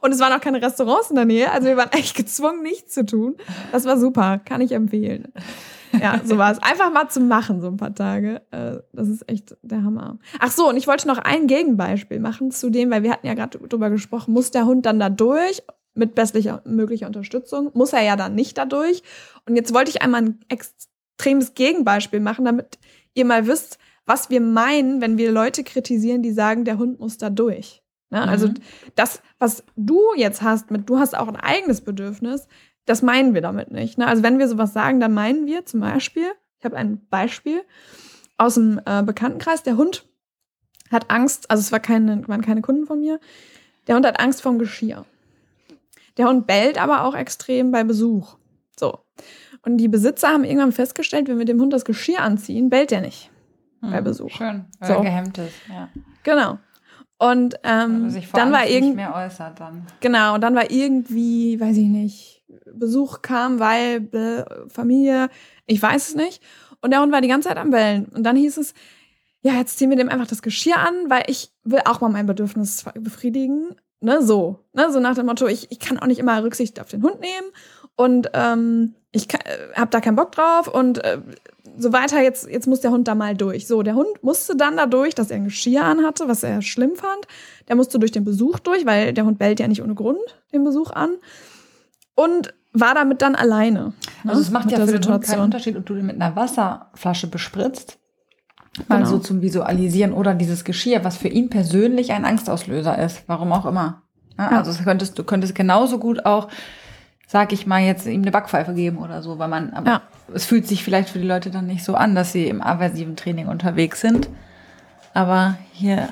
und 0.00 0.12
es 0.12 0.18
waren 0.22 0.32
auch 0.32 0.40
keine 0.40 0.62
Restaurants 0.62 1.10
in 1.10 1.16
der 1.16 1.26
Nähe. 1.26 1.52
Also 1.52 1.68
wir 1.68 1.76
waren 1.76 1.92
echt 1.92 2.16
gezwungen, 2.16 2.62
nichts 2.62 2.94
zu 2.94 3.04
tun. 3.04 3.36
Das 3.72 3.84
war 3.84 3.98
super. 3.98 4.40
Kann 4.42 4.62
ich 4.62 4.72
empfehlen 4.72 5.32
ja, 6.00 6.20
so 6.24 6.38
war 6.38 6.52
es. 6.52 6.58
Einfach 6.62 6.92
mal 6.92 7.08
zu 7.08 7.20
machen, 7.20 7.60
so 7.60 7.68
ein 7.68 7.76
paar 7.76 7.94
Tage. 7.94 8.42
Äh, 8.50 8.78
das 8.92 9.08
ist 9.08 9.28
echt 9.28 9.56
der 9.62 9.82
Hammer. 9.82 10.18
Ach 10.38 10.50
so, 10.50 10.68
und 10.68 10.76
ich 10.76 10.86
wollte 10.86 11.06
noch 11.06 11.18
ein 11.18 11.46
Gegenbeispiel 11.46 12.20
machen 12.20 12.50
zu 12.50 12.70
dem, 12.70 12.90
weil 12.90 13.02
wir 13.02 13.12
hatten 13.12 13.26
ja 13.26 13.34
gerade 13.34 13.58
drüber 13.58 13.90
gesprochen, 13.90 14.32
muss 14.32 14.50
der 14.50 14.66
Hund 14.66 14.86
dann 14.86 14.98
da 14.98 15.10
durch 15.10 15.62
mit 15.94 16.14
bestlicher 16.14 16.62
möglicher 16.64 17.06
Unterstützung? 17.06 17.70
Muss 17.74 17.92
er 17.92 18.02
ja 18.02 18.16
dann 18.16 18.34
nicht 18.34 18.56
da 18.56 18.64
durch. 18.64 19.02
Und 19.46 19.56
jetzt 19.56 19.74
wollte 19.74 19.90
ich 19.90 20.02
einmal 20.02 20.22
ein 20.22 20.40
extremes 20.48 21.54
Gegenbeispiel 21.54 22.20
machen, 22.20 22.44
damit 22.44 22.78
ihr 23.14 23.24
mal 23.24 23.46
wisst, 23.46 23.78
was 24.06 24.30
wir 24.30 24.40
meinen, 24.40 25.00
wenn 25.00 25.18
wir 25.18 25.30
Leute 25.30 25.62
kritisieren, 25.62 26.22
die 26.22 26.32
sagen, 26.32 26.64
der 26.64 26.78
Hund 26.78 26.98
muss 26.98 27.18
da 27.18 27.30
durch. 27.30 27.81
Ne? 28.12 28.28
Also 28.28 28.48
mhm. 28.48 28.54
das, 28.94 29.22
was 29.38 29.64
du 29.74 30.00
jetzt 30.16 30.42
hast, 30.42 30.70
mit 30.70 30.88
du 30.88 30.98
hast 30.98 31.16
auch 31.16 31.28
ein 31.28 31.36
eigenes 31.36 31.80
Bedürfnis, 31.80 32.46
das 32.84 33.00
meinen 33.00 33.32
wir 33.32 33.40
damit 33.40 33.70
nicht. 33.70 33.96
Ne? 33.98 34.06
Also 34.06 34.22
wenn 34.22 34.38
wir 34.38 34.48
sowas 34.48 34.72
sagen, 34.72 35.00
dann 35.00 35.14
meinen 35.14 35.46
wir 35.46 35.64
zum 35.64 35.80
Beispiel, 35.80 36.26
ich 36.58 36.64
habe 36.64 36.76
ein 36.76 37.04
Beispiel 37.08 37.62
aus 38.36 38.54
dem 38.54 38.80
äh, 38.84 39.02
Bekanntenkreis, 39.02 39.62
der 39.62 39.78
Hund 39.78 40.06
hat 40.90 41.10
Angst, 41.10 41.50
also 41.50 41.62
es 41.62 41.72
war 41.72 41.80
keine, 41.80 42.28
waren 42.28 42.42
keine 42.42 42.60
Kunden 42.60 42.86
von 42.86 43.00
mir, 43.00 43.18
der 43.86 43.96
Hund 43.96 44.06
hat 44.06 44.20
Angst 44.20 44.42
vorm 44.42 44.58
Geschirr. 44.58 45.06
Der 46.18 46.28
Hund 46.28 46.46
bellt 46.46 46.80
aber 46.80 47.04
auch 47.04 47.14
extrem 47.14 47.70
bei 47.70 47.82
Besuch. 47.82 48.36
So. 48.78 48.98
Und 49.62 49.78
die 49.78 49.88
Besitzer 49.88 50.28
haben 50.28 50.44
irgendwann 50.44 50.72
festgestellt, 50.72 51.28
wenn 51.28 51.38
wir 51.38 51.46
dem 51.46 51.60
Hund 51.60 51.72
das 51.72 51.86
Geschirr 51.86 52.20
anziehen, 52.20 52.68
bellt 52.68 52.90
der 52.90 53.00
nicht 53.00 53.30
hm, 53.80 53.90
bei 53.90 54.02
Besuch. 54.02 54.30
Schön, 54.30 54.66
weil 54.80 54.88
so. 54.88 54.94
er 54.96 55.02
gehemmt 55.02 55.38
ist, 55.38 55.54
ja. 55.70 55.88
Genau. 56.24 56.58
Und 57.22 57.54
ähm, 57.62 58.06
also 58.06 58.18
dann 58.32 58.50
war 58.50 58.66
irgendwie 58.66 58.96
mehr 58.96 59.14
äußert 59.14 59.60
dann. 59.60 59.86
Genau, 60.00 60.34
und 60.34 60.40
dann 60.40 60.56
war 60.56 60.72
irgendwie, 60.72 61.60
weiß 61.60 61.76
ich 61.76 61.86
nicht, 61.86 62.42
Besuch 62.74 63.22
kam, 63.22 63.60
weil 63.60 64.08
äh, 64.12 64.68
Familie, 64.68 65.28
ich 65.66 65.80
weiß 65.80 66.08
es 66.08 66.14
nicht. 66.16 66.42
Und 66.80 66.90
der 66.90 67.00
Hund 67.00 67.12
war 67.12 67.20
die 67.20 67.28
ganze 67.28 67.48
Zeit 67.48 67.58
am 67.58 67.70
Bellen. 67.70 68.06
Und 68.06 68.24
dann 68.24 68.34
hieß 68.34 68.56
es, 68.56 68.74
ja, 69.40 69.52
jetzt 69.52 69.78
ziehen 69.78 69.88
wir 69.88 69.96
dem 69.96 70.08
einfach 70.08 70.26
das 70.26 70.42
Geschirr 70.42 70.78
an, 70.78 70.94
weil 71.10 71.22
ich 71.28 71.52
will 71.62 71.82
auch 71.84 72.00
mal 72.00 72.08
mein 72.08 72.26
Bedürfnis 72.26 72.84
befriedigen. 72.94 73.76
Ne, 74.00 74.20
so. 74.20 74.58
Ne, 74.72 74.90
so 74.90 74.98
nach 74.98 75.14
dem 75.14 75.26
Motto, 75.26 75.46
ich, 75.46 75.70
ich 75.70 75.78
kann 75.78 76.00
auch 76.00 76.06
nicht 76.06 76.18
immer 76.18 76.42
Rücksicht 76.42 76.80
auf 76.80 76.88
den 76.88 77.04
Hund 77.04 77.20
nehmen. 77.20 77.52
Und 77.94 78.30
ähm, 78.34 78.96
ich 79.12 79.32
äh, 79.32 79.38
habe 79.76 79.92
da 79.92 80.00
keinen 80.00 80.16
Bock 80.16 80.32
drauf. 80.32 80.66
Und 80.66 81.04
äh, 81.04 81.20
so 81.76 81.92
weiter, 81.92 82.22
jetzt, 82.22 82.48
jetzt 82.48 82.66
muss 82.66 82.80
der 82.80 82.90
Hund 82.90 83.08
da 83.08 83.14
mal 83.14 83.36
durch. 83.36 83.66
So, 83.66 83.82
der 83.82 83.94
Hund 83.94 84.22
musste 84.22 84.56
dann 84.56 84.76
da 84.76 84.86
durch, 84.86 85.14
dass 85.14 85.30
er 85.30 85.36
ein 85.36 85.44
Geschirr 85.44 85.84
anhatte, 85.84 86.28
was 86.28 86.42
er 86.42 86.62
schlimm 86.62 86.96
fand. 86.96 87.26
Der 87.68 87.76
musste 87.76 87.98
durch 87.98 88.12
den 88.12 88.24
Besuch 88.24 88.58
durch, 88.58 88.86
weil 88.86 89.12
der 89.12 89.24
Hund 89.24 89.38
bellt 89.38 89.60
ja 89.60 89.68
nicht 89.68 89.82
ohne 89.82 89.94
Grund 89.94 90.20
den 90.52 90.64
Besuch 90.64 90.90
an 90.90 91.10
und 92.14 92.54
war 92.72 92.94
damit 92.94 93.22
dann 93.22 93.34
alleine. 93.34 93.92
Ne, 94.24 94.30
also 94.30 94.40
es 94.40 94.50
macht 94.50 94.70
ja 94.70 94.84
für 94.84 94.98
den 94.98 95.12
Hund 95.12 95.24
keinen 95.24 95.42
Unterschied, 95.42 95.76
ob 95.76 95.86
du 95.86 95.94
den 95.94 96.06
mit 96.06 96.16
einer 96.16 96.36
Wasserflasche 96.36 97.26
bespritzt, 97.26 97.98
mal 98.88 98.98
genau. 98.98 99.10
so 99.10 99.18
zum 99.18 99.42
Visualisieren 99.42 100.12
oder 100.12 100.34
dieses 100.34 100.64
Geschirr, 100.64 101.04
was 101.04 101.16
für 101.16 101.28
ihn 101.28 101.50
persönlich 101.50 102.12
ein 102.12 102.24
Angstauslöser 102.24 102.98
ist, 102.98 103.24
warum 103.26 103.52
auch 103.52 103.66
immer. 103.66 104.02
Ja, 104.38 104.50
ja. 104.50 104.58
Also 104.58 104.82
könntest, 104.82 105.18
du 105.18 105.24
könntest 105.24 105.54
genauso 105.54 105.98
gut 105.98 106.24
auch, 106.24 106.48
sag 107.32 107.52
ich 107.54 107.66
mal, 107.66 107.80
jetzt 107.80 108.04
ihm 108.04 108.20
eine 108.20 108.30
Backpfeife 108.30 108.74
geben 108.74 108.98
oder 108.98 109.22
so, 109.22 109.38
weil 109.38 109.48
man, 109.48 109.72
aber 109.72 109.90
ja. 109.90 110.02
es 110.34 110.44
fühlt 110.44 110.68
sich 110.68 110.84
vielleicht 110.84 111.08
für 111.08 111.18
die 111.18 111.26
Leute 111.26 111.50
dann 111.50 111.66
nicht 111.66 111.82
so 111.82 111.94
an, 111.94 112.14
dass 112.14 112.32
sie 112.32 112.46
im 112.46 112.60
aversiven 112.60 113.16
Training 113.16 113.48
unterwegs 113.48 114.02
sind. 114.02 114.28
Aber 115.14 115.56
hier 115.72 116.10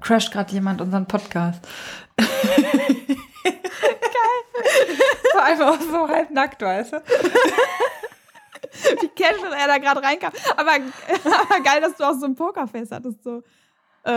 crasht 0.00 0.32
gerade 0.32 0.50
jemand 0.54 0.80
unseren 0.80 1.04
Podcast. 1.04 1.60
War 5.34 5.44
einfach 5.44 5.78
so 5.82 6.08
halb 6.08 6.30
nackt, 6.30 6.62
weißt 6.62 6.94
du? 6.94 7.02
Wie 9.02 9.08
casual 9.08 9.52
er 9.52 9.66
da 9.66 9.76
gerade 9.76 10.02
reinkam. 10.02 10.32
Aber, 10.56 10.70
aber 10.70 11.60
geil, 11.62 11.82
dass 11.82 11.94
du 11.96 12.04
auch 12.04 12.14
so 12.18 12.24
ein 12.24 12.34
Pokerface 12.34 12.90
hattest. 12.90 13.22
So. 13.22 13.42
Äh, 14.06 14.10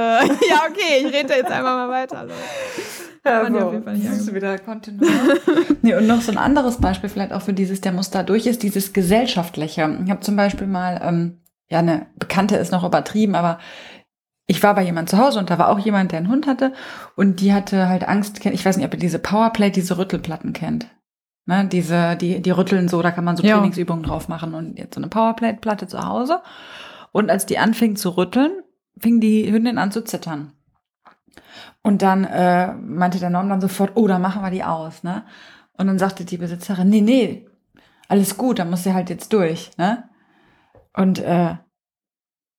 ja, 0.50 0.64
okay, 0.70 1.00
ich 1.00 1.08
rede 1.08 1.36
jetzt 1.36 1.52
einfach 1.52 1.76
mal 1.76 1.90
weiter. 1.90 2.26
Ja, 3.26 3.50
so. 3.50 3.58
auf 3.58 3.74
jeden 3.74 3.84
Fall 3.84 3.96
nicht 3.96 4.08
das 4.08 4.20
ist 4.20 4.34
wieder 4.34 4.58
Kontinuum. 4.60 5.10
nee, 5.82 5.96
und 5.96 6.08
noch 6.08 6.22
so 6.22 6.32
ein 6.32 6.38
anderes 6.38 6.78
Beispiel 6.78 7.10
vielleicht 7.10 7.34
auch 7.34 7.42
für 7.42 7.54
dieses, 7.54 7.82
der 7.82 7.92
muss 7.92 8.12
da 8.12 8.24
durch, 8.24 8.46
ist 8.46 8.64
dieses 8.64 8.94
Gesellschaftliche. 8.94 10.00
Ich 10.06 10.12
habe 10.12 10.20
zum 10.20 10.36
Beispiel 10.36 10.68
mal, 10.68 11.02
ähm, 11.04 11.42
ja, 11.68 11.80
eine 11.80 12.06
Bekannte 12.18 12.56
ist 12.56 12.72
noch 12.72 12.84
übertrieben, 12.84 13.36
aber 13.36 13.58
ich 14.48 14.62
war 14.62 14.76
bei 14.76 14.84
jemand 14.84 15.10
zu 15.10 15.18
Hause 15.18 15.40
und 15.40 15.50
da 15.50 15.58
war 15.58 15.70
auch 15.70 15.80
jemand, 15.80 16.12
der 16.12 16.20
einen 16.20 16.30
Hund 16.30 16.46
hatte 16.46 16.74
und 17.16 17.42
die 17.42 17.54
hatte 17.54 17.90
halt 17.90 18.08
Angst, 18.08 18.46
ich 18.46 18.66
weiß 18.66 18.78
nicht, 18.78 18.86
ob 18.86 18.94
ihr 18.94 19.00
diese 19.00 19.20
Powerplate, 19.20 19.72
diese 19.72 19.98
Rüttelplatten 19.98 20.54
kennt. 20.54 20.88
Ne, 21.48 21.68
diese, 21.68 22.16
die, 22.16 22.42
die 22.42 22.52
rütteln 22.52 22.88
so, 22.88 23.04
da 23.04 23.12
kann 23.12 23.24
man 23.24 23.38
so 23.38 23.44
ja. 23.44 23.56
Trainingsübungen 23.56 24.04
drauf 24.04 24.28
machen 24.28 24.56
und 24.56 24.80
jetzt 24.80 24.96
so 24.96 25.00
eine 25.00 25.10
Powerplate-Platte 25.10 25.86
zu 25.86 26.04
Hause. 26.04 26.42
Und 27.12 27.30
als 27.30 27.46
die 27.46 27.60
anfing 27.60 27.96
zu 27.96 28.18
rütteln, 28.18 28.52
fing 29.00 29.20
die 29.20 29.52
Hündin 29.52 29.78
an 29.78 29.92
zu 29.92 30.04
zittern. 30.04 30.54
Und 31.86 32.02
dann 32.02 32.24
äh, 32.24 32.74
meinte 32.74 33.20
der 33.20 33.30
Norm 33.30 33.48
dann 33.48 33.62
sofort, 33.62 33.92
oh, 33.94 34.08
da 34.08 34.18
machen 34.18 34.42
wir 34.42 34.50
die 34.50 34.64
aus, 34.64 35.04
ne? 35.04 35.24
Und 35.74 35.86
dann 35.86 36.00
sagte 36.00 36.26
die 36.26 36.38
Besitzerin, 36.38 36.90
nee, 36.90 37.02
nee, 37.02 37.48
alles 38.08 38.38
gut, 38.38 38.58
da 38.58 38.66
muss 38.66 38.84
sie 38.84 38.96
halt 38.96 39.12
jetzt 39.12 39.32
durch, 39.32 39.70
ne? 39.78 40.10
Und 40.94 41.20
äh, 41.20 41.58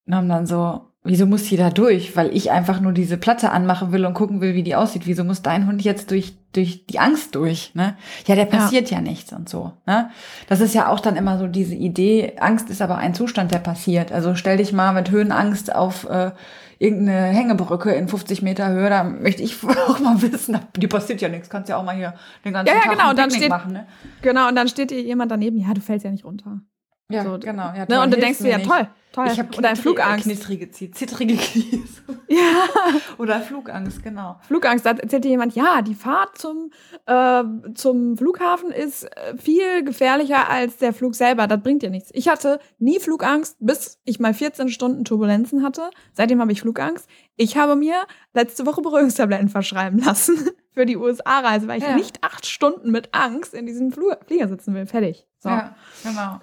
Norm 0.04 0.28
dann 0.28 0.46
so, 0.46 0.92
wieso 1.06 1.26
muss 1.26 1.44
die 1.44 1.56
da 1.56 1.70
durch? 1.70 2.16
Weil 2.16 2.34
ich 2.34 2.50
einfach 2.50 2.80
nur 2.80 2.92
diese 2.92 3.16
Platte 3.16 3.50
anmachen 3.50 3.92
will 3.92 4.04
und 4.04 4.14
gucken 4.14 4.40
will, 4.40 4.54
wie 4.54 4.62
die 4.62 4.74
aussieht. 4.74 5.06
Wieso 5.06 5.24
muss 5.24 5.42
dein 5.42 5.66
Hund 5.66 5.82
jetzt 5.82 6.10
durch, 6.10 6.34
durch 6.52 6.86
die 6.86 6.98
Angst 6.98 7.34
durch? 7.34 7.74
Ne? 7.74 7.96
Ja, 8.26 8.34
der 8.34 8.44
passiert 8.46 8.90
ja. 8.90 8.98
ja 8.98 9.02
nichts 9.02 9.32
und 9.32 9.48
so. 9.48 9.72
Ne? 9.86 10.10
Das 10.48 10.60
ist 10.60 10.74
ja 10.74 10.88
auch 10.88 11.00
dann 11.00 11.16
immer 11.16 11.38
so 11.38 11.46
diese 11.46 11.74
Idee, 11.74 12.34
Angst 12.38 12.70
ist 12.70 12.82
aber 12.82 12.98
ein 12.98 13.14
Zustand, 13.14 13.52
der 13.52 13.58
passiert. 13.58 14.12
Also 14.12 14.34
stell 14.34 14.58
dich 14.58 14.72
mal 14.72 14.92
mit 14.92 15.10
Höhenangst 15.10 15.74
auf 15.74 16.08
äh, 16.08 16.32
irgendeine 16.78 17.28
Hängebrücke 17.28 17.92
in 17.92 18.08
50 18.08 18.42
Meter 18.42 18.68
Höhe, 18.68 18.90
da 18.90 19.04
möchte 19.04 19.42
ich 19.42 19.56
auch 19.88 19.98
mal 20.00 20.20
wissen, 20.20 20.58
die 20.76 20.86
passiert 20.86 21.20
ja 21.20 21.28
nichts, 21.28 21.48
kannst 21.48 21.68
ja 21.68 21.76
auch 21.76 21.84
mal 21.84 21.96
hier 21.96 22.14
den 22.44 22.52
ganzen 22.52 22.68
ja, 22.68 22.74
ja, 22.74 22.82
Tag 22.82 22.92
genau, 22.92 23.10
und 23.10 23.18
dann 23.18 23.30
steht, 23.30 23.48
machen. 23.48 23.72
Ne? 23.72 23.86
Genau, 24.22 24.48
und 24.48 24.56
dann 24.56 24.68
steht 24.68 24.90
dir 24.90 25.00
jemand 25.00 25.30
daneben, 25.30 25.58
ja, 25.58 25.72
du 25.72 25.80
fällst 25.80 26.04
ja 26.04 26.10
nicht 26.10 26.24
runter. 26.24 26.60
Ja, 27.08 27.22
so, 27.22 27.38
genau. 27.38 27.72
Ja, 27.72 27.86
ne? 27.88 28.02
Und 28.02 28.12
dann 28.12 28.20
denkst 28.20 28.40
du 28.40 28.48
ja, 28.48 28.58
toll, 28.58 28.88
toll. 29.12 29.28
Ich 29.30 29.38
habe 29.38 29.56
Oder 29.56 29.76
Flugangst. 29.76 30.24
Knittrige, 30.24 30.70
zittrige 30.72 31.36
Knie. 31.36 31.84
Ja. 32.28 32.64
Oder 33.18 33.40
Flugangst, 33.40 34.02
genau. 34.02 34.40
Flugangst, 34.48 34.84
da 34.84 34.90
erzählt 34.90 35.22
dir 35.22 35.28
jemand, 35.28 35.54
ja, 35.54 35.82
die 35.82 35.94
Fahrt 35.94 36.36
zum, 36.36 36.72
äh, 37.06 37.44
zum 37.74 38.16
Flughafen 38.16 38.72
ist 38.72 39.04
äh, 39.04 39.36
viel 39.36 39.84
gefährlicher 39.84 40.50
als 40.50 40.78
der 40.78 40.92
Flug 40.92 41.14
selber. 41.14 41.46
Das 41.46 41.62
bringt 41.62 41.82
dir 41.82 41.90
nichts. 41.90 42.10
Ich 42.12 42.26
hatte 42.28 42.58
nie 42.80 42.98
Flugangst, 42.98 43.56
bis 43.60 44.00
ich 44.04 44.18
mal 44.18 44.34
14 44.34 44.68
Stunden 44.68 45.04
Turbulenzen 45.04 45.62
hatte. 45.62 45.90
Seitdem 46.12 46.40
habe 46.40 46.50
ich 46.50 46.62
Flugangst. 46.62 47.08
Ich 47.36 47.56
habe 47.56 47.76
mir 47.76 48.02
letzte 48.34 48.66
Woche 48.66 48.82
Beruhigungstabletten 48.82 49.48
verschreiben 49.48 50.00
lassen 50.00 50.50
für 50.72 50.86
die 50.86 50.96
USA-Reise, 50.96 51.68
weil 51.68 51.78
ich 51.78 51.84
ja. 51.84 51.94
nicht 51.94 52.24
acht 52.24 52.46
Stunden 52.46 52.90
mit 52.90 53.10
Angst 53.14 53.54
in 53.54 53.66
diesem 53.66 53.92
Flieger 53.92 54.48
sitzen 54.48 54.74
will. 54.74 54.86
Fertig. 54.86 55.24
So. 55.46 55.52
Ja, 55.52 55.74
genau. 56.02 56.40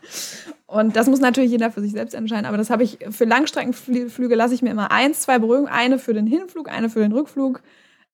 und 0.66 0.96
das 0.96 1.06
muss 1.08 1.20
natürlich 1.20 1.50
jeder 1.50 1.70
für 1.70 1.80
sich 1.80 1.92
selbst 1.92 2.14
entscheiden. 2.14 2.46
Aber 2.46 2.56
das 2.56 2.70
habe 2.70 2.82
ich 2.82 2.98
für 3.10 3.24
Langstreckenflüge 3.24 4.34
lasse 4.34 4.54
ich 4.54 4.62
mir 4.62 4.70
immer 4.70 4.90
eins, 4.90 5.20
zwei 5.20 5.38
Beruhigungen, 5.38 5.70
eine 5.70 5.98
für 5.98 6.14
den 6.14 6.26
Hinflug, 6.26 6.70
eine 6.70 6.88
für 6.88 7.00
den 7.00 7.12
Rückflug 7.12 7.62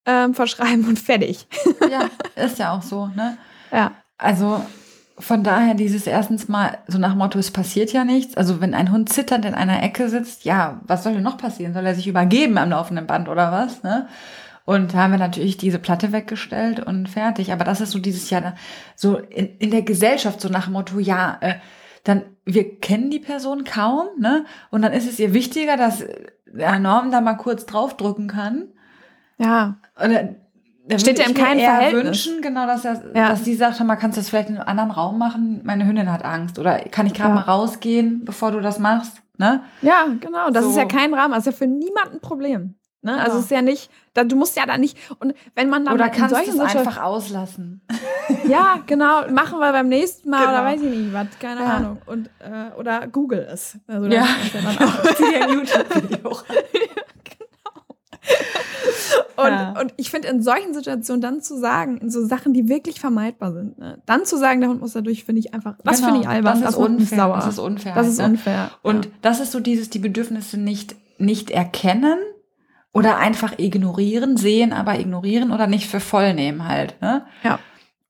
ähm, 0.05 0.35
verschreiben 0.35 0.87
und 0.87 0.99
fertig. 0.99 1.47
ja, 1.91 2.11
ist 2.43 2.59
ja 2.59 2.73
auch 2.77 2.83
so, 2.83 3.07
ne? 3.09 3.39
Ja. 3.71 3.93
Also 4.19 4.65
von 5.19 5.45
daher 5.45 5.75
dieses 5.75 6.07
erstens 6.07 6.49
mal 6.49 6.79
so 6.89 6.99
nach 6.99 7.15
Motto, 7.15 7.39
es 7.39 7.51
passiert 7.51 7.93
ja 7.93 8.05
nichts. 8.05 8.37
Also 8.37 8.61
wenn 8.61 8.75
ein 8.75 8.93
Hund 8.93 9.13
zitternd 9.13 9.45
in 9.45 9.55
einer 9.55 9.83
Ecke 9.83 10.09
sitzt, 10.09 10.45
ja, 10.45 10.81
was 10.87 11.05
soll 11.05 11.15
denn 11.15 11.23
noch 11.23 11.39
passieren? 11.39 11.73
Soll 11.73 11.87
er 11.87 11.95
sich 11.95 12.09
übergeben 12.09 12.59
am 12.59 12.71
laufenden 12.71 13.07
Band 13.07 13.29
oder 13.29 13.53
was? 13.53 13.83
Ne? 13.83 14.09
Und 14.67 14.95
da 14.95 14.99
haben 14.99 15.13
wir 15.13 15.19
natürlich 15.19 15.57
diese 15.57 15.79
Platte 15.79 16.13
weggestellt 16.13 16.81
und 16.81 17.09
fertig. 17.09 17.53
Aber 17.53 17.65
das 17.65 17.81
ist 17.81 17.93
so 17.93 18.01
dieses 18.01 18.29
Jahr 18.31 18.55
so 18.97 19.17
in, 19.17 19.57
in 19.59 19.71
der 19.71 19.83
Gesellschaft 19.83 20.41
so 20.41 20.49
nach 20.49 20.65
dem 20.65 20.75
Motto, 20.75 20.99
ja, 20.99 21.39
äh, 21.41 21.55
dann 22.03 22.25
wir 22.45 22.79
kennen 22.81 23.11
die 23.11 23.21
Person 23.21 23.65
kaum, 23.65 24.09
ne? 24.19 24.45
Und 24.71 24.83
dann 24.83 24.93
ist 24.93 25.09
es 25.09 25.19
ihr 25.19 25.33
wichtiger, 25.33 25.77
dass 25.77 26.05
der 26.47 26.79
Norm 26.79 27.11
da 27.11 27.21
mal 27.21 27.35
kurz 27.35 27.65
draufdrücken 27.67 28.29
kann. 28.29 28.69
Ja. 29.39 29.77
Oder 29.97 30.35
da 30.89 30.99
steht 30.99 31.19
ja 31.19 31.27
im 31.27 31.35
keinen 31.35 31.61
Verhältnis. 31.61 32.05
wünschen, 32.05 32.43
genau, 32.43 32.67
dass 32.67 32.85
er, 32.85 33.03
ja. 33.15 33.29
dass 33.29 33.45
sie 33.45 33.55
sagt, 33.55 33.81
mal 33.81 33.97
kannst 33.97 34.17
du 34.17 34.21
das 34.21 34.29
vielleicht 34.29 34.49
in 34.49 34.57
einem 34.57 34.69
anderen 34.69 34.91
Raum 34.91 35.19
machen? 35.19 35.61
Meine 35.65 35.87
Hündin 35.87 36.13
hat 36.13 36.25
Angst 36.25 36.59
oder 36.59 36.79
kann 36.79 37.07
ich 37.07 37.15
gerade 37.15 37.31
ja. 37.31 37.35
mal 37.37 37.43
rausgehen, 37.43 38.25
bevor 38.25 38.53
du 38.53 38.61
das 38.61 38.79
machst, 38.79 39.21
ne? 39.37 39.63
Ja, 39.83 40.07
genau. 40.21 40.51
Das 40.51 40.65
so. 40.65 40.71
ist 40.71 40.77
ja 40.77 40.85
kein 40.85 41.15
Rahmen, 41.15 41.35
das 41.35 41.47
ist 41.47 41.47
ja 41.47 41.53
für 41.53 41.67
niemanden 41.67 42.15
ein 42.15 42.21
Problem. 42.21 42.75
Ne? 43.07 43.13
Also 43.13 43.23
genau. 43.23 43.25
Also 43.27 43.39
es 43.39 43.45
ist 43.45 43.51
ja 43.53 43.63
nicht, 43.63 43.91
da, 44.15 44.25
du 44.25 44.35
musst 44.35 44.57
ja 44.57 44.67
da 44.67 44.77
nicht 44.79 44.99
und 45.21 45.33
wenn 45.55 45.69
man 45.69 45.85
dann 45.85 45.95
oder 45.95 46.09
kannst 46.09 46.35
du 46.35 46.41
es 46.41 46.59
einfach 46.59 47.03
auslassen. 47.03 47.81
Ja, 48.49 48.81
genau, 48.87 49.29
machen 49.31 49.61
wir 49.61 49.71
beim 49.71 49.89
nächsten 49.89 50.31
Mal 50.31 50.39
genau. 50.39 50.51
oder 50.51 50.65
weiß 50.65 50.83
ich 50.83 50.91
nicht 50.91 51.13
was, 51.13 51.27
keine 51.41 51.61
ja. 51.61 51.77
Ahnung 51.77 51.99
und 52.07 52.29
äh, 52.41 52.77
oder 52.77 53.07
Google 53.07 53.47
es. 53.49 53.79
Also 53.87 54.07
ja, 54.07 54.25
ja 54.25 55.43
ein 55.43 55.51
YouTube-Video. 55.51 56.37
Und, 59.37 59.51
ja. 59.51 59.79
und 59.79 59.93
ich 59.99 60.11
finde, 60.11 60.29
in 60.29 60.43
solchen 60.43 60.73
Situationen 60.73 61.21
dann 61.21 61.43
zu 61.43 61.59
sagen, 61.59 61.99
in 61.99 62.11
so 62.11 62.25
Sachen, 62.25 62.55
die 62.55 62.71
wirklich 62.71 62.99
vermeidbar 62.99 63.53
sind, 63.53 63.79
ne, 63.79 63.99
dann 64.07 64.25
zu 64.25 64.39
sagen, 64.39 64.61
der 64.61 64.71
Hund 64.71 64.81
muss 64.81 64.95
da 64.95 65.03
durch, 65.03 65.25
finde 65.25 65.41
ich 65.41 65.53
einfach, 65.53 65.77
das 65.85 65.99
genau, 65.99 66.09
finde 66.09 66.23
ich 66.23 66.29
albern, 66.29 66.55
das, 66.55 66.63
das 66.63 66.71
ist 66.71 66.77
unfair. 66.81 67.19
Sauer. 67.19 67.37
Das 67.37 67.47
ist 67.47 67.59
unfair. 67.59 67.95
Das 67.95 68.09
ist 68.09 68.19
ne? 68.19 68.25
unfair. 68.25 68.71
Und 68.83 69.11
das 69.21 69.41
ist 69.41 69.53
so 69.53 69.61
dieses, 69.61 69.91
die 69.91 69.99
Bedürfnisse 69.99 70.59
nicht, 70.59 70.97
nicht 71.19 71.51
erkennen 71.51 72.19
oder 72.97 73.19
einfach 73.19 73.59
ignorieren, 73.59 74.39
sehen, 74.39 74.73
aber 74.73 74.99
ignorieren 74.99 75.53
oder 75.53 75.67
nicht 75.67 75.87
für 75.87 76.01
voll 76.01 76.33
nehmen 76.33 76.67
halt. 76.67 76.99
Ne? 77.03 77.27
Ja. 77.43 77.59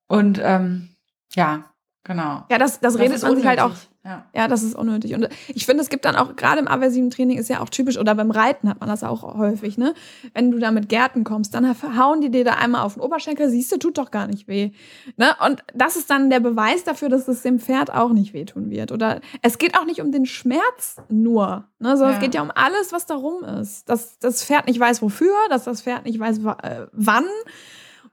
Und 0.06 0.40
ähm, 0.40 0.90
ja, 1.34 1.64
genau. 2.06 2.44
Ja, 2.50 2.58
das, 2.58 2.80
das, 2.80 2.94
das 2.94 2.98
redet 2.98 3.22
man 3.22 3.36
sich 3.36 3.46
halt 3.46 3.60
auch 3.60 3.72
ja. 4.06 4.24
ja, 4.32 4.48
das 4.48 4.62
ist 4.62 4.76
unnötig. 4.76 5.14
Und 5.14 5.28
ich 5.48 5.66
finde, 5.66 5.82
es 5.82 5.88
gibt 5.88 6.04
dann 6.04 6.14
auch, 6.14 6.36
gerade 6.36 6.60
im 6.60 6.68
aversiven 6.68 7.10
Training 7.10 7.38
ist 7.38 7.48
ja 7.48 7.60
auch 7.60 7.68
typisch, 7.68 7.98
oder 7.98 8.14
beim 8.14 8.30
Reiten 8.30 8.68
hat 8.68 8.78
man 8.78 8.88
das 8.88 9.02
auch 9.02 9.36
häufig, 9.36 9.78
ne? 9.78 9.94
Wenn 10.32 10.52
du 10.52 10.60
da 10.60 10.70
mit 10.70 10.88
Gärten 10.88 11.24
kommst, 11.24 11.54
dann 11.54 11.66
hauen 11.98 12.20
die 12.20 12.30
dir 12.30 12.44
da 12.44 12.52
einmal 12.52 12.82
auf 12.82 12.94
den 12.94 13.02
Oberschenkel, 13.02 13.50
siehst 13.50 13.72
du, 13.72 13.78
tut 13.78 13.98
doch 13.98 14.12
gar 14.12 14.28
nicht 14.28 14.46
weh. 14.46 14.70
Ne? 15.16 15.34
Und 15.44 15.64
das 15.74 15.96
ist 15.96 16.08
dann 16.08 16.30
der 16.30 16.38
Beweis 16.38 16.84
dafür, 16.84 17.08
dass 17.08 17.26
es 17.26 17.42
dem 17.42 17.58
Pferd 17.58 17.92
auch 17.92 18.12
nicht 18.12 18.32
wehtun 18.32 18.70
wird. 18.70 18.92
Oder 18.92 19.20
es 19.42 19.58
geht 19.58 19.76
auch 19.76 19.84
nicht 19.84 20.00
um 20.00 20.12
den 20.12 20.26
Schmerz 20.26 20.98
nur, 21.08 21.64
ne? 21.80 21.96
sondern 21.96 22.10
ja. 22.10 22.14
es 22.14 22.20
geht 22.20 22.34
ja 22.36 22.42
um 22.42 22.52
alles, 22.54 22.92
was 22.92 23.06
darum 23.06 23.42
ist. 23.42 23.88
Dass 23.88 24.20
das 24.20 24.44
Pferd 24.44 24.68
nicht 24.68 24.78
weiß, 24.78 25.02
wofür, 25.02 25.34
dass 25.50 25.64
das 25.64 25.82
Pferd 25.82 26.04
nicht 26.04 26.20
weiß, 26.20 26.38
äh, 26.62 26.86
wann 26.92 27.26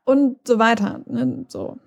und 0.06 0.48
so 0.48 0.58
weiter. 0.58 1.02
Ne? 1.06 1.46
So. 1.50 1.78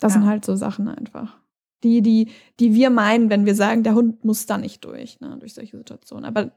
Das 0.00 0.14
ja. 0.14 0.20
sind 0.20 0.28
halt 0.28 0.44
so 0.44 0.56
Sachen 0.56 0.88
einfach 0.88 1.40
die, 1.82 2.02
die, 2.02 2.28
die 2.58 2.74
wir 2.74 2.90
meinen, 2.90 3.30
wenn 3.30 3.46
wir 3.46 3.54
sagen, 3.54 3.82
der 3.82 3.94
Hund 3.94 4.24
muss 4.24 4.46
da 4.46 4.58
nicht 4.58 4.84
durch, 4.84 5.20
ne, 5.20 5.36
durch 5.38 5.54
solche 5.54 5.76
Situationen. 5.76 6.24
Aber 6.24 6.52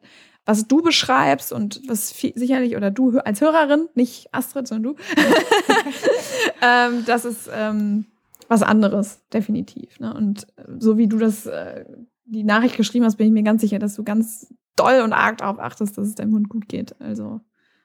was 0.46 0.68
du 0.68 0.82
beschreibst 0.82 1.54
und 1.54 1.82
was 1.88 2.12
viel, 2.12 2.34
sicherlich, 2.36 2.76
oder 2.76 2.92
du 2.92 3.20
als 3.20 3.40
Hörerin, 3.40 3.88
nicht 3.96 4.34
Astrid, 4.34 4.68
sondern 4.68 4.96
du, 4.96 5.02
ähm, 6.62 7.04
das 7.06 7.24
ist 7.24 7.50
ähm, 7.54 8.06
was 8.50 8.64
anderes, 8.64 9.22
definitiv. 9.32 10.00
Ne? 10.00 10.14
Und 10.14 10.48
so 10.78 10.98
wie 10.98 11.08
du 11.08 11.18
das, 11.18 11.46
äh, 11.46 11.86
die 12.26 12.44
Nachricht 12.44 12.76
geschrieben 12.76 13.06
hast, 13.06 13.16
bin 13.16 13.28
ich 13.28 13.34
mir 13.34 13.44
ganz 13.44 13.62
sicher, 13.62 13.80
dass 13.80 13.96
du 13.96 14.04
ganz 14.04 14.54
doll 14.76 15.02
und 15.02 15.14
arg 15.14 15.38
darauf 15.38 15.60
achtest, 15.60 15.98
dass 15.98 16.08
es 16.08 16.16
deinem 16.16 16.34
Hund 16.34 16.50
gut 16.50 16.68
geht. 16.68 17.00
Also 17.00 17.42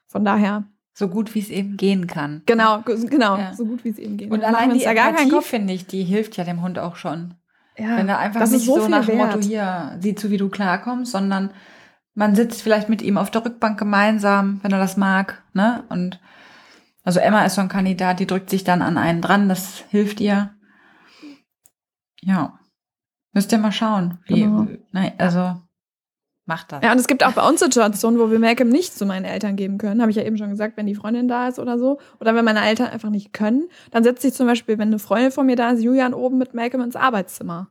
von 0.07 0.25
daher. 0.25 0.65
So 0.93 1.07
gut 1.07 1.33
wie 1.33 1.39
es 1.39 1.49
eben 1.49 1.77
gehen 1.77 2.07
kann. 2.07 2.41
Genau, 2.45 2.81
genau, 2.81 3.37
ja. 3.37 3.53
so 3.53 3.65
gut 3.65 3.83
wie 3.85 3.89
es 3.89 3.97
eben 3.97 4.17
geht. 4.17 4.31
Und 4.31 4.43
allein 4.43 4.73
die 4.73 4.83
Empathie, 4.83 5.41
finde 5.41 5.73
ich, 5.73 5.87
die 5.87 6.03
hilft 6.03 6.35
ja 6.37 6.43
dem 6.43 6.61
Hund 6.61 6.77
auch 6.77 6.95
schon. 6.95 7.35
Ja, 7.77 7.97
Wenn 7.97 8.09
er 8.09 8.19
einfach 8.19 8.41
nicht 8.49 8.65
so, 8.65 8.81
so 8.81 8.87
nach 8.89 9.05
dem 9.05 9.17
Motto 9.17 9.39
hier, 9.39 9.97
sieh 10.01 10.15
zu, 10.15 10.29
wie 10.29 10.37
du 10.37 10.49
klarkommst, 10.49 11.11
sondern 11.11 11.51
man 12.13 12.35
sitzt 12.35 12.61
vielleicht 12.61 12.89
mit 12.89 13.01
ihm 13.01 13.17
auf 13.17 13.31
der 13.31 13.45
Rückbank 13.45 13.79
gemeinsam, 13.79 14.59
wenn 14.61 14.73
er 14.73 14.79
das 14.79 14.97
mag, 14.97 15.41
ne? 15.53 15.85
Und 15.87 16.19
also 17.05 17.21
Emma 17.21 17.45
ist 17.45 17.55
so 17.55 17.61
ein 17.61 17.69
Kandidat, 17.69 18.19
die 18.19 18.27
drückt 18.27 18.49
sich 18.49 18.65
dann 18.65 18.81
an 18.81 18.97
einen 18.97 19.21
dran, 19.21 19.47
das 19.47 19.85
hilft 19.89 20.19
ihr. 20.19 20.53
Ja. 22.21 22.59
Müsst 23.31 23.51
ihr 23.53 23.57
mal 23.57 23.71
schauen, 23.71 24.19
wie, 24.25 24.41
genau. 24.41 24.67
nein, 24.91 25.13
also 25.17 25.61
Macht 26.49 26.71
das. 26.71 26.83
Ja, 26.83 26.91
und 26.91 26.97
es 26.97 27.05
gibt 27.05 27.23
auch 27.23 27.33
bei 27.33 27.47
uns 27.47 27.59
Situationen, 27.59 28.19
wo 28.19 28.31
wir 28.31 28.39
Malcolm 28.39 28.69
nicht 28.69 28.97
zu 28.97 29.05
meinen 29.05 29.23
Eltern 29.23 29.55
geben 29.55 29.77
können. 29.77 30.01
Habe 30.01 30.09
ich 30.09 30.17
ja 30.17 30.23
eben 30.23 30.35
schon 30.35 30.49
gesagt, 30.49 30.77
wenn 30.77 30.87
die 30.87 30.95
Freundin 30.95 31.27
da 31.27 31.47
ist 31.47 31.59
oder 31.59 31.77
so. 31.77 31.99
Oder 32.19 32.33
wenn 32.33 32.43
meine 32.43 32.65
Eltern 32.65 32.87
einfach 32.87 33.11
nicht 33.11 33.33
können. 33.33 33.69
Dann 33.91 34.03
setzt 34.03 34.23
sich 34.23 34.33
zum 34.33 34.47
Beispiel, 34.47 34.79
wenn 34.79 34.87
eine 34.87 34.97
Freundin 34.97 35.31
von 35.31 35.45
mir 35.45 35.55
da 35.55 35.69
ist, 35.69 35.83
Julian 35.83 36.15
oben 36.15 36.39
mit 36.39 36.55
Malcolm 36.55 36.81
ins 36.81 36.95
Arbeitszimmer. 36.95 37.67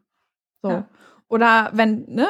So. 0.62 0.70
Ja. 0.70 0.84
Oder 1.26 1.70
wenn, 1.72 2.04
ne? 2.06 2.28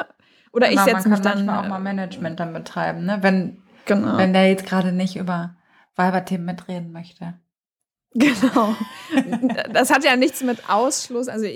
Oder 0.55 0.71
genau, 0.71 0.87
ich 0.87 0.91
setze 0.91 1.11
mich 1.11 1.21
dann. 1.21 1.45
Man 1.45 1.55
kann 1.55 1.65
auch 1.67 1.69
mal 1.69 1.81
Management 1.81 2.41
dann 2.41 2.55
betreiben, 2.55 3.05
ne? 3.05 3.19
Wenn, 3.21 3.59
genau. 3.85 4.17
wenn 4.17 4.33
der 4.33 4.49
jetzt 4.49 4.65
gerade 4.65 4.93
nicht 4.93 5.17
über 5.17 5.55
Weiberthemen 5.97 6.47
mitreden 6.47 6.93
möchte. 6.93 7.35
Genau. 8.15 8.75
Das 9.75 9.91
hat 9.91 10.03
ja 10.03 10.17
nichts 10.17 10.43
mit 10.43 10.71
Ausschluss. 10.71 11.29
Also, 11.29 11.47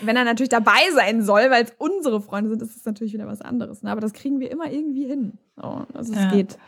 wenn 0.00 0.16
er 0.16 0.24
natürlich 0.24 0.48
dabei 0.48 0.90
sein 0.94 1.22
soll, 1.22 1.50
weil 1.50 1.64
es 1.64 1.74
unsere 1.78 2.20
Freunde 2.20 2.50
sind, 2.50 2.62
ist 2.62 2.76
es 2.76 2.84
natürlich 2.84 3.12
wieder 3.12 3.26
was 3.26 3.40
anderes. 3.40 3.82
Ne? 3.82 3.90
Aber 3.90 4.00
das 4.00 4.12
kriegen 4.12 4.40
wir 4.40 4.50
immer 4.50 4.70
irgendwie 4.70 5.06
hin. 5.06 5.38
So, 5.56 5.86
also, 5.94 6.12
es 6.12 6.18
ja. 6.18 6.30
geht. 6.30 6.58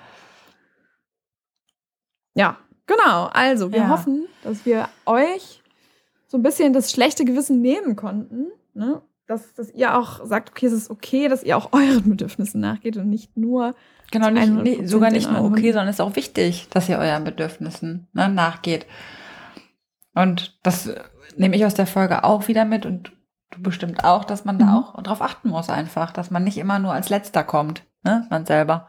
Ja, 2.35 2.59
genau. 2.87 3.27
Also, 3.33 3.73
wir 3.73 3.81
ja. 3.81 3.88
hoffen, 3.88 4.27
dass 4.42 4.64
wir 4.64 4.88
euch 5.07 5.62
so 6.27 6.38
ein 6.38 6.42
bisschen 6.42 6.73
das 6.73 6.90
schlechte 6.90 7.25
Gewissen 7.25 7.61
nehmen 7.61 7.97
konnten. 7.97 8.47
Ne? 8.75 9.03
Dass, 9.27 9.55
dass 9.55 9.71
ihr 9.73 9.97
auch 9.97 10.25
sagt, 10.25 10.51
okay, 10.51 10.66
es 10.66 10.73
ist 10.73 10.90
okay, 10.90 11.29
dass 11.29 11.42
ihr 11.42 11.57
auch 11.57 11.68
euren 11.73 12.09
Bedürfnissen 12.09 12.61
nachgeht 12.61 12.97
und 12.97 13.09
nicht 13.09 13.37
nur. 13.37 13.75
Genau, 14.11 14.31
nicht, 14.31 14.53
nee, 14.53 14.87
sogar 14.87 15.11
nicht 15.11 15.31
nur 15.31 15.42
okay, 15.42 15.73
sondern 15.73 15.88
es 15.88 15.97
ist 15.97 16.01
auch 16.01 16.16
wichtig, 16.16 16.68
dass 16.71 16.88
ihr 16.88 16.99
euren 16.99 17.25
Bedürfnissen 17.25 18.09
ne, 18.12 18.29
nachgeht. 18.29 18.87
Und 20.14 20.59
das 20.62 20.90
nehme 21.37 21.57
ich 21.57 21.64
aus 21.64 21.75
der 21.75 21.87
Folge 21.87 22.25
auch 22.25 22.49
wieder 22.49 22.64
mit 22.64 22.87
und 22.87 23.12
du 23.53 23.62
bestimmt 23.62 24.05
auch, 24.05 24.25
dass 24.25 24.45
man 24.45 24.57
mhm. 24.57 24.61
da 24.61 24.77
auch 24.77 25.03
drauf 25.03 25.23
achten 25.23 25.51
muss 25.51 25.69
einfach, 25.69 26.11
dass 26.11 26.31
man 26.31 26.45
nicht 26.45 26.59
immer 26.59 26.79
nur 26.79 26.93
als 26.93 27.09
Letzter 27.09 27.45
kommt, 27.45 27.85
ne, 28.03 28.27
man 28.31 28.47
selber. 28.47 28.88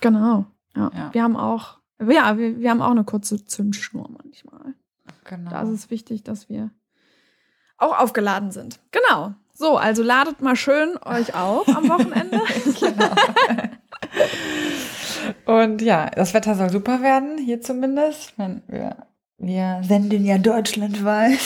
Genau. 0.00 0.46
Ja. 0.76 0.90
ja. 0.94 1.14
Wir 1.14 1.22
haben 1.22 1.36
auch, 1.36 1.78
ja, 2.00 2.36
wir, 2.36 2.58
wir 2.58 2.70
haben 2.70 2.82
auch 2.82 2.90
eine 2.90 3.04
kurze 3.04 3.44
Zündschnur 3.44 4.10
manchmal. 4.10 4.74
Genau. 5.24 5.50
Da 5.50 5.62
ist 5.62 5.70
es 5.70 5.90
wichtig, 5.90 6.22
dass 6.22 6.48
wir 6.48 6.70
auch 7.78 7.98
aufgeladen 7.98 8.50
sind. 8.50 8.80
Genau. 8.90 9.34
So, 9.52 9.76
also 9.76 10.02
ladet 10.02 10.42
mal 10.42 10.56
schön 10.56 10.96
euch 11.04 11.34
auf 11.34 11.68
am 11.68 11.88
Wochenende. 11.88 12.40
genau. 12.80 13.14
Und 15.46 15.80
ja, 15.80 16.10
das 16.10 16.34
Wetter 16.34 16.54
soll 16.56 16.70
super 16.70 17.02
werden, 17.02 17.38
hier 17.38 17.60
zumindest. 17.60 18.36
Wenn 18.36 18.62
wir 18.66 19.06
wir 19.38 19.80
senden 19.82 20.24
ja 20.24 20.38
deutschlandweit. 20.38 21.38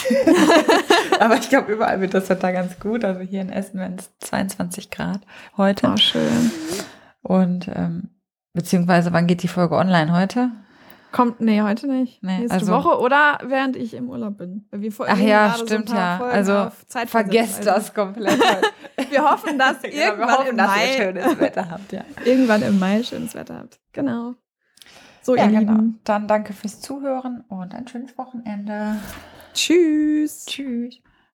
Aber 1.20 1.36
ich 1.36 1.49
glaube, 1.49 1.72
überall 1.72 2.01
wird 2.01 2.14
das 2.14 2.28
Wetter 2.28 2.53
ganz 2.53 2.78
gut. 2.78 3.05
Also 3.05 3.20
hier 3.20 3.41
in 3.41 3.51
Essen 3.51 3.80
werden 3.80 3.97
es 3.99 4.11
22 4.28 4.91
Grad 4.91 5.20
heute. 5.57 5.93
Oh, 5.93 5.97
schön. 5.97 6.51
Und 7.22 7.68
ähm, 7.74 8.11
beziehungsweise, 8.53 9.12
wann 9.12 9.26
geht 9.26 9.43
die 9.43 9.49
Folge 9.49 9.74
online 9.76 10.12
heute? 10.12 10.51
Kommt, 11.11 11.41
nee, 11.41 11.62
heute 11.62 11.86
nicht. 11.89 12.22
Nee, 12.22 12.41
Nächste 12.41 12.55
also, 12.55 12.72
Woche 12.72 13.01
oder 13.01 13.39
während 13.43 13.76
ich 13.76 13.95
im 13.95 14.11
Urlaub 14.11 14.36
bin. 14.36 14.68
Wir 14.70 14.93
Ach 15.07 15.18
ja, 15.18 15.55
stimmt 15.55 15.89
so 15.89 15.97
ja. 15.97 16.18
Folgen 16.18 16.34
also 16.34 16.70
vergesst 17.07 17.66
also. 17.66 17.70
das 17.70 17.95
komplett. 17.95 18.39
wir 19.11 19.30
hoffen, 19.30 19.59
dass 19.59 19.80
genau, 19.82 19.97
irgendwann 19.97 20.30
hoffen, 20.30 20.49
im 20.49 20.57
Mai 20.57 20.86
schönes 20.97 21.41
Wetter 21.41 21.70
habt. 21.70 21.93
Ja. 21.93 22.05
Irgendwann 22.24 22.62
im 22.62 22.78
Mai 22.78 23.03
schönes 23.03 23.34
Wetter 23.34 23.57
habt. 23.57 23.80
Genau. 23.93 24.34
So, 25.28 25.36
ja, 25.36 25.44
ihr 25.44 25.58
genau. 25.58 25.72
Lieben. 25.72 26.00
Dann 26.04 26.26
danke 26.26 26.54
fürs 26.54 26.80
Zuhören 26.80 27.44
und 27.48 27.74
ein 27.74 27.86
schönes 27.86 28.16
Wochenende. 28.16 28.96
Tschüss. 29.52 30.46
Tschüss. 30.46 31.02